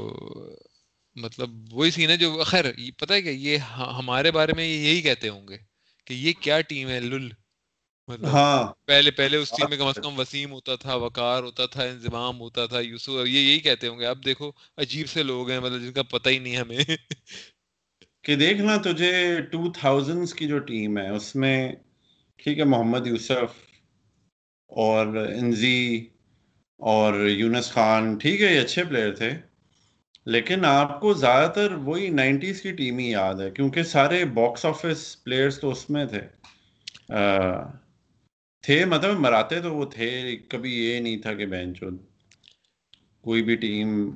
مطلب 1.16 1.50
وہی 1.74 1.92
سین 1.92 2.10
ہے 2.10 2.18
جو 2.18 2.44
خیر 2.46 2.66
پتہ 2.98 3.14
ہے 3.14 3.22
کہ 3.22 3.30
یہ 3.30 3.58
ہمارے 3.98 4.32
بارے 4.32 4.54
میں 4.56 4.66
یہی 4.66 5.02
کہتے 5.02 5.30
ہوں 5.30 5.48
گے 5.48 5.58
کہ 6.06 6.14
یہ 6.14 6.34
کیا 6.42 6.62
ٹیم 6.62 6.90
ہے 6.90 7.00
لل۔ 7.00 7.30
ہاں۔ 8.10 8.74
پہلے 8.88 9.12
پہلے 9.12 9.38
اس 9.38 9.50
ٹیم 9.50 9.70
میں 9.70 9.78
کم 9.78 9.86
از 9.86 9.96
کم 9.96 10.20
وسیم 10.20 10.52
ہوتا 10.52 10.76
تھا 10.76 10.96
وقار 10.96 11.44
ہوتا 11.44 11.66
تھا 11.66 11.84
انضمام 11.84 12.40
ہوتا 12.40 12.66
تھا 12.66 12.80
یوسف 12.80 13.10
یہ 13.10 13.40
یہی 13.40 13.60
کہتے 13.60 13.88
ہوں 13.88 14.00
گے۔ 14.00 14.06
اب 14.06 14.26
دیکھو 14.26 14.52
عجیب 14.78 15.10
سے 15.10 15.24
لوگ 15.24 15.50
ہیں 15.50 15.60
مطلب 15.60 15.82
جن 15.82 15.92
کا 15.92 16.04
پتہ 16.04 16.30
ہی 16.30 16.40
نہیں 16.40 16.58
ہمیں۔ 16.58 16.78
کہ 18.24 18.36
دیکھنا 18.36 18.78
تجھے 18.78 19.42
ٹو 19.42 19.72
تھاؤزنڈ 19.72 20.34
کی 20.34 20.48
جو 20.48 20.60
ٹیم 20.60 20.98
ہے 20.98 21.10
اس 21.10 21.36
میں 21.36 21.72
ٹھیک 22.36 22.60
ہے 22.60 22.64
محمد 22.64 23.08
یوسف 23.08 23.58
اور 24.68 25.08
انزی 25.08 26.06
اور 26.78 27.14
یونس 27.28 27.72
خان 27.72 28.18
ٹھیک 28.18 28.42
ہے 28.42 28.56
یہ 28.56 28.62
اچھے 28.62 28.84
پلیئر 28.84 29.16
تھے۔ 29.16 29.32
لیکن 30.26 30.66
آپ 30.66 31.00
کو 31.00 31.14
زیادہ 31.14 31.52
تر 31.56 31.72
وہی 31.72 32.10
نائنٹیز 32.10 32.62
کی 32.62 32.72
ٹیم 32.72 32.98
ہی 32.98 33.10
یاد 33.10 33.36
ہے 33.36 33.52
کیونکہ 33.52 33.84
سارے 33.84 34.26
باکس 34.26 34.66
آفس 34.66 35.24
پلیئرس 35.24 35.60
تو 35.60 35.70
اس 35.72 35.90
میں 35.90 36.06
تھے۔ 36.06 36.22
تھے 38.64 38.86
مطلب 38.86 39.20
مراتے 39.20 39.60
تو 39.62 39.76
وہ 39.76 39.86
تھے 39.86 40.38
کبھی 40.50 40.74
یہ 40.86 41.00
نہیں 41.00 41.18
تھا 41.18 41.34
کہ 41.34 41.46
بینچ 41.46 41.84
کوئی 43.22 43.44
بھی 43.44 43.56
ٹیم 43.56 44.10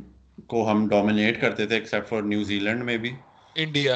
کو 0.48 0.72
ہم 0.72 0.88
ڈومینیٹ 0.88 1.42
کرتے 1.42 1.66
تھے 1.66 1.76
ایکسیپٹ 1.76 2.10
فار 2.10 2.22
نیوزی 2.22 2.60
لینڈ 2.60 2.84
میں 2.84 2.98
بھی۔ 2.98 3.12
انڈیا 3.56 3.96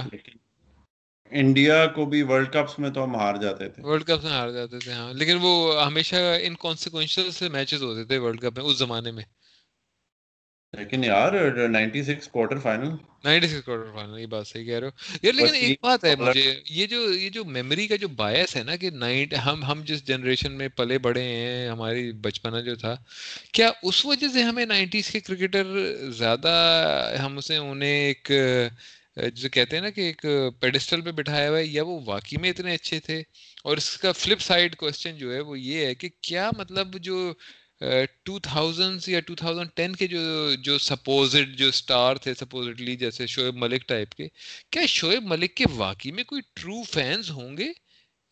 انڈیا 1.32 1.86
کو 1.88 2.06
بھی 2.06 2.22
ورلڈ 2.22 2.54
کپس 2.54 2.80
میں 2.80 2.90
تو 2.90 3.04
ہم 3.04 3.16
ہار 3.16 3.36
جاتے 3.36 3.70
تھے۔ 3.70 3.84
ورلڈ 3.84 4.04
کپس 4.04 4.24
میں 4.24 4.32
ہار 4.32 4.50
جاتے 4.50 4.80
تھے 4.80 4.92
ہاں۔ 4.92 5.14
لیکن 5.14 5.38
وہ 5.42 5.86
ہمیشہ 5.86 6.16
انکانسیکوینشل 6.42 7.32
سے 7.32 7.50
میچز 7.50 7.84
ہوتے 7.84 8.04
تھے 8.04 8.18
ورلڈ 8.18 8.42
کپ 8.42 8.58
میں 8.58 8.66
اس 8.66 8.78
زمانے 8.78 9.12
میں۔ 9.12 9.24
لیکن 10.74 11.04
یار 11.04 11.34
96 11.70 12.28
کوارٹر 12.30 12.58
فائنل 12.60 12.90
96 13.24 13.62
کوارٹر 13.62 13.92
فائنل 13.94 14.20
یہ 14.20 14.26
بات 14.26 14.48
صحیح 14.48 14.66
کہہ 14.66 14.80
رہے 14.80 14.88
ہو۔ 14.88 15.18
یار 15.24 15.34
لیکن 15.34 15.54
ایک 15.56 15.80
بات 15.82 16.04
ہے 16.04 16.16
مجھے 16.16 16.44
یہ 16.70 16.88
جو 16.88 17.00
یہ 17.14 17.30
جو 17.30 17.44
میموری 17.46 17.88
کا 17.88 17.96
جو 17.96 18.08
بایس 18.16 18.56
ہے 18.56 18.64
نا 18.64 18.76
کہ 18.76 18.90
نائٹ 18.96 19.34
ہم 19.46 19.64
ہم 19.64 19.82
جس 19.86 20.04
جنریشن 20.06 20.58
میں 20.58 20.68
پلے 20.76 20.98
بڑے 20.98 21.24
ہیں 21.24 21.68
ہماری 21.70 22.12
بچپنا 22.22 22.60
جو 22.62 22.76
تھا 22.76 22.96
کیا 23.52 23.70
اس 23.84 24.06
وجہ 24.06 24.28
سے 24.28 24.44
ہمیں 24.44 24.66
نائنٹیز 24.66 25.10
کے 25.10 25.20
کرکٹر 25.20 25.74
زیادہ 26.18 26.54
ہم 27.20 27.38
اسے 27.38 27.58
انہیں 27.58 28.06
ایک 28.06 28.32
جسے 29.34 29.50
کہتے 29.50 29.76
ہیں 29.76 29.84
نا 29.84 29.90
کہ 29.90 30.02
ایک 30.02 30.26
پیڈسٹل 30.60 31.02
پہ 31.02 31.12
بٹھایا 31.12 31.50
ہوا 31.50 31.58
ہے 31.58 31.66
یا 31.66 31.84
وہ 31.84 32.00
واقعی 32.06 32.38
میں 32.38 32.50
اتنے 32.50 32.74
اچھے 32.74 33.00
تھے؟ 33.00 33.22
اور 33.64 33.78
اس 33.78 33.98
کا 33.98 34.12
فلپ 34.12 34.42
سائڈ 34.42 34.76
کوشچن 34.76 35.18
جو 35.18 35.34
ہے 35.34 35.40
وہ 35.40 35.60
یہ 35.60 35.86
ہے 35.86 35.96
کہ 35.96 36.10
کیا 36.22 36.50
مطلب 36.58 36.98
جو 37.00 37.18
ٹو 38.24 38.38
تھاؤزنڈ 38.40 39.08
یا 39.08 39.20
ٹو 39.20 39.36
تھاؤزنڈ 39.36 39.70
ٹین 39.76 39.96
کے 39.96 40.08
جو 40.08 40.20
جو 40.64 40.78
سپوزڈ 40.78 41.56
جو 41.58 41.68
اسٹار 41.68 42.16
تھے 42.16 42.34
سپوزڈلی 42.34 42.96
جیسے 42.96 43.28
شعیب 43.28 43.56
ملک 43.56 43.88
ٹائپ 43.88 44.14
کے، 44.16 44.28
کیا 44.72 44.86
شعیب 44.90 45.24
ملک 45.24 45.56
کے 45.56 45.66
واقعی 45.76 46.12
میں 46.12 46.24
کوئی 46.24 46.42
ٹرو 46.54 46.82
فینس 46.84 47.30
ہوں 47.32 47.58
گے؟ 47.58 47.72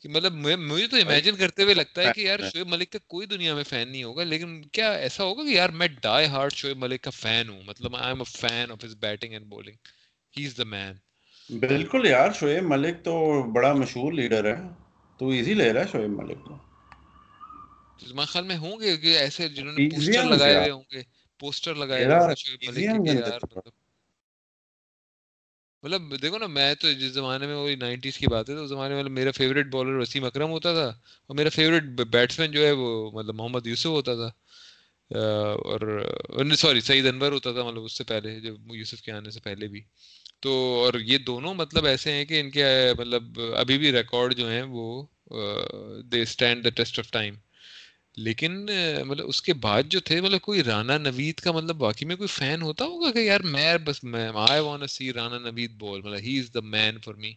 مطلب 0.04 0.34
مجھے 0.34 0.88
تو 0.88 0.98
امیجن 0.98 1.36
کرتے 1.36 1.64
ہوئے 1.64 1.74
لگتا 1.74 2.02
ہے 2.02 2.12
کہ 2.16 2.22
یار 2.22 2.40
شعیب 2.52 2.68
ملک 2.68 2.92
کا 2.92 3.00
کوئی 3.08 3.28
دنیا 3.28 3.54
میں 3.56 3.64
فین 3.64 3.88
نہیں 3.90 4.04
ہوگا، 4.04 4.24
لیکن 4.24 4.62
کیا 4.74 4.92
ایسا 4.94 5.24
ہوگا 5.24 5.44
کہ 5.44 5.50
یار 5.50 5.70
میں 5.70 5.88
ڈائی 6.02 6.28
ہارٹ 6.28 6.54
شعیب 6.54 6.78
ملک 6.78 7.02
کا 7.02 7.12
فین 7.12 7.50
ہوں؟ 7.50 7.62
مطلب 7.64 7.96
I 7.96 8.08
am 8.08 8.22
a 8.22 8.32
fan 8.32 8.72
of 8.72 8.86
his 8.86 8.96
batting 9.00 9.34
and 9.34 9.46
bowling 9.46 9.76
he 10.34 10.46
is 10.46 10.58
the 10.58 10.64
man 10.66 10.94
بالکل 11.50 12.06
یار، 12.06 12.32
شعیب 12.40 12.64
ملک 12.64 13.04
تو 13.04 13.18
بڑا 13.54 13.74
مشہور 13.74 14.14
لیڈر 14.14 14.46
ہے، 14.46 14.62
تو 15.20 15.30
ایزی 15.30 15.54
لے 15.54 15.72
رہا 15.74 15.82
ہے 15.82 15.92
شعیب 15.92 16.10
ملک 16.12 16.46
کو 16.46 16.58
میرے 18.02 18.26
خیال 18.26 18.46
میں 18.46 18.58
ہوں 18.58 18.80
گے 18.80 18.98
کہ 18.98 19.18
ایسے 19.18 19.50
جنہوں 19.50 19.74
نے 19.74 19.90
پوسٹر 19.90 20.24
لگائے 20.24 20.56
ہوئے 20.56 20.72
ہوں 20.72 20.84
گے؟ 20.92 21.04
پوسٹر 21.40 21.76
لگائے 21.76 22.06
ہوئے 22.06 23.16
یار 23.16 23.40
مطلب 23.56 23.74
مطلب 25.84 26.22
دیکھو 26.22 26.38
نا 26.38 26.48
میں 26.48 26.76
تو 26.76 26.92
جس 26.92 27.12
زمانے 27.12 27.48
میں 27.48 27.56
وہی 27.56 27.76
نائنٹیز 27.76 28.18
کی 28.18 28.28
بات 28.28 28.50
ہے 28.50 28.56
تو 28.56 28.64
اس 28.64 28.70
زمانے 28.70 28.96
میں 28.96 29.04
میرا 29.04 29.32
فیوریٹ 29.32 29.66
بالر 29.66 29.96
وسیم 29.96 30.24
اکرم 30.24 30.50
ہوتا 30.50 30.74
تھا 30.74 31.00
اور 31.28 31.36
میرا 31.36 31.50
فیوریٹ 31.50 31.84
بیٹسمین 31.84 32.52
جو 32.52 32.66
ہے 32.66 32.72
وہ 32.72 33.12
مطلب 33.12 33.36
محمد 33.36 33.68
یوسف 33.68 33.86
ہوتا 33.86 34.16
تھا۔ 34.16 34.32
اور 35.12 36.06
سوری 36.58 36.82
سعید 36.82 37.08
انور 37.08 37.32
ہوتا 37.32 37.52
تھا 37.52 37.64
مطلب 37.64 37.84
اس 37.84 37.98
سے 37.98 38.04
پہلے 38.04 38.40
جب 38.40 38.76
یوسف 38.76 39.02
کے 39.02 39.12
آنے 39.12 39.30
سے 39.30 39.40
پہلے 39.40 39.68
بھی۔ 39.68 39.82
تو 40.40 40.82
اور 40.86 40.94
یہ 41.00 41.18
دونوں 41.18 41.54
مطلب 41.54 41.86
ایسے 41.86 42.12
ہیں 42.12 42.26
کہ 42.26 42.40
ان 42.40 42.52
کے 42.52 42.66
مطلب 42.98 43.24
ابھی 43.56 43.78
بھی 43.78 43.92
ریکارڈ 43.92 44.36
جو 44.36 44.50
ہیں 44.50 44.64
وہ 44.68 45.06
they 46.02 46.22
stand 46.22 46.64
the 46.64 46.70
test 46.70 47.00
of 47.00 47.12
time 47.12 47.36
لیکن 48.18 48.66
مطلب 49.06 49.28
اس 49.28 49.42
کے 49.42 49.54
بعد 49.54 49.84
جو 49.84 50.00
تھے 50.00 50.22
مطلب 50.22 50.42
کوئی 50.42 50.64
رانا 50.64 50.98
نوید 50.98 51.36
کا 51.36 51.52
مطلب 51.52 51.76
باقی 51.76 52.06
میں 52.06 52.16
کوئی 52.16 52.28
فین 52.28 52.62
ہوتا 52.62 52.86
ہوگا 52.86 53.12
کہ 53.12 53.20
یار 53.20 53.40
میں 53.40 53.78
بس، 53.78 54.04
میں 54.04 54.30
آئی 54.50 54.62
وانٹ 54.62 54.90
سی 54.90 55.14
رانا 55.14 55.40
نوید 55.40 55.72
بول 55.72 56.02
مطلب 56.02 56.20
ہی 56.20 56.40
is 56.40 56.54
the 56.54 56.60
main 56.60 57.00
for 57.00 57.14
me 57.14 57.34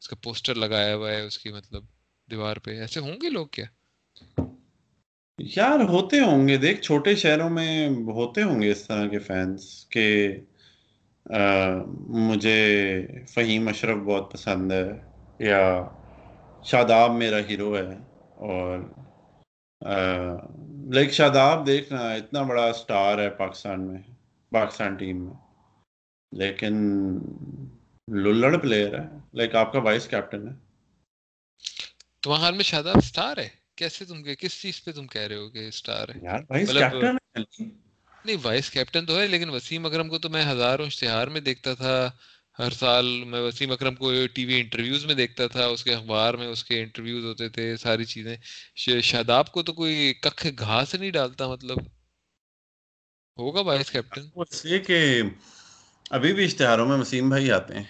اس 0.00 0.08
کا 0.08 0.16
پوسٹر 0.22 0.54
لگایا 0.54 0.94
ہوا 0.96 1.10
ہے، 1.10 1.20
اس 1.20 1.38
کی 1.38 1.52
مطلب 1.52 1.82
دیوار 2.30 2.56
پہ۔ 2.56 2.70
ایسے 2.70 3.00
ہوں 3.00 3.16
گے 3.22 3.30
لوگ 3.30 3.46
کیا؟ 3.46 3.64
یار 5.38 5.80
ہوتے 5.80 6.20
ہوں 6.20 6.48
گے۔ 6.48 6.56
دیکھ، 6.56 6.80
چھوٹے 6.80 7.16
شہروں 7.16 7.50
میں 7.50 7.88
ہوتے 7.88 8.42
ہوں 8.42 8.62
گے 8.62 8.70
اس 8.70 8.86
طرح 8.86 9.06
کے 9.06 9.18
فینس 9.18 9.86
کہ 9.88 10.36
مجھے 12.26 13.06
فہیم 13.28 13.68
اشرف 13.68 13.96
بہت 13.96 14.32
پسند 14.32 14.72
ہے 14.72 14.88
یا 15.38 15.88
شاداب 16.64 17.14
میرا 17.14 17.38
ہیرو 17.48 17.76
ہے 17.76 17.96
اور 18.36 18.78
لائک 20.94 21.12
شاداب 21.12 21.66
دیکھنا 21.66 22.12
اتنا 22.12 22.42
بڑا 22.42 22.72
سٹار 22.72 23.18
ہے 23.18 23.30
پاکستان 23.30 23.88
میں 23.88 23.98
پاکستان 24.50 24.94
ٹیم 24.94 25.24
میں۔ 25.24 25.34
لیکن 26.32 26.74
لڑ 28.08 28.58
پلیئر 28.58 29.00
ہے 29.00 29.06
لائک 29.34 29.54
آپ 29.54 29.72
کا 29.72 29.78
وائس 29.78 30.08
کیپٹن 30.08 30.48
ہے۔ 30.48 30.52
تمہارے 32.22 32.42
حال 32.42 32.54
میں 32.54 32.64
شاداب 32.64 33.04
سٹار 33.04 33.36
ہے؟ 33.36 33.48
کیسے 33.76 34.04
تم 34.04 34.22
کے 34.22 34.36
کس 34.36 34.62
چیز 34.62 34.84
پہ 34.84 34.92
تم 34.92 35.06
کہہ 35.06 35.20
رہے 35.20 35.36
ہو 35.36 35.48
کہ 35.48 35.70
سٹار 35.70 36.08
ہے؟ 36.08 36.14
یار 36.22 36.40
وائس 36.50 36.68
مطلب 36.68 36.90
کیپٹن 36.90 37.16
ہے۔ 37.38 37.64
نہیں 38.24 38.36
وائس 38.42 38.70
کیپٹن 38.70 39.06
تو 39.06 39.20
ہے 39.20 39.26
لیکن 39.26 39.50
وسیم 39.50 39.86
اکرم 39.86 40.08
کو 40.08 40.18
تو 40.18 40.28
میں 40.28 40.44
ہزاروں 40.44 40.86
اشتہار 40.86 41.26
میں 41.26 41.40
دیکھتا 41.40 41.74
تھا۔ 41.74 42.10
ہر 42.60 42.70
سال 42.70 43.24
میں 43.24 43.40
وسیم 43.40 43.70
اکرم 43.72 43.94
کو 43.94 44.12
ٹی 44.32 44.44
وی 44.44 44.60
انٹرویوز 44.60 45.04
میں 45.06 45.14
دیکھتا 45.14 45.46
تھا 45.46 45.66
اس 45.66 45.84
کے 45.84 45.94
اخبار 45.94 46.34
میں 46.34 46.46
اس 46.46 46.64
کے 46.64 46.82
انٹرویوز 46.82 47.24
ہوتے 47.24 47.48
تھے 47.48 47.76
ساری 47.76 48.04
چیزیں۔ 48.04 48.36
شاداب 49.02 49.52
کو 49.52 49.62
تو 49.62 49.72
کوئی 49.72 50.14
ککھ 50.20 50.46
گھاس 50.58 50.94
نہیں 50.94 51.10
ڈالتا 51.10 51.48
مطلب۔ 51.48 51.78
ہوگا 53.38 53.60
وائس 53.60 53.90
کیپٹن؟ 53.90 54.28
کہ 54.78 55.22
ابھی 56.10 56.32
بھی 56.32 56.44
اشتہاروں 56.44 56.88
میں 56.88 56.96
وسیم 56.96 57.28
بھائی 57.28 57.50
آتے 57.50 57.74
ہیں۔ 57.74 57.84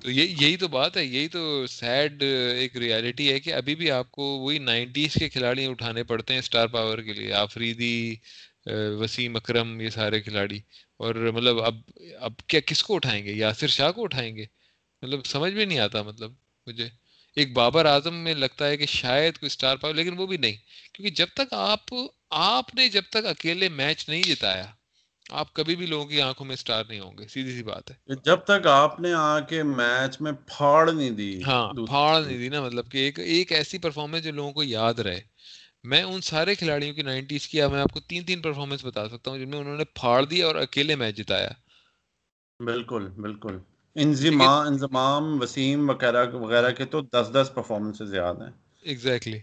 تو 0.00 0.10
یہی 0.10 0.56
تو 0.56 0.68
بات 0.68 0.96
ہے 0.96 1.04
یہی 1.04 1.28
تو 1.28 1.66
سیڈ 1.66 2.22
ایک 2.58 2.76
ریالٹی 2.76 3.32
ہے 3.32 3.40
کہ 3.40 3.54
ابھی 3.54 3.74
بھی 3.74 3.90
آپ 3.90 4.10
کو 4.10 4.22
وہی 4.22 4.58
نائنٹیز 4.58 5.14
کے 5.14 5.28
کھلاڑی 5.28 5.66
اٹھانے 5.66 6.02
پڑتے 6.02 6.32
ہیں 6.32 6.38
اسٹار 6.38 6.66
پاور 6.66 6.98
کے 6.98 7.12
لیے 7.12 7.32
آفریدی 7.32 8.14
وسیم 9.00 9.36
اکرم 9.36 9.80
یہ 9.80 9.90
سارے 9.90 10.20
کھلاڑی۔ 10.20 10.60
اور 11.02 11.14
مطلب 11.14 11.62
اب 11.62 11.74
اب 12.20 12.32
کیا 12.46 12.60
کس 12.60 12.82
کو 12.82 12.94
اٹھائیں 12.94 13.24
گے؟ 13.24 13.32
یاسر 13.32 13.66
شاہ 13.66 13.90
کو 13.92 14.04
اٹھائیں 14.04 14.36
گے؟ 14.36 14.44
مطلب 15.02 15.26
سمجھ 15.26 15.52
میں 15.52 15.66
نہیں 15.66 15.78
آتا 15.78 16.02
مطلب 16.02 16.32
مجھے۔ 16.66 16.88
ایک 17.36 17.52
بابر 17.52 17.86
اعظم 17.86 18.14
میں 18.14 18.34
لگتا 18.34 18.66
ہے 18.66 18.76
کہ 18.76 18.86
شاید 18.86 19.38
کوئی 19.38 19.46
اسٹار 19.46 19.76
پاور 19.76 19.94
لیکن 19.94 20.18
وہ 20.18 20.26
بھی 20.26 20.36
نہیں۔ 20.36 20.56
کیونکہ 20.92 21.14
جب 21.14 21.26
تک 21.34 21.52
آپ 21.52 21.94
آپ 22.30 22.74
نے 22.74 22.88
جب 22.88 23.02
تک 23.10 23.26
اکیلے 23.26 23.68
میچ 23.68 24.08
نہیں 24.08 24.22
جتایا 24.22 24.66
آپ 25.30 25.54
کبھی 25.54 25.76
بھی 25.76 25.86
لوگوں 25.86 26.06
کی 26.06 26.20
آنکھوں 26.20 26.46
میں 26.46 26.54
اسٹار 26.54 26.84
نہیں 26.88 27.00
ہوں 27.00 27.18
گے۔ 27.18 27.28
سیدھی 27.28 27.52
سی 27.52 27.62
بات 27.62 27.90
ہے۔ 27.90 28.14
جب 28.24 28.36
تک 28.36 28.66
آپ 28.66 29.00
نے 29.00 29.12
آ 29.12 29.40
کے 29.40 29.62
میچ 29.62 30.20
میں 30.20 30.32
پھاڑ 30.32 30.92
نہیں 30.92 31.10
دی 31.10 31.42
ہاں 31.46 31.72
پھاڑ 31.72 32.22
نہیں 32.24 32.38
دی 32.38 32.48
نا 32.48 32.62
مطلب 32.62 32.90
کہ 32.90 32.98
ایک 32.98 33.18
ایک 33.18 33.52
ایسی 33.52 33.78
پرفارمنس 33.78 34.24
جو 34.24 34.32
لوگوں 34.32 34.52
کو 34.52 34.62
یاد 34.62 34.94
رہے۔ 34.94 35.31
میں 35.84 36.02
ان 36.02 36.20
سارے 36.20 36.54
کھلاڑیوں 36.54 36.94
کی 36.94 37.02
نائنٹیز 37.02 37.46
کی 37.48 37.60
میں 37.72 37.80
آپ 37.80 37.92
کو 37.92 38.00
تین 38.00 38.24
تین 38.24 38.42
پرفارمنس 38.42 38.84
بتا 38.84 39.08
سکتا 39.08 39.30
ہوں 39.30 39.38
جن 39.38 39.48
میں 39.48 39.58
انہوں 39.58 39.76
نے 39.76 39.84
پھاڑ 39.94 40.24
دیا 40.24 40.46
اور 40.46 40.54
اکیلے 40.54 40.96
میچ 40.96 41.16
جتایا۔ 41.16 41.50
بالکل 42.60 43.06
بالکل۔ 43.16 43.58
انضمام 43.96 44.66
انضمام 44.66 45.40
وسیم 45.40 45.88
وغیرہ 45.90 46.26
وغیرہ 46.34 46.70
کے 46.70 46.84
تو 46.84 47.00
دس 47.02 47.30
دس 47.34 47.50
پرفارمنس 47.54 48.02
زیادہ 48.10 48.44
ہیں۔ 48.44 48.52
ایگزیکٹلی 48.82 49.38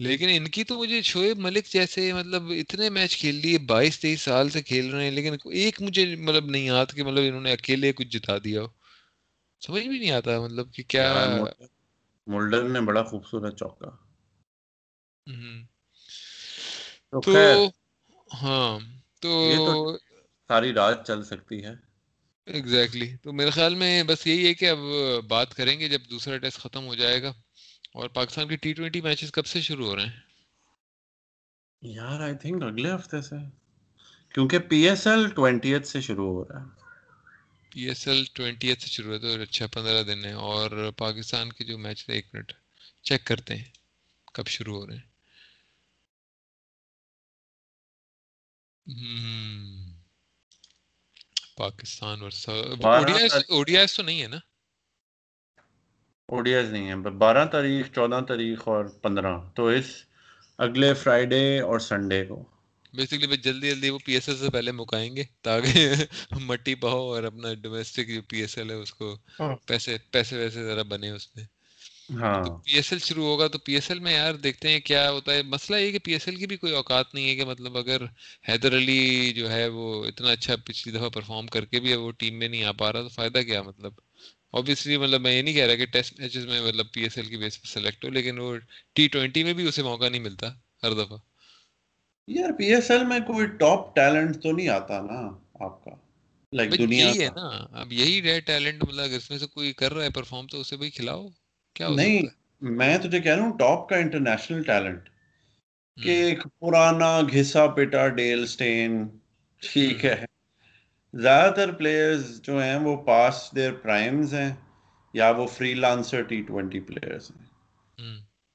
لیکن 0.00 0.28
ان 0.30 0.48
کی 0.48 0.64
تو 0.64 0.78
مجھے 0.78 1.02
شعیب 1.02 1.38
ملک 1.38 1.66
جیسے 1.66 2.12
مطلب 2.12 2.42
اتنے 2.50 2.90
میچ 2.90 3.16
کھیل 3.16 3.34
لیے 3.34 3.58
بائیس 3.58 3.98
تیئیس 4.00 4.22
سال 4.22 4.50
سے 4.50 4.62
کھیل 4.62 4.90
رہے 4.94 5.04
ہیں 5.04 5.10
لیکن 5.10 5.36
ایک 5.52 5.82
مجھے 5.82 6.16
مطلب 6.16 6.46
نہیں 6.46 6.68
آتا 6.70 6.96
کہ 6.96 7.02
مطلب 7.02 7.24
انہوں 7.24 7.40
نے 7.40 7.52
اکیلے 7.52 7.92
کچھ 7.92 8.08
جتا 8.08 8.36
دیا 8.44 8.60
ہو۔ 8.62 8.68
سمجھ 9.60 9.86
بھی 9.88 9.98
نہیں 9.98 10.10
آتا 10.10 10.40
مطلب 10.40 10.72
کہ 10.74 10.82
کیا 10.88 11.06
مولڈر 12.26 12.62
نے 12.68 12.80
بڑا 12.80 13.02
خوبصورت 13.02 13.56
چوکا۔ 13.58 13.90
تو 17.24 17.70
ہاں 18.42 18.78
تو 19.20 19.96
ساری 20.48 20.72
رات 20.72 21.06
چل 21.06 21.24
سکتی 21.24 21.64
ہے۔ 21.64 21.74
ایگزیکٹلی 22.46 23.16
تو 23.16 23.32
میرے 23.32 23.50
خیال 23.50 23.74
میں 23.74 24.02
بس 24.02 24.26
یہی 24.26 24.46
ہے 24.46 24.54
کہ 24.54 24.70
اب 24.70 24.78
بات 25.28 25.54
کریں 25.54 25.80
گے 25.80 25.88
جب 25.88 26.00
دوسرا 26.10 26.38
ٹیسٹ 26.38 26.58
ختم 26.58 26.86
ہو 26.86 26.94
جائے 26.94 27.22
گا۔ 27.22 27.32
اور 27.92 28.08
پاکستان 28.08 28.48
کے 28.48 28.56
ٹی 28.56 28.72
ٹوینٹی 28.72 29.00
میچز 29.00 29.32
کب 29.32 29.46
سے 29.46 29.60
شروع 29.60 29.86
ہو 29.86 29.96
رہے 29.96 30.04
ہیں؟ 30.04 30.20
یار 31.82 32.20
آئی 32.20 32.34
تھنک 32.36 32.62
اگلے 32.62 32.94
ہفتے 32.94 33.22
سے۔ 33.22 33.34
کیونکہ 34.34 34.58
پی 34.58 34.88
ایس 34.88 35.06
ایل 35.06 35.28
ٹوینٹی 35.28 35.82
سے 35.84 36.00
شروع 36.00 36.32
ہو 36.34 36.44
رہا 36.44 36.62
ہے۔ 36.62 36.68
پی 37.70 37.80
ایس 37.80 38.08
ایل 38.08 38.24
ٹوینٹی 38.32 38.74
سے 38.74 38.86
شروع 38.86 39.12
ہے 39.14 39.18
تو 39.18 39.42
اچھا 39.42 39.66
پندرہ 39.66 40.02
دن 40.02 40.24
ہے۔ 40.24 40.32
اور 40.32 40.90
پاکستان 40.96 41.52
کے 41.52 41.64
جو 41.64 41.78
میچ 41.78 42.04
ایک 42.08 42.26
منٹ 42.34 42.52
چیک 43.02 43.24
کرتے 43.24 43.56
ہیں 43.56 43.64
کب 44.34 44.46
شروع 44.46 44.80
ہو 44.80 44.86
رہے 44.86 44.96
ہیں۔ 44.96 45.07
پاکستان 51.56 52.22
اوڈیاز 53.48 53.96
تو 53.96 54.02
نہیں 54.02 54.22
ہے 54.22 54.26
نا؟ 54.26 54.36
اوڈیاز 56.28 56.70
نہیں 56.70 56.88
ہے 56.88 56.94
بارہ 57.10 57.44
تاریخ 57.44 57.94
چودہ 57.94 58.20
تاریخ 58.28 58.68
اور 58.68 58.84
پندرہ 59.02 59.38
تو 59.54 59.66
اس 59.66 59.84
اگلے 60.58 60.94
فرائیڈے 60.94 61.60
اور 61.60 61.78
سنڈے 61.78 62.24
کو۔ 62.24 62.44
بیسکلی 62.94 63.26
بس 63.26 63.42
جلدی 63.44 63.70
جلدی 63.70 63.90
وہ 63.90 63.98
پی 64.04 64.12
ایس 64.12 64.28
ایل 64.28 64.36
سے 64.36 64.50
پہلے 64.50 64.72
مکائیں 64.72 65.16
گے 65.16 65.24
تاکہ 65.42 65.94
مٹی 66.40 66.74
پاؤ 66.74 67.00
اور 67.08 67.22
اپنا 67.22 67.54
ڈومیسٹک 67.54 68.08
جو 68.08 68.22
پی 68.22 68.40
ایس 68.40 68.58
ایل 68.58 68.70
ہے 68.70 68.76
اس 68.76 68.94
کو 68.94 69.16
ہاں۔ 69.40 69.56
پیسے 69.66 69.96
پیسے 70.10 70.36
ویسے 70.36 70.64
ذرا 70.64 70.82
بنے 70.82 71.10
اس 71.10 71.36
میں۔ 71.36 71.44
ہاں۔ 72.08 72.58
پی 72.64 72.72
ایس 72.72 72.92
ایل 72.92 72.98
شروع 72.98 73.24
ہوگا 73.24 73.46
تو 73.48 73.58
پی 73.58 73.74
ایس 73.74 73.90
ایل 73.90 73.98
میں 73.98 74.12
یار 74.12 74.34
دیکھتے 74.34 74.68
ہیں 74.68 74.80
کیا 74.80 75.10
ہوتا 75.10 75.32
ہے۔ 75.32 75.42
مسئلہ 75.42 75.76
یہ 75.76 75.92
کہ 75.92 75.98
پی 75.98 76.12
ایس 76.12 76.28
ایل 76.28 76.36
کی 76.36 76.46
بھی 76.46 76.56
کوئی 76.56 76.72
اوقات 76.72 77.14
نہیں 77.14 77.28
ہے 77.28 77.36
کہ 77.36 77.44
مطلب 77.44 77.78
اگر 77.78 78.02
حیدر 78.48 78.76
علی 78.76 79.32
جو 79.32 79.50
ہے 79.50 79.68
وہ 79.68 80.04
اتنا 80.04 80.30
اچھا 80.30 80.56
پچھلی 80.64 80.98
دفعہ 80.98 81.08
پرفارم 81.08 81.46
کر 81.46 81.64
کے 81.64 81.80
بھی 81.80 81.94
وہ 81.94 82.12
ٹیم 82.12 82.38
میں 82.38 82.48
نہیں 82.48 82.64
آ 82.64 82.72
پا 82.72 82.92
رہا 82.92 83.02
تو 83.02 83.08
فائدہ 83.08 83.38
کیا 83.38 83.62
مطلب؟ 83.62 83.92
اوبیسلی 84.50 84.96
مطلب 84.96 85.20
میں 85.20 85.32
یہ 85.32 85.42
نہیں 85.42 85.54
کہہ 85.54 85.66
رہا 85.66 85.74
کہ 85.74 85.86
ٹیسٹ 85.86 86.20
میچز 86.20 86.46
میں 86.46 86.60
مطلب 86.60 86.86
پی 86.92 87.02
ایس 87.02 87.18
ایل 87.18 87.26
کی 87.26 87.36
بیس 87.36 87.62
پہ 87.62 87.68
سلیکٹ 87.68 88.04
ہو 88.04 88.10
لیکن 88.10 88.38
وہ 88.38 88.56
ٹی 88.92 89.08
ٹوینٹی 89.08 89.44
میں 89.44 89.52
بھی 89.52 89.68
اسے 89.68 89.82
موقع 89.82 90.08
نہیں 90.08 90.22
ملتا 90.22 90.46
ہر 90.82 90.92
دفعہ۔ 90.92 91.18
یار 92.26 92.52
پی 92.58 92.74
ایس 92.74 92.90
ایل 92.90 93.04
میں 93.04 93.20
کوئی 93.20 93.46
ٹاپ 93.46 93.94
ٹیلنٹ 93.94 94.42
تو 94.42 94.52
نہیں 94.52 94.68
آتا 94.68 95.00
نا 95.00 95.28
آپ 95.54 95.84
کا؟ 95.84 95.90
لائک 96.52 96.78
دنیا 96.78 97.06
یہی 97.06 97.22
ہے 97.22 97.28
نا 97.36 97.66
اب 97.72 97.92
یہی 97.92 98.22
ریڈ 98.22 98.46
ٹیلنٹ 98.46 98.84
مطلب 98.84 99.10
اس 99.10 99.30
میں 99.30 99.38
سے 99.38 99.46
کوئی 99.46 99.72
کر 99.72 99.94
رہا 99.94 100.04
ہے 100.04 100.10
پرفارم 100.10 100.46
تو 100.46 100.60
اسے 100.60 100.76
بھائی 100.76 100.90
کھلاؤ۔ 100.90 101.28
کیا 101.78 101.88
نہیں 101.88 102.22
میں 102.60 102.98
تجھے 102.98 103.20
کہہ 103.20 103.34
رہا 103.34 103.42
ہوں 103.42 103.58
ٹاپ 103.58 103.88
کا 103.88 103.96
انٹرنیشنل 103.96 104.62
ٹیلنٹ۔ 104.62 105.08
کہ 106.04 106.10
ایک 106.10 106.42
پرانا 106.58 107.20
گھسا 107.32 107.66
پیٹا 107.66 108.08
ڈیل 108.08 108.46
سٹین 108.46 109.06
ٹھیک 109.62 110.04
ہے۔ 110.04 110.24
زیادہ 111.14 111.54
تر 111.54 111.72
پلیئرز 111.72 112.42
جو 112.42 112.62
ہیں 112.62 112.76
وہ 112.76 112.96
پاس 112.96 113.50
دیر 113.56 113.72
پرائمز 113.72 114.34
ہیں 114.34 114.54
یا 115.12 115.30
وہ 115.30 115.46
free 115.46 115.74
lancer 115.74 116.22
T 116.22 116.42
twenty 116.42 116.80
players 116.80 117.30
ہیں 117.30 117.46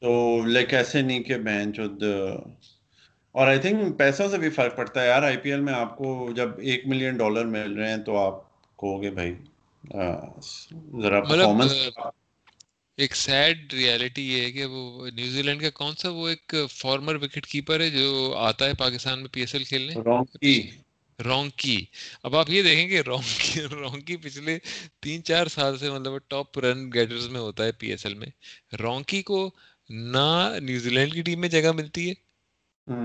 تو 0.01 0.41
لیک 0.45 0.73
ایسے 0.73 1.01
نہیں 1.01 1.23
کہ 1.23 1.37
بہن 1.37 1.73
چود 1.73 2.03
اور 3.31 3.47
آئی 3.47 3.59
تھنک 3.59 3.97
پیسوں 3.97 4.29
سے 4.29 4.37
بھی 4.37 4.49
فرق 4.49 4.75
پڑتا 4.75 5.01
ہے۔ 5.01 5.07
یار 5.07 5.23
آئی 5.23 5.37
پی 5.37 5.51
ایل 5.51 5.59
میں 5.59 5.73
آپ 5.73 5.97
کو 5.97 6.29
جب 6.35 6.49
ایک 6.57 6.87
ملین 6.87 7.17
ڈالر 7.17 7.45
مل 7.45 7.73
رہے 7.73 7.89
ہیں 7.89 7.97
تو 7.97 8.17
آپ 8.17 8.35
کہو 8.79 9.01
گے 9.01 9.11
بھائی 9.11 9.35
ذرا 11.01 11.21
پرفارمنس 11.21 11.71
مطلب، 11.71 12.22
ایک 12.97 13.15
سیڈ 13.15 13.73
ریالٹی 13.73 14.33
یہ 14.33 14.41
ہے 14.41 14.51
کہ 14.51 14.65
وہ 14.65 15.09
نیوزی 15.09 15.41
لینڈ 15.41 15.61
کا 15.61 15.69
کون 15.69 15.95
سا 15.95 16.09
وہ 16.09 16.29
ایک 16.29 16.55
فارمر 16.71 17.15
وکٹ 17.15 17.45
کیپر 17.47 17.79
ہے 17.79 17.89
جو 17.89 18.33
آتا 18.37 18.65
ہے 18.65 18.73
پاکستان 18.73 19.19
میں 19.19 19.27
پی 19.31 19.39
ایس 19.39 19.55
ایل 19.55 19.63
کھیلنے؟ 19.63 19.93
رونکی۔ 21.23 21.85
اب 22.23 22.35
آپ 22.35 22.49
یہ 22.49 22.63
دیکھیں 22.63 22.89
گے 22.89 23.01
رونکی 23.01 23.61
رونکی 23.61 24.17
پچھلے 24.17 24.59
تین 24.99 25.23
چار 25.23 25.47
سال 25.47 25.77
سے 25.77 25.91
مطلب 25.91 26.13
ٹاپ 26.27 26.59
رن 26.59 26.89
گیٹرز 26.93 27.27
میں 27.27 27.39
ہوتا 27.39 27.65
ہے 27.65 27.71
پی 27.71 27.89
ایس 27.89 28.05
ایل 28.05 28.15
میں۔ 28.15 28.27
رونکی 28.79 29.21
کو 29.21 29.51
نہ 29.89 30.53
نیوزی 30.61 30.89
لینڈ 30.89 31.13
کی 31.13 31.21
ٹیم 31.21 31.39
میں 31.41 31.49
جگہ 31.49 31.71
ملتی 31.71 32.09
ہے۔ 32.09 32.13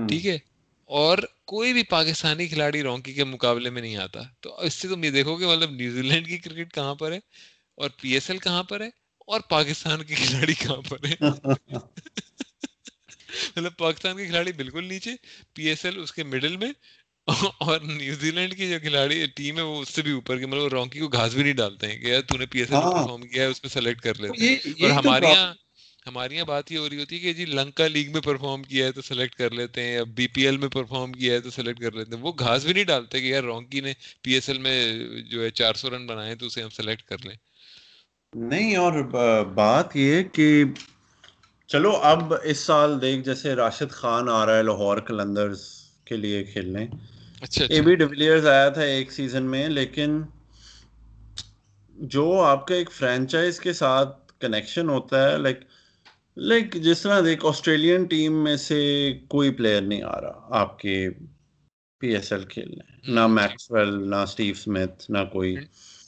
ٹھیک 0.07 0.25
ہے۔ 0.25 0.37
اور 0.85 1.17
کوئی 1.45 1.73
بھی 1.73 1.83
پاکستانی 1.83 2.47
کھلاڑی 2.47 2.83
رونکی 2.83 3.13
کے 3.13 3.23
مقابلے 3.23 3.69
میں 3.69 3.81
نہیں 3.81 3.95
آتا۔ 3.95 4.19
تو 4.39 4.61
اس 4.61 4.73
سے 4.73 4.87
تم 4.87 5.03
یہ 5.03 5.09
دیکھو 5.09 5.35
کہ 5.35 5.47
مطلب 5.47 5.71
نیوزی 5.71 6.01
لینڈ 6.01 6.27
کی 6.27 6.37
کرکٹ 6.37 6.73
کہاں 6.73 6.95
پر 6.95 7.11
ہے 7.11 7.19
اور 7.75 7.89
پی 8.01 8.13
ایس 8.13 8.29
ایل 8.29 8.39
کہاں 8.39 8.63
پر 8.63 8.81
ہے؟ 8.81 8.98
اور 9.29 9.41
پاکستان 9.49 10.03
کے 10.03 10.15
کھلاڑی 10.15 10.53
کہاں 10.55 10.81
پر 10.89 11.05
ہے 11.05 11.15
مطلب 13.47 13.75
پاکستان 13.77 14.17
کے 14.17 14.25
کھلاڑی 14.25 14.51
بالکل 14.53 14.83
نیچے 14.85 15.11
پی 15.53 15.67
ایس 15.67 15.85
ایل 15.85 15.97
اس 15.97 16.11
کے 16.11 16.23
مڈل 16.25 16.57
میں 16.57 16.71
اور 17.59 17.79
نیوزی 17.81 18.31
لینڈ 18.31 18.55
کی 18.57 18.69
جو 18.69 18.79
کھلاڑی 18.79 19.25
ٹیم 19.35 19.57
ہے 19.57 19.63
وہ 19.63 19.81
اس 19.81 19.89
سے 19.89 20.01
بھی 20.01 20.11
اوپر 20.11 20.37
کی 20.37 20.45
مطلب 20.45 20.67
رونکی 20.67 20.99
کو 20.99 21.07
گھاس 21.09 21.33
بھی 21.33 21.43
نہیں 21.43 21.53
ڈالتے 21.53 21.87
ہیں 21.87 21.97
کہ 21.99 22.07
یار 22.07 22.21
تو 22.23 22.37
نے 22.37 22.45
پی 22.45 22.59
ایس 22.59 22.71
ایل 22.71 22.81
پرفارم 22.83 23.21
کیا 23.23 23.43
ہے 23.43 23.47
اس 23.47 23.63
میں 23.63 23.69
سلیکٹ 23.69 24.01
کر 24.01 24.19
لیتے 24.19 24.43
ہیں۔ 24.43 24.51
اور 24.79 24.89
ہمارے 24.91 25.27
یہاں 25.27 25.53
ہماری 26.07 26.35
یہاں 26.35 26.45
بات 26.45 26.71
یہ 26.71 26.77
ہو 26.77 26.89
رہی 26.89 26.99
ہوتی 26.99 27.15
ہے 27.15 27.21
کہ 27.21 27.33
جی 27.33 27.45
لنکا 27.47 27.87
لیگ 27.87 28.11
میں 28.11 28.21
پرفارم 28.21 28.63
کیا 28.63 28.85
ہے 28.85 28.91
تو 28.91 29.01
سلیکٹ 29.01 29.35
کر 29.35 29.51
لیتے 29.51 29.83
ہیں 29.83 30.01
بی 30.15 30.27
پی 30.27 30.45
ایل 30.45 30.57
میں 30.57 30.69
پرفارم 30.69 31.13
کیا 31.13 31.33
ہے 31.33 31.39
تو 31.39 31.49
سلیکٹ 31.51 31.79
کر 31.79 31.91
لیتے 31.91 32.15
ہیں۔ 32.15 32.21
وہ 32.21 32.33
گھاس 32.39 32.63
بھی 32.63 32.73
نہیں 32.73 32.83
ڈالتے 32.83 33.21
کہ 33.21 33.25
یار 33.25 33.43
رونکی 33.43 33.81
نے 33.81 33.93
پی 34.23 34.33
ایس 34.33 34.49
ایل 34.49 34.59
میں 34.59 34.77
جو 35.23 35.43
ہے 35.43 35.49
چار 35.51 35.73
سو 35.75 35.89
رن 35.89 36.05
بنائے 36.07 36.35
تو 36.35 36.45
اسے 36.45 36.63
ہم 36.63 36.69
سلیکٹ 36.71 37.03
کر 37.03 37.25
لیں۔ 37.25 37.35
نہیں 38.33 38.75
اور 38.75 38.93
بات 39.53 39.95
یہ 39.95 40.23
کہ 40.23 40.63
چلو 41.67 41.91
اب 42.03 42.33
اس 42.43 42.57
سال 42.57 43.01
دیکھ 43.01 43.25
جیسے 43.25 43.55
راشد 43.55 43.91
خان 43.91 44.29
آ 44.29 44.45
رہا 44.45 44.57
ہے 44.57 44.63
لاہور 44.63 44.97
کلندرز 44.97 45.61
کے 46.05 46.15
لیے 46.15 46.43
کھیلنے۔ 46.43 46.85
اے 47.69 47.81
بی 47.81 47.95
ڈیویلیئرز 47.95 48.47
آیا 48.47 48.69
تھا 48.69 48.81
ایک 48.81 49.11
سیزن 49.11 49.43
میں 49.43 49.67
لیکن 49.69 50.21
جو 51.97 52.41
آپ 52.41 52.67
کا 52.67 52.75
ایک 52.75 52.91
فرینچائز 52.91 53.59
کے 53.59 53.73
ساتھ 53.73 54.33
کنیکشن 54.39 54.89
ہوتا 54.89 55.31
ہے 55.31 55.37
لائک 55.37 55.59
لائک 56.37 56.73
جس 56.73 57.01
طرح 57.01 57.21
دیکھ 57.25 57.45
آسٹریلین 57.45 58.03
ٹیم 58.03 58.43
میں 58.43 58.57
سے 58.57 58.81
کوئی 59.27 59.51
پلیئر 59.51 59.81
نہیں 59.81 60.03
آ 60.03 60.21
رہا 60.21 60.47
آپ 60.49 60.79
کے 60.79 61.09
پی 61.99 62.07
ایس 62.07 62.31
ایل 62.31 62.43
کھیلنے۔ 62.43 63.11
نہ 63.11 63.27
میکسویل 63.27 64.09
نہ 64.09 64.15
اسٹیو 64.15 64.51
اسمتھ 64.51 65.11
نہ 65.11 65.17
کوئی۔ 65.33 65.55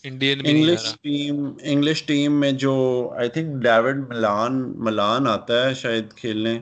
انگلش 0.03 0.83
ٹیم 1.01 1.35
انگلش 1.63 2.03
ٹیم 2.05 2.39
میں 2.39 2.51
جو 2.63 2.73
آئی 3.17 3.29
تھنک 3.29 3.61
ڈیوڈ 3.63 3.97
ملان 4.09 4.53
ملان 4.77 5.27
آتا 5.27 5.65
ہے 5.65 5.73
شاید 5.75 6.13
کھیلنے. 6.15 6.59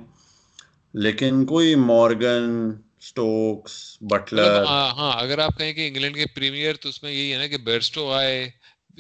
لیکن 0.94 1.46
کوئی 1.46 1.76
سٹوکس 3.02 3.74
بٹلر 4.02 4.56
مطلب، 4.56 4.68
ہاں 4.92 5.12
اگر 5.14 5.40
آپ 5.40 5.58
کہیں 5.58 5.74
کہ 5.74 5.88
انگلینڈ 5.88 6.16
کے 6.16 6.26
پریمیئر 6.34 6.76
تو 6.76 6.90
اس 6.90 7.02
میں 7.04 7.12
یہی 7.12 7.32
ہے 7.34 7.38
نا 7.38 7.48
کہ 7.48 7.58
بیرسٹو 7.64 8.10
آئے 8.14 8.50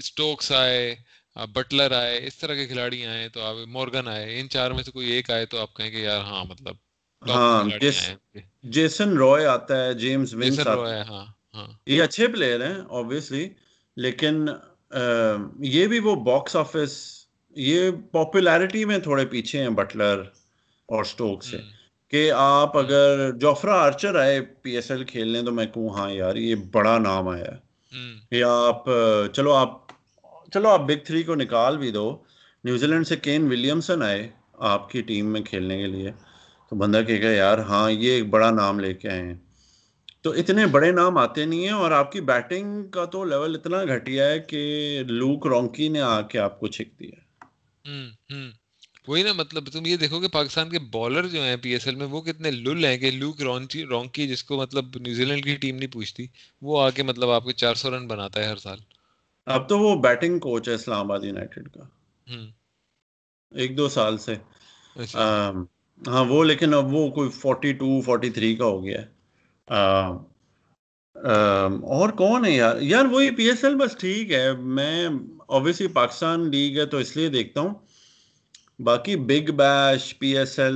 سٹوکس 0.03 0.51
آئے 0.53 0.95
بٹلر 1.35 1.91
آئے 1.93 2.17
اس 2.27 2.35
طرح 2.37 2.55
کے 2.55 2.65
کھلاڑی 2.67 3.05
آئے 3.05 3.27
تو 3.29 3.41
آپ 3.41 3.55
مورگن 3.69 4.07
آئے 4.07 4.39
ان 4.39 4.49
چار 4.49 4.71
میں 4.71 4.83
سے 4.83 4.91
کوئی 4.91 5.09
ایک 5.11 5.29
آئے 5.31 5.45
تو 5.45 5.59
آپ 5.59 5.73
کہیں 5.73 5.91
کہ 5.91 5.97
یار 5.99 6.21
ہاں 6.23 6.43
مطلب 6.45 6.75
ہاں 7.21 7.63
جیسن 8.71 9.17
روئے 9.17 9.45
آتا 9.47 9.83
ہے 9.83 9.93
جیمز 9.95 10.33
ونس 10.35 10.59
آتا 10.59 10.89
ہے۔ 10.89 11.01
ہاں 11.03 11.25
ہاں۔ 11.53 11.67
یہ 11.87 12.01
اچھے 12.03 12.27
پلیئر 12.27 12.65
ہیں 12.65 12.77
obviously 12.99 13.43
لیکن 13.99 14.47
یہ 15.59 15.87
بھی 15.87 15.99
وہ 15.99 16.15
باکس 16.15 16.55
آفس 16.55 17.19
یہ 17.55 17.91
پاپولیرٹی 18.11 18.85
میں 18.85 18.97
تھوڑے 18.97 19.25
پیچھے 19.25 19.61
ہیں 19.61 19.69
بٹلر 19.69 20.19
اور 20.85 21.03
سٹوک 21.03 21.43
سے 21.43 21.57
کہ 22.07 22.31
آپ 22.31 22.77
اگر 22.77 23.31
جوفرا 23.31 23.73
آرچر 23.73 24.15
آئے 24.15 24.41
پی 24.41 24.71
ایس 24.71 24.91
ایل 24.91 25.03
کھیلنے 25.03 25.41
تو 25.41 25.51
میں 25.51 25.65
کہوں 25.65 25.89
ہاں 25.89 26.11
یار 26.11 26.35
یہ 26.35 26.55
بڑا 26.55 26.97
نام 26.97 27.27
آیا۔ 27.27 27.51
یا 28.31 28.47
آپ 28.67 28.85
چلو 29.33 29.53
آپ 29.53 29.71
چلو 30.53 30.69
آپ 30.69 30.79
بگ 30.79 31.05
تھری 31.05 31.23
کو 31.23 31.35
نکال 31.35 31.77
بھی 31.77 31.91
دو۔ 31.91 32.17
نیوزی 32.63 32.87
لینڈ 32.87 33.07
سے 33.07 33.15
کین 33.15 33.47
ولیمسن 33.47 34.03
آئے 34.03 34.29
آپ 34.53 34.89
کی 34.89 35.01
ٹیم 35.01 35.25
میں 35.25 35.41
کھیلنے 35.41 35.77
کے 35.77 35.87
لیے۔ 35.87 36.11
تو 36.69 36.75
بندہ 36.75 37.01
کہے 37.07 37.21
گا 37.21 37.29
یار 37.29 37.57
ہاں 37.57 37.91
یہ 37.91 38.11
ایک 38.11 38.29
بڑا 38.29 38.51
نام 38.51 38.79
لے 38.79 38.93
کے 38.93 39.09
آئے 39.09 39.21
ہیں۔ 39.21 39.35
تو 40.23 40.31
اتنے 40.31 40.65
بڑے 40.65 40.91
نام 40.91 41.17
آتے 41.17 41.45
نہیں 41.45 41.63
ہیں 41.63 41.73
اور 41.73 41.91
آپ 41.91 42.11
کی 42.11 42.21
بیٹنگ 42.21 42.87
کا 42.87 43.05
تو 43.05 43.23
لیول 43.25 43.55
اتنا 43.55 43.83
گھٹیا 43.85 44.29
ہے 44.29 44.39
کہ 44.39 44.61
لوک 45.07 45.47
رونکی 45.47 45.87
نے 45.87 46.01
آ 46.01 46.21
کے 46.21 46.39
آپ 46.39 46.59
کو 46.59 46.67
چھک 46.67 46.99
دیا 46.99 47.19
وہی 49.07 49.23
نا 49.23 49.33
مطلب 49.33 49.67
تم 49.73 49.85
یہ 49.85 49.97
دیکھو 49.97 50.19
کہ 50.19 50.27
پاکستان 50.27 50.69
کے 50.69 50.79
بالر 50.79 51.27
جو 51.27 51.43
ہیں 51.43 51.57
پی 51.57 51.69
ایس 51.69 51.87
ایل 51.87 51.95
میں 51.95 52.05
وہ 52.05 52.21
کتنے 52.21 52.51
لل 52.51 52.85
ہیں 52.85 52.97
کہ 52.97 53.11
لوک 53.11 53.41
رونکی 53.41 54.27
جس 54.27 54.43
کو 54.43 54.57
مطلب 54.57 54.85
نیوزی 54.95 55.25
لینڈ 55.25 55.43
کی 55.43 55.55
ٹیم 55.55 55.75
نہیں 55.75 55.93
پوچھتی 55.93 56.27
وہ 56.61 56.81
آ 56.81 56.89
کے 56.89 57.03
مطلب 57.03 57.29
آپ 57.29 57.45
کے 57.45 57.53
چار 57.53 57.75
سو 57.75 57.97
رن 57.97 58.07
بناتا 58.07 58.39
ہے 58.39 58.47
ہر 58.47 58.57
سال۔ 58.57 58.79
اب 59.45 59.69
تو 59.69 59.79
وہ 59.79 59.95
بیٹنگ 60.01 60.39
کوچ 60.39 60.69
ہے 60.69 60.73
اسلام 60.73 60.99
آباد 60.99 61.23
یونائٹیڈ 61.23 61.69
کا۔ 61.69 61.83
ایک 63.51 63.77
دو 63.77 63.89
سال 63.89 64.17
سے۔ 64.17 64.35
اچھا۔ 64.95 65.51
ہاں 66.07 66.25
وہ 66.25 66.43
لیکن 66.43 66.73
اب 66.73 66.93
وہ 66.93 67.09
کوئی 67.09 67.29
فورٹی 67.29 67.73
ٹو 67.73 68.01
فورٹی 68.01 68.29
تھری 68.29 68.55
کا 68.55 68.65
ہو 68.65 68.85
گیا 68.85 69.01
ہے۔ 69.01 69.18
اور 71.83 72.09
کون 72.09 72.45
ہے 72.45 72.51
یار؟ 72.51 72.77
یار 72.81 73.05
وہی 73.05 73.31
پی 73.31 73.43
ایس 73.49 73.63
ایل 73.63 73.75
بس 73.75 73.95
ٹھیک 73.97 74.31
ہے۔ 74.31 74.53
میں 74.53 75.09
اوبیسلی 75.47 75.87
پاکستان 75.87 76.49
لیگ 76.51 76.79
ہے 76.79 76.85
تو 76.85 76.97
اس 76.97 77.17
لیے 77.17 77.29
دیکھتا 77.29 77.61
ہوں۔ 77.61 77.73
باقی 78.79 79.15
بگ 79.15 79.51
بیش 79.51 80.19
پی 80.19 80.37
ایس 80.37 80.59
ایل 80.59 80.75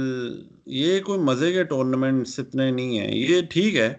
یہ 0.66 1.00
کوئی 1.00 1.20
مزے 1.20 1.54
کے 1.54 1.64
ٹورنامنٹس 1.64 2.40
اتنے 2.40 2.72
نہیں 2.72 3.00
ہیں۔ 3.00 3.16
یہ 3.16 3.42
ٹھیک 3.50 3.76
ہے۔ 3.76 3.94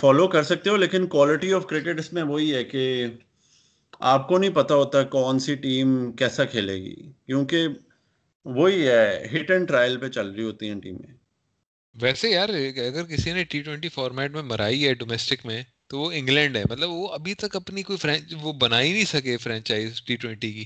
فالو 0.00 0.28
کر 0.28 0.42
سکتے 0.42 0.70
ہو، 0.70 0.76
لیکن 0.76 1.06
کوالٹی 1.06 1.52
آف 1.54 1.66
کرکٹ 1.66 1.98
اس 1.98 2.12
میں 2.12 2.22
وہی 2.22 2.54
ہے 2.54 2.64
کہ 2.64 3.06
آپ 4.00 4.28
کو 4.28 4.38
نہیں 4.38 4.50
پتا 4.50 4.74
ہوتا 4.74 5.02
کون 5.02 5.38
سی 5.38 5.54
ٹیم 5.54 6.12
کیسا 6.12 6.44
کھیلے 6.44 6.74
گی۔ 6.74 6.94
کیونکہ 7.26 7.68
وہی 8.44 8.88
ہے 8.88 9.28
ہٹ 9.34 9.50
اینڈ 9.50 9.68
ٹرائل 9.68 9.96
پہ 9.96 10.08
چل 10.08 10.30
رہی 10.30 10.44
ہوتی 10.44 10.68
ہیں 10.68 10.80
ٹیمیں۔ 10.80 11.21
ویسے 11.94 12.30
یار، 12.30 12.48
اگر 12.76 13.04
کسی 13.04 13.32
نے 13.32 13.44
ٹی 13.44 13.62
ٹوینٹی 13.62 13.88
فارمیٹ 13.88 14.30
میں 14.30 14.42
مرائی 14.42 14.86
ہے 14.86 14.94
ڈومیسٹک 14.94 15.46
میں، 15.46 15.62
تو 15.86 15.98
وہ 15.98 16.12
انگلینڈ 16.12 16.56
ہے۔ 16.56 16.62
مطلب 16.70 16.90
وہ 16.90 17.08
ابھی 17.08 17.34
تک 17.34 17.56
اپنی 17.56 17.82
کوئی 17.82 17.98
فرینچ 17.98 18.34
وہ 18.42 18.52
بنا 18.52 18.80
ہی 18.82 18.92
نہیں 18.92 19.04
سکے 19.04 19.36
فرینچائز 19.36 20.02
ٹی 20.02 20.16
ٹوینٹی 20.16 20.52
کی۔ 20.52 20.64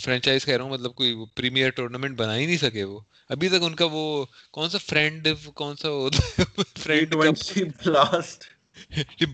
فرینچائز 0.00 0.44
کہہ 0.44 0.56
رہا 0.56 0.64
ہوں 0.64 0.70
مطلب 0.70 0.94
کوئی 0.94 1.14
پریمیئر 1.34 1.70
ٹورنامنٹ 1.70 2.16
بنا 2.16 2.36
ہی 2.36 2.46
نہیں 2.46 2.56
سکے 2.56 2.84
وہ۔ 2.84 3.00
ابھی 3.28 3.48
تک 3.48 3.62
ان 3.62 3.74
کا 3.74 3.84
وہ، 3.92 4.24
کون 4.52 4.70
سا 4.70 4.78
فرینڈ 4.78 5.28
کون 5.54 5.76
سا 5.76 5.88
ہوتا 5.88 6.22
ہے؟ 6.38 6.44
Friend 6.78 7.14
blast 7.14 8.44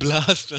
blast 0.00 0.52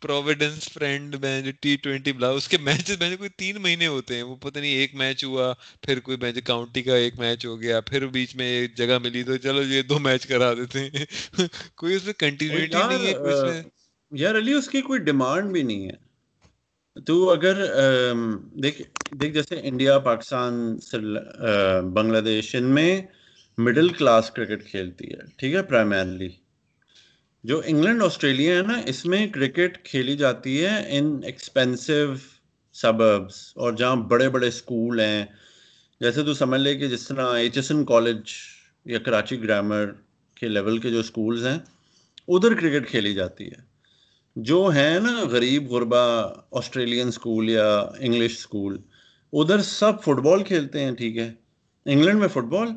provident 0.00 0.68
friend 0.68 1.14
میں 1.14 1.40
جو 1.42 1.50
ٹی 1.60 1.76
ٹوینٹی 1.76 2.12
بلا 2.12 2.28
اس 2.28 2.48
کے 2.48 2.58
میچز 2.58 3.00
میں 3.00 3.16
کوئی 3.16 3.30
تین 3.36 3.56
مہینے 3.62 3.86
ہوتے 3.86 4.16
ہیں 4.16 4.22
وہ 4.22 4.36
پتہ 4.36 4.58
نہیں 4.58 4.74
ایک 4.74 4.94
میچ 4.94 5.24
ہوا 5.24 5.52
پھر 5.82 6.00
کوئی 6.00 6.16
میچ 6.16 6.42
کاؤنٹی 6.44 6.82
کا 6.82 6.96
ایک 6.96 7.18
میچ 7.18 7.46
ہو 7.46 7.60
گیا 7.60 7.80
پھر 7.80 8.06
بیچ 8.06 8.34
میں 8.36 8.46
ایک 8.48 8.76
جگہ 8.76 8.98
ملی 8.98 9.22
تو 9.22 9.36
چلو 9.36 9.62
یہ 9.62 9.82
دو 9.82 9.98
میچ 9.98 10.26
کرا 10.26 10.52
دیتے 10.54 10.80
ہیں۔ 10.80 11.04
کوئی 11.76 11.94
اس 11.94 12.04
میں 12.04 12.12
کنٹینیوٹی 12.14 12.82
نہیں 12.82 13.06
ہے 13.06 13.62
یار 14.12 14.34
علی 14.34 14.52
اس 14.52 14.68
کی 14.68 14.80
کوئی 14.80 15.00
ڈیمانڈ 15.00 15.52
بھی 15.52 15.62
نہیں 15.62 15.88
ہے۔ 15.88 16.04
تو 16.96 17.30
اگر 17.30 17.54
دیکھ 18.62 18.80
دیکھ 19.10 19.34
جیسے 19.34 19.60
انڈیا 19.62 19.98
پاکستان 19.98 20.76
بنگلہ 21.92 22.20
دیش 22.20 22.54
ان 22.54 22.74
میں 22.74 22.90
مڈل 23.58 23.88
کلاس 23.88 24.30
کرکٹ 24.30 24.64
کھیلتی 24.66 25.10
ہے 25.10 25.26
ٹھیک 25.36 25.54
ہے 25.54 25.62
پرائمرلی 25.62 26.28
جو 27.46 27.62
انگلینڈ 27.64 28.02
آسٹریلیا 28.02 28.56
ہے 28.56 28.62
نا، 28.62 28.80
اس 28.86 29.06
میں 29.06 29.26
کرکٹ 29.26 29.84
کھیلی 29.84 30.16
جاتی 30.16 30.64
ہے 30.64 30.84
ان 30.88 31.20
ایکسپینسو 31.24 32.14
سبربس 32.72 33.52
اور 33.54 33.72
جہاں 33.72 33.96
بڑے 33.96 34.28
بڑے 34.28 34.48
اسکول 34.48 35.00
ہیں۔ 35.00 35.26
جیسے 36.00 36.22
تو 36.22 36.34
سمجھ 36.34 36.60
لے 36.60 36.74
کہ 36.74 36.88
جس 36.88 37.08
طرح 37.08 37.34
ایچ 37.34 37.56
ایس 37.56 37.70
این 37.70 37.84
کالج 37.84 38.20
یا 38.84 38.98
کراچی 38.98 39.42
گرامر 39.42 39.92
کے 40.34 40.48
لیول 40.48 40.78
کے 40.78 40.90
جو 40.90 41.00
اسکولز 41.00 41.46
ہیں، 41.46 41.58
ادھر 42.28 42.54
کرکٹ 42.54 42.90
کھیلی 42.90 43.14
جاتی 43.14 43.46
ہے۔ 43.46 43.62
جو 44.36 44.66
ہیں 44.66 45.00
نا 45.00 45.24
غریب 45.30 45.70
غربا 45.70 46.32
آسٹریلین 46.52 47.08
اسکول 47.08 47.48
یا 47.48 47.86
انگلش 47.98 48.32
اسکول 48.32 48.78
ادھر 49.32 49.62
سب 49.62 50.02
فٹ 50.02 50.18
بال 50.20 50.42
کھیلتے 50.42 50.84
ہیں، 50.84 50.92
ٹھیک 50.92 51.16
ہے۔ 51.16 51.32
انگلینڈ 51.84 52.20
میں 52.20 52.28
فٹ 52.28 52.44
بال 52.44 52.68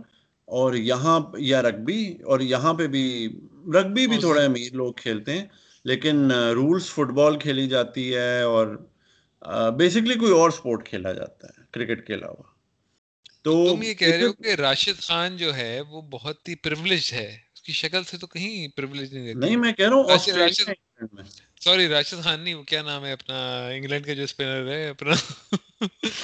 اور 0.46 0.74
یہاں 0.74 1.20
یا 1.38 1.62
رگبی 1.62 2.16
اور 2.24 2.40
یہاں 2.40 2.74
پہ 2.74 2.88
بھی 2.88 3.40
رگبی 3.74 4.08
بھی 4.08 4.18
تھوڑے 4.18 4.46
امیر 4.46 4.74
لوگ 4.74 4.94
کھیلتے 4.94 5.32
ہیں 5.32 5.46
لیکن 5.84 6.32
رولس 6.32 6.90
فٹ 6.90 7.12
بال 7.12 7.40
کھیلی 7.40 7.68
جاتی 7.68 8.16
ہے 8.16 8.42
اور 8.42 8.68
بیسکلی 9.78 10.14
کوئی 10.14 10.32
اور 10.32 10.52
سپورٹ 10.52 10.88
کھیلا 10.88 11.14
جاتا 11.14 11.48
ہے 11.48 11.64
کرکٹ 11.72 12.08
کے 12.08 12.14
علاوہ۔ 12.14 12.44
تو 13.42 13.76
تم 13.76 13.84
یہ 13.84 13.94
کہہ 13.94 14.08
رہے 14.08 14.26
ہو 14.26 14.34
کہ 14.34 14.54
راشد 14.54 15.02
خان 15.02 15.38
جو 15.38 15.56
ہے 15.56 15.82
وہ 15.82 16.02
بہت 16.02 16.50
ہی 16.50 16.56
پریولیج 16.56 17.14
ہے۔ 17.14 17.38
اس 17.56 17.62
کی 17.62 17.72
شکل 17.74 18.04
سے 18.04 18.18
تو 18.18 18.28
کہیں 18.28 18.68
پریولیج 18.68 19.14
نہیں 19.14 19.34
نہیں 19.34 19.56
میں 19.58 19.74
کہہ 19.74 19.90
رہا 19.90 19.96
ہوں 19.96 20.18
سوری 21.62 21.88
راشد 21.88 22.24
خان 22.24 22.40
نہیں 22.40 22.54
وہ 22.54 22.64
کیا 22.64 22.82
نام 22.82 23.06
ہے 23.06 23.12
اپنا 23.12 23.68
انگلینڈ 23.68 24.06
کا 24.06 24.14
جو 24.14 24.24
اسپنر 24.24 24.68
ہے 24.68 24.90
اپنا۔ 24.90 25.14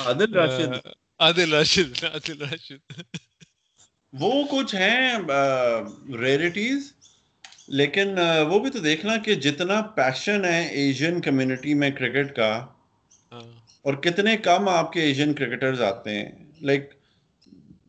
عادل 0.05 0.33
راشد۔ 0.33 0.87
عادل 1.19 1.53
راشد 1.53 2.03
عادل 2.03 2.41
راشد۔ 2.41 3.01
وہ 4.13 4.43
کچھ 4.51 4.75
ہیں 4.75 5.17
ریئرٹیز 6.17 6.93
لیکن 7.67 8.15
وہ 8.49 8.59
بھی 8.59 8.69
تو 8.69 8.79
دیکھنا 8.79 9.17
کہ 9.17 9.35
جتنا 9.35 9.81
پیشن 9.81 10.45
ہے 10.45 10.65
ایشین 10.67 11.21
کمیونٹی 11.21 11.73
میں 11.73 11.89
کرکٹ 11.89 12.35
کا 12.35 12.65
ہاں۔ 13.31 13.41
اور 13.81 13.93
کتنے 13.93 14.37
کم 14.37 14.69
آپ 14.69 14.91
کے 14.93 15.01
ایشین 15.01 15.33
کرکٹرز 15.33 15.81
آتے 15.81 16.19
ہیں۔ 16.19 16.31
لائک 16.61 16.93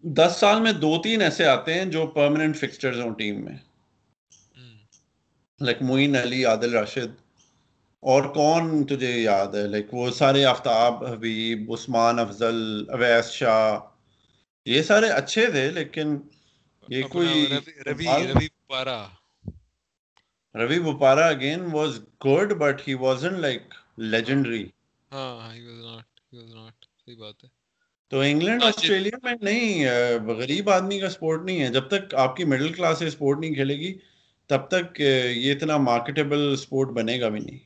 دس 0.02 0.36
سال 0.40 0.60
میں 0.60 0.72
دو 0.72 1.02
تین 1.02 1.22
ایسے 1.22 1.46
آتے 1.46 1.74
ہیں 1.74 1.84
جو 1.84 2.06
پرماننٹ 2.06 2.56
فکسچرز 2.56 3.00
ہوں 3.00 3.14
ٹیم 3.14 3.44
میں۔ 3.44 3.54
لائک 5.60 5.82
معین 5.82 6.16
علی 6.16 6.44
عادل 6.44 6.74
راشد 6.74 7.14
اور 8.02 8.22
کون 8.22 8.86
تجھے 8.86 9.10
یاد 9.10 9.54
ہے؟ 9.54 9.66
لائک 9.66 9.94
وہ 9.94 10.10
سارے 10.10 10.44
آفتاب 10.44 11.04
حبیب 11.04 11.72
عثمان 11.72 12.18
افضل 12.18 12.84
اویس 12.88 13.30
شاہ 13.30 13.78
یہ 14.66 14.82
سارے 14.82 15.08
اچھے 15.08 15.46
تھے 15.46 15.70
لیکن 15.70 16.16
یہ 16.88 17.02
کوئی 17.02 17.46
روی 17.86 18.06
روی 18.06 18.48
پارا 18.68 19.06
Ravi 20.56 20.78
Bopara 20.78 21.30
again 21.30 21.70
was 21.70 22.00
good, 22.20 22.58
but 22.58 22.80
he 22.80 22.94
wasn't 22.96 23.40
like 23.40 23.74
legendary. 23.96 24.64
ہاں 25.12 25.52
he 25.54 25.62
was 25.62 25.80
not. 25.84 26.04
He 26.30 26.38
was 26.38 26.54
not. 26.54 26.88
صحیح 27.04 27.16
بات 27.16 27.44
ہے. 27.44 27.48
تو 28.12 28.20
انگلینڈ 28.20 28.62
آسٹریلیا 28.64 29.18
میں 29.22 29.34
نہیں 29.42 29.86
غریب 30.28 30.70
آدمی 30.70 30.98
کا 31.00 31.08
سپورٹ 31.10 31.44
نہیں 31.44 31.60
ہے 31.60 31.68
جب 31.68 31.88
تک 31.88 32.14
آپ 32.14 32.36
کی 32.36 32.44
مڈل 32.44 32.72
کلاس 32.72 32.98
سے 32.98 33.10
سپورٹ 33.10 33.38
نہیں 33.40 33.54
کھیلے 33.54 33.74
گی 33.74 33.92
تب 34.50 34.68
تک 34.68 35.00
یہ 35.00 35.52
اتنا 35.52 35.76
مارکیٹیبل 35.76 36.56
سپورٹ 36.56 36.88
بنے 36.88 37.20
گا 37.20 37.28
بھی 37.28 37.40
نہیں 37.40 37.58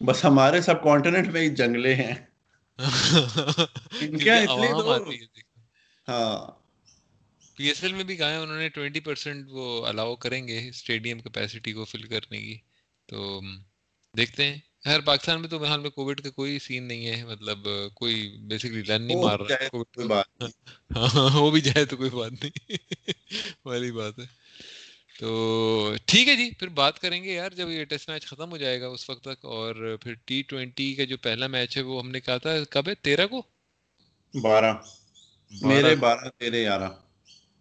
بس 0.00 0.24
ہمارے 0.24 0.60
سب 0.60 0.82
کانٹیننٹ 0.82 1.28
میں 1.28 1.40
ہی 1.40 1.48
جنگلے 1.48 1.94
ہیں 1.94 2.14
ہاں 6.08 6.36
پی 7.58 7.64
ایس 7.64 7.82
ایل 7.82 7.92
میں 7.92 8.04
بھی 8.04 8.16
کہا 8.16 8.30
ہے 8.30 8.36
انہوں 8.36 8.58
نے 8.58 8.68
ٹوینٹی 8.68 9.00
پرسینٹ 9.00 9.46
وہ 9.50 9.86
الاؤ 9.86 10.16
کریں 10.16 10.48
گے 10.48 10.68
اسٹیڈیم 10.68 11.20
کیپیسٹی 11.20 11.72
کو 11.72 11.84
فل 11.84 12.02
کرنے 12.02 12.40
کی۔ 12.40 12.58
تو 13.06 13.40
دیکھتے 14.16 14.44
ہیں۔ 14.44 14.58
خیر 14.84 15.00
پاکستان 15.00 15.40
میں 15.40 15.48
تو 15.48 15.58
بہرحال 15.58 15.80
میں 15.80 15.90
کووڈ 15.90 16.20
کا 16.20 16.30
کوئی 16.30 16.58
سین 16.58 16.84
نہیں 16.84 17.06
ہے۔ 17.06 17.24
مطلب 17.24 17.58
کوئی 17.94 18.38
بیسکلی 18.40 18.82
لرن 18.82 19.02
نہیں 19.02 19.16
مار 19.16 19.40
رہا 19.40 20.22
ہاں 20.96 21.30
وہ 21.42 21.50
بھی 21.50 21.60
جائے 21.60 21.84
تو 21.84 21.96
کوئی 21.96 22.10
بات 22.10 22.32
نہیں۔ 22.32 22.76
والی 23.64 23.92
بات 23.92 24.18
ہے۔ 24.18 24.24
تو 25.18 25.94
ٹھیک 26.04 26.28
ہے 26.28 26.36
جی 26.36 26.50
پھر 26.58 26.68
بات 26.68 26.98
کریں 26.98 27.24
گے 27.24 27.34
یار۔ 27.34 27.50
جب 27.50 27.70
یہ 27.70 27.84
ٹیسٹ 27.84 28.08
میچ 28.10 28.26
ختم 28.26 28.50
ہو 28.50 28.56
جائے 28.56 28.80
گا 28.80 28.86
اس 28.86 29.10
وقت 29.10 29.22
تک 29.24 29.44
اور 29.44 29.96
پھر 30.02 30.14
ٹی 30.24 30.42
ٹوینٹی 30.42 30.94
کا 30.94 31.04
جو 31.04 31.16
پہلا 31.16 31.46
میچ 31.46 31.76
ہے 31.76 31.82
وہ 31.82 32.02
ہم 32.02 32.10
نے 32.10 32.20
کہا 32.20 32.36
تھا 32.36 32.64
کب 32.70 32.88
ہے؟ 32.88 32.94
تیرہ 32.94 33.26
کو؟ 33.26 33.42
بارہ۔ 34.42 34.72
میرے 35.50 35.94
بارہ 35.94 36.28
تیرے 36.38 36.60
گیارہ 36.60 36.88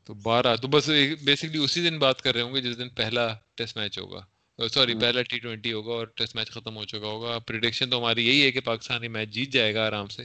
تو 0.07 0.13
بارہ 0.23 0.55
تو 0.55 0.67
بس 0.67 0.89
بیسکلی 1.23 1.57
اسی 1.63 1.81
دن 1.89 1.97
بات 1.99 2.21
کر 2.21 2.33
رہے 2.33 2.41
ہوں 2.41 2.53
گے 2.55 2.61
جس 2.61 2.77
دن 2.77 2.89
پہلا 2.95 3.27
ٹیسٹ 3.55 3.77
میچ 3.77 3.97
ہوگا. 3.99 4.21
سوری 4.59 4.93
پہلا 5.01 5.21
ٹی 5.21 5.39
ٹوینٹی 5.39 5.73
ہوگا 5.73 5.93
اور 5.93 6.07
ٹیسٹ 6.17 6.35
میچ 6.35 6.51
ختم 6.51 6.77
ہو 6.77 6.83
چکا 6.85 7.07
ہوگا. 7.07 7.37
پریڈکشن 7.39 7.89
تو 7.89 7.99
ہماری 7.99 8.27
یہی 8.27 8.41
ہے 8.43 8.51
کہ 8.51 8.59
پاکستان 8.59 9.03
یہ 9.03 9.09
میچ 9.09 9.29
جیت 9.29 9.49
جائے 9.53 9.73
گا 9.73 9.85
آرام 9.87 10.07
سے. 10.07 10.23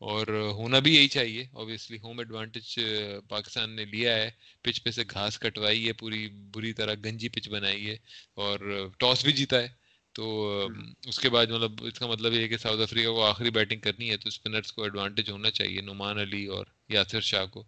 اور 0.00 0.26
ہونا 0.58 0.78
بھی 0.78 0.94
یہی 0.94 1.08
چاہیے. 1.08 1.44
اوبیسلی 1.52 1.98
ہوم 2.02 2.18
ایڈوانٹیج 2.18 2.78
پاکستان 3.28 3.70
نے 3.76 3.84
لیا 3.84 4.16
ہے. 4.16 4.30
پچ 4.62 4.82
پہ 4.84 4.90
سے 4.90 5.04
گھاس 5.10 5.38
کٹوائی 5.38 5.86
ہے. 5.86 5.92
پوری 5.92 6.28
بری 6.54 6.72
طرح 6.72 6.94
گنجی 7.04 7.28
پچ 7.28 7.48
بنائی 7.48 7.88
ہے. 7.90 7.96
اور 8.34 8.88
ٹاس 8.98 9.24
بھی 9.24 9.32
جیتا 9.32 9.62
ہے. 9.62 9.68
تو 10.14 10.24
اس 11.06 11.18
کے 11.18 11.28
بعد 11.28 11.46
مطلب 11.46 11.84
اس 11.84 11.98
کا 11.98 12.06
مطلب 12.06 12.32
یہ 12.32 12.40
ہے 12.40 12.48
کہ 12.48 12.56
ساؤتھ 12.56 12.80
افریقہ 12.80 13.10
کو 13.10 13.22
آخری 13.24 13.50
بیٹنگ 13.50 13.80
کرنی 13.80 14.10
ہے 14.10 14.16
تو 14.16 14.28
اسپنرس 14.28 14.72
کو 14.72 14.82
ایڈوانٹیج 14.82 15.30
ہونا 15.30 15.50
چاہیے. 15.50 15.80
نعمان 15.80 16.18
علی 16.18 16.44
اور 16.46 16.66
یاسر 16.88 17.20
شاہ 17.20 17.46
کو. 17.46 17.64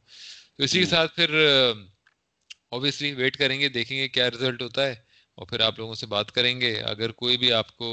تو 0.59 0.65
اسی 0.65 0.79
کے 0.81 0.87
ساتھ 0.87 1.15
پھر 1.17 1.35
اوبیسلی 2.71 3.13
ویٹ 3.15 3.37
کریں 3.37 3.59
گے 3.61 3.69
دیکھیں 3.69 3.97
گے 3.99 4.09
کیا 4.09 4.29
رزلٹ 4.31 4.63
ہوتا 4.63 4.87
ہے 4.87 4.95
اور 5.39 5.47
پھر 5.47 5.61
آپ 5.61 5.79
لوگوں 5.79 5.95
سے 5.95 6.07
بات 6.07 6.33
کریں 6.33 6.61
گے۔ 6.61 6.73
اگر 6.83 7.11
کوئی 7.13 7.37
بھی 7.39 7.53
آپ 7.53 7.77
کو 7.77 7.91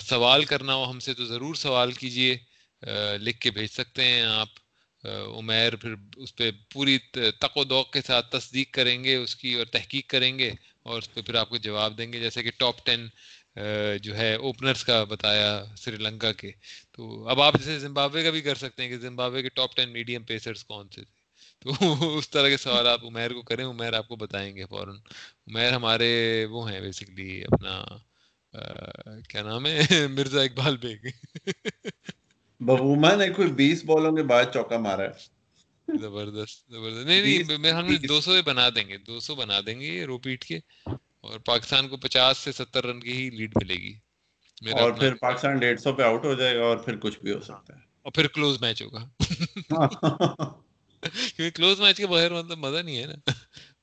سوال 0.00 0.44
کرنا 0.44 0.74
ہو 0.74 0.90
ہم 0.90 1.00
سے 1.00 1.14
تو 1.14 1.24
ضرور 1.24 1.54
سوال 1.54 1.92
کیجیے 1.92 2.36
لکھ 3.18 3.40
کے 3.40 3.50
بھیج 3.50 3.70
سکتے 3.70 4.04
ہیں 4.04 4.22
آپ۔ 4.22 4.48
عمیر 5.04 5.76
پھر 5.76 5.94
اس 6.16 6.34
پہ 6.36 6.50
پوری 6.72 6.96
تق 7.40 7.56
و 7.56 7.64
دوق 7.64 7.92
کے 7.92 8.00
ساتھ 8.06 8.30
تصدیق 8.30 8.72
کریں 8.74 9.02
گے 9.04 9.14
اس 9.16 9.36
کی 9.36 9.52
اور 9.54 9.66
تحقیق 9.66 10.08
کریں 10.10 10.38
گے 10.38 10.50
اور 10.82 10.98
اس 10.98 11.12
پہ 11.14 11.20
پھر 11.22 11.34
آپ 11.34 11.48
کو 11.48 11.56
جواب 11.56 11.98
دیں 11.98 12.12
گے۔ 12.12 12.20
جیسے 12.20 12.42
کہ 12.42 12.50
ٹاپ 12.58 12.84
ٹین 12.86 13.06
جو 14.02 14.16
ہے 14.16 14.34
اوپنرس 14.34 14.84
کا 14.84 15.02
بتایا 15.04 15.50
سری 15.76 15.96
لنکا 15.96 16.32
کے۔ 16.32 16.50
تو 16.92 17.28
اب 17.28 17.40
آپ 17.42 17.58
جیسے 17.58 17.78
زمبابوے 17.78 18.24
کا 18.24 18.30
بھی 18.30 18.40
کر 18.40 18.54
سکتے 18.54 18.82
ہیں 18.82 18.90
کہ 18.90 18.98
زمبابوے 18.98 19.42
کے 19.42 19.48
ٹاپ 19.48 19.76
ٹین 19.76 19.92
میڈیم 19.92 20.22
پیسرس 20.22 20.64
کون 20.64 20.88
سے 20.88 21.02
تھے؟ 21.04 21.17
تو 21.58 21.72
اس 22.18 22.30
طرح 22.30 22.48
کے 22.48 22.56
سوال 22.56 22.86
آپ 22.86 23.04
عمیر 23.04 23.30
کو 23.30 23.42
کریں 23.42 23.64
عمیر 23.64 23.92
آپ 23.92 24.08
کو 24.08 24.16
بتائیں 24.16 24.56
گے 24.56 24.64
فوراً۔ 24.66 24.96
عمیر 25.46 25.72
ہمارے 25.72 26.44
وہ 26.50 26.70
ہیں 26.70 26.80
بیسکلی 26.80 27.44
اپنا 27.44 27.84
کیا 29.28 29.42
نام 29.42 29.66
ہے؟ 29.66 29.80
مرزا 30.10 30.42
اقبال 30.42 30.76
بیگ۔ 30.76 31.06
نے 33.16 33.30
کوئی 33.30 33.52
بیس 33.52 33.84
بالوں 33.84 34.16
کے 34.16 34.22
بعد 34.22 34.44
چوکا 34.54 34.78
مارا 34.78 35.02
ہے۔ 35.02 35.38
زبردست 36.00 36.70
زبردست۔ 36.70 37.06
نہیں 37.06 37.42
نہیں 37.58 37.72
ہم 37.72 37.96
دو 37.96 38.20
سو 38.20 38.42
بنا 38.44 38.68
دیں 38.68 38.88
گے 38.88 38.96
دو 38.96 39.20
سو 39.20 39.34
بنا 39.34 39.60
دیں 39.66 39.80
گے 39.80 40.04
رو 40.04 40.18
پیٹ 40.18 40.44
کے۔ 40.44 40.58
اور 41.20 41.38
پاکستان 41.38 41.88
کو 41.88 41.96
پچاس 41.96 42.38
سے 42.38 42.52
ستر 42.52 42.86
رن 42.86 43.00
کی 43.00 43.12
ہی 43.12 43.30
لیڈ 43.30 43.52
ملے 43.62 43.74
گی۔ 43.74 43.94
اور 44.72 44.92
پھر 44.92 45.14
پاکستان 45.14 45.58
ڈیڑھ 45.58 45.80
سو 45.80 45.92
پہ 45.92 46.02
آؤٹ 46.02 46.24
ہو 46.24 46.34
جائے 46.34 46.56
گا 46.58 46.62
اور 46.62 46.76
پھر 46.76 46.96
کچھ 46.96 47.18
بھی 47.18 47.32
ہو 47.32 47.40
سکتا 47.40 47.74
ہے۔ 47.74 47.80
اور 48.02 48.12
پھر 48.12 48.26
کلوز 48.26 48.60
میچ 48.60 48.82
ہوگا۔ 48.82 49.08
کیونکہ 51.02 51.50
کلوز 51.50 51.80
میچ 51.80 51.96
کے 51.96 52.06
بغیر 52.06 52.32
مطلب 52.32 52.58
مزہ 52.58 52.82
نہیں 52.82 52.98
ہے 52.98 53.06
نا۔ 53.06 53.32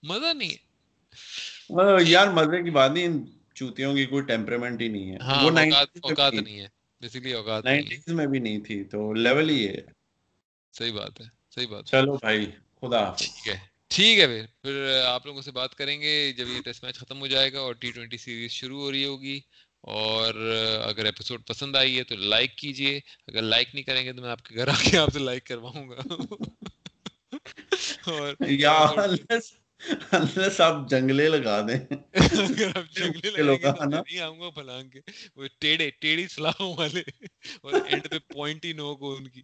مزہ 0.04 0.34
نہیں 0.34 0.50
ہے۔ 0.50 0.66
یار 2.06 2.28
مزے 2.28 2.64
کی 2.64 2.70
بات 2.70 2.92
نہیں 2.92 3.08
چوتیوں 3.54 3.96
کی 3.96 4.06
کوئی 4.06 4.24
ٹیمپرمنٹ 4.24 4.82
ہی 4.82 4.88
نہیں 4.88 5.12
ہے۔ 5.12 5.18
ہاں 5.22 5.44
وہ 5.44 5.60
اوقات 6.02 6.34
نہیں 6.34 6.60
ہے۔ 6.60 6.68
اوقات 7.34 7.66
نائنٹیز 7.66 8.08
میں 8.08 8.28
بھی 8.28 8.40
نہیں 8.40 8.60
تھی 8.60 8.84
تو 8.84 9.14
لیول 9.14 9.50
ہی 9.50 9.68
ہے۔ 9.68 9.78
صحیح 10.74 10.94
بات 10.94 11.22
ہے 11.22 11.26
صحیح 11.56 11.68
بات 11.68 11.86
چلو 11.86 12.14
بھائی 12.14 12.46
خدا 12.82 13.14
ٹھیک 13.18 13.48
ہے 13.48 13.60
ٹھیک 13.88 14.20
ہے 14.20 14.28
پھر۔ 14.28 14.46
پھر 14.62 15.02
آپ 15.06 15.26
لوگوں 15.26 15.42
سے 15.42 15.52
بات 15.52 15.76
کریں 15.76 16.02
گے 16.02 16.34
جب 16.34 16.48
یہ 16.50 16.62
ٹیسٹ 16.62 16.84
میچ 16.84 16.96
ختم 16.96 17.20
ہو 17.20 17.28
جائے 17.28 17.54
گا 17.54 17.60
اور 17.60 17.74
ٹی 17.74 17.92
ٹوینٹی 17.92 18.18
سیریز 18.18 18.52
شروع 18.52 18.80
ہو 18.82 18.92
رہی 18.92 19.06
ہوگی۔ 19.06 19.40
اور 19.82 20.34
اگر 20.86 21.06
ایپیسوڈ 21.06 21.42
پسند 21.48 21.76
آئی 21.76 21.98
ہے 21.98 22.04
تو 22.04 22.16
لائک 22.16 22.56
کیجیے۔ 22.56 23.00
اگر 23.28 23.42
لائک 23.42 23.68
نہیں 23.74 23.84
کریں 23.84 24.06
گے 24.06 24.14
تو 24.14 24.22
میں 24.22 24.30
آپ 24.30 24.42
کے 24.44 24.56
گھر 24.56 24.68
آ 24.68 24.74
کے 24.84 24.98
آپ 24.98 25.10
سے 25.14 25.20
لائک 25.20 25.44
کرواؤں 25.46 25.90
گا۔ 25.90 25.96
آپ 30.60 30.90
جنگلے 30.90 31.30
لگا 31.30 31.62
دیں۔ 31.62 31.80
اگر 32.14 32.68
آپ 32.76 32.96
جنگلے 32.96 33.42
نہیں 33.42 34.20
آؤں 34.20 34.40
گا 34.40 34.50
پھلانگ 34.50 34.90
کے۔ 34.90 35.00
وہ 35.36 35.46
ٹیڑے 35.60 35.90
ٹیڑی 35.90 36.26
والے۔ 36.78 37.02
اور 37.62 37.74
اینڈ 37.86 38.10
پہ 38.10 38.20
پوائنٹ 38.34 38.66
ہی 38.66 38.74
ان 38.80 39.28
کی۔ 39.28 39.42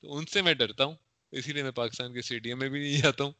تو 0.00 0.16
ان 0.16 0.26
سے 0.26 0.42
میں 0.42 0.54
ڈرتا 0.54 0.84
ہوں۔ 0.84 0.94
اسی 1.32 1.52
لیے 1.52 1.62
میں 1.62 1.70
پاکستان 1.70 2.12
کے 2.12 2.18
اسٹیڈیم 2.18 2.58
میں 2.58 2.68
بھی 2.68 2.80
نہیں 2.80 3.02
جاتا 3.02 3.24
ہوں۔ 3.24 3.32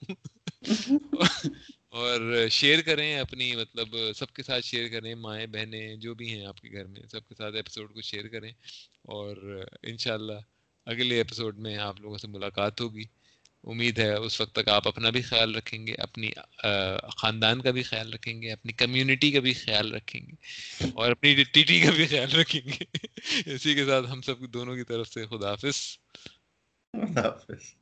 اور 1.88 2.48
شیئر 2.50 2.82
کریں 2.82 3.18
اپنی 3.18 3.56
مطلب 3.56 3.88
سب 4.16 4.32
کے 4.32 4.42
ساتھ 4.42 4.64
شیئر 4.64 4.88
کریں 4.88 5.14
مائیں 5.14 5.46
بہنیں 5.46 5.96
جو 5.96 6.14
بھی 6.14 6.30
ہیں 6.30 6.46
آپ 6.46 6.60
کے 6.60 6.72
گھر 6.72 6.84
میں 6.84 7.00
سب 7.10 7.28
کے 7.28 7.34
ساتھ 7.34 7.54
ایپیسوڈ 7.54 7.94
کو 7.94 8.00
شیئر 8.00 8.28
کریں۔ 8.28 8.52
اور 9.02 9.64
انشاءاللہ 9.82 10.32
اگلے 10.86 11.16
ایپیسوڈ 11.16 11.58
میں 11.58 11.76
آپ 11.76 12.00
لوگوں 12.00 12.18
سے 12.18 12.28
ملاقات 12.28 12.80
ہوگی۔ 12.80 13.04
امید 13.66 13.98
ہے 13.98 14.14
اس 14.14 14.40
وقت 14.40 14.54
تک 14.54 14.68
آپ 14.68 14.88
اپنا 14.88 15.10
بھی 15.10 15.22
خیال 15.22 15.54
رکھیں 15.54 15.86
گے، 15.86 15.94
اپنی 15.98 16.30
خاندان 17.16 17.60
کا 17.60 17.70
بھی 17.70 17.82
خیال 17.82 18.12
رکھیں 18.12 18.42
گے، 18.42 18.52
اپنی 18.52 18.72
کمیونٹی 18.72 19.32
کا 19.32 19.40
بھی 19.40 19.52
خیال 19.52 19.94
رکھیں 19.94 20.20
گے 20.20 20.32
اور 20.94 21.10
اپنی 21.10 21.44
ٹی 21.52 21.64
ٹی 21.64 21.80
کا 21.80 21.90
بھی 21.90 22.06
خیال 22.06 22.32
رکھیں 22.32 22.60
گے۔ 22.60 22.84
اسی 23.54 23.74
کے 23.74 23.86
ساتھ 23.86 24.10
ہم 24.10 24.22
سب 24.22 24.40
دونوں 24.40 24.76
کی 24.76 24.84
طرف 24.84 25.08
سے 25.08 25.26
خدا 25.26 25.50
حافظ۔ 25.50 25.76
خدا 26.92 27.20
حافظ۔ 27.20 27.74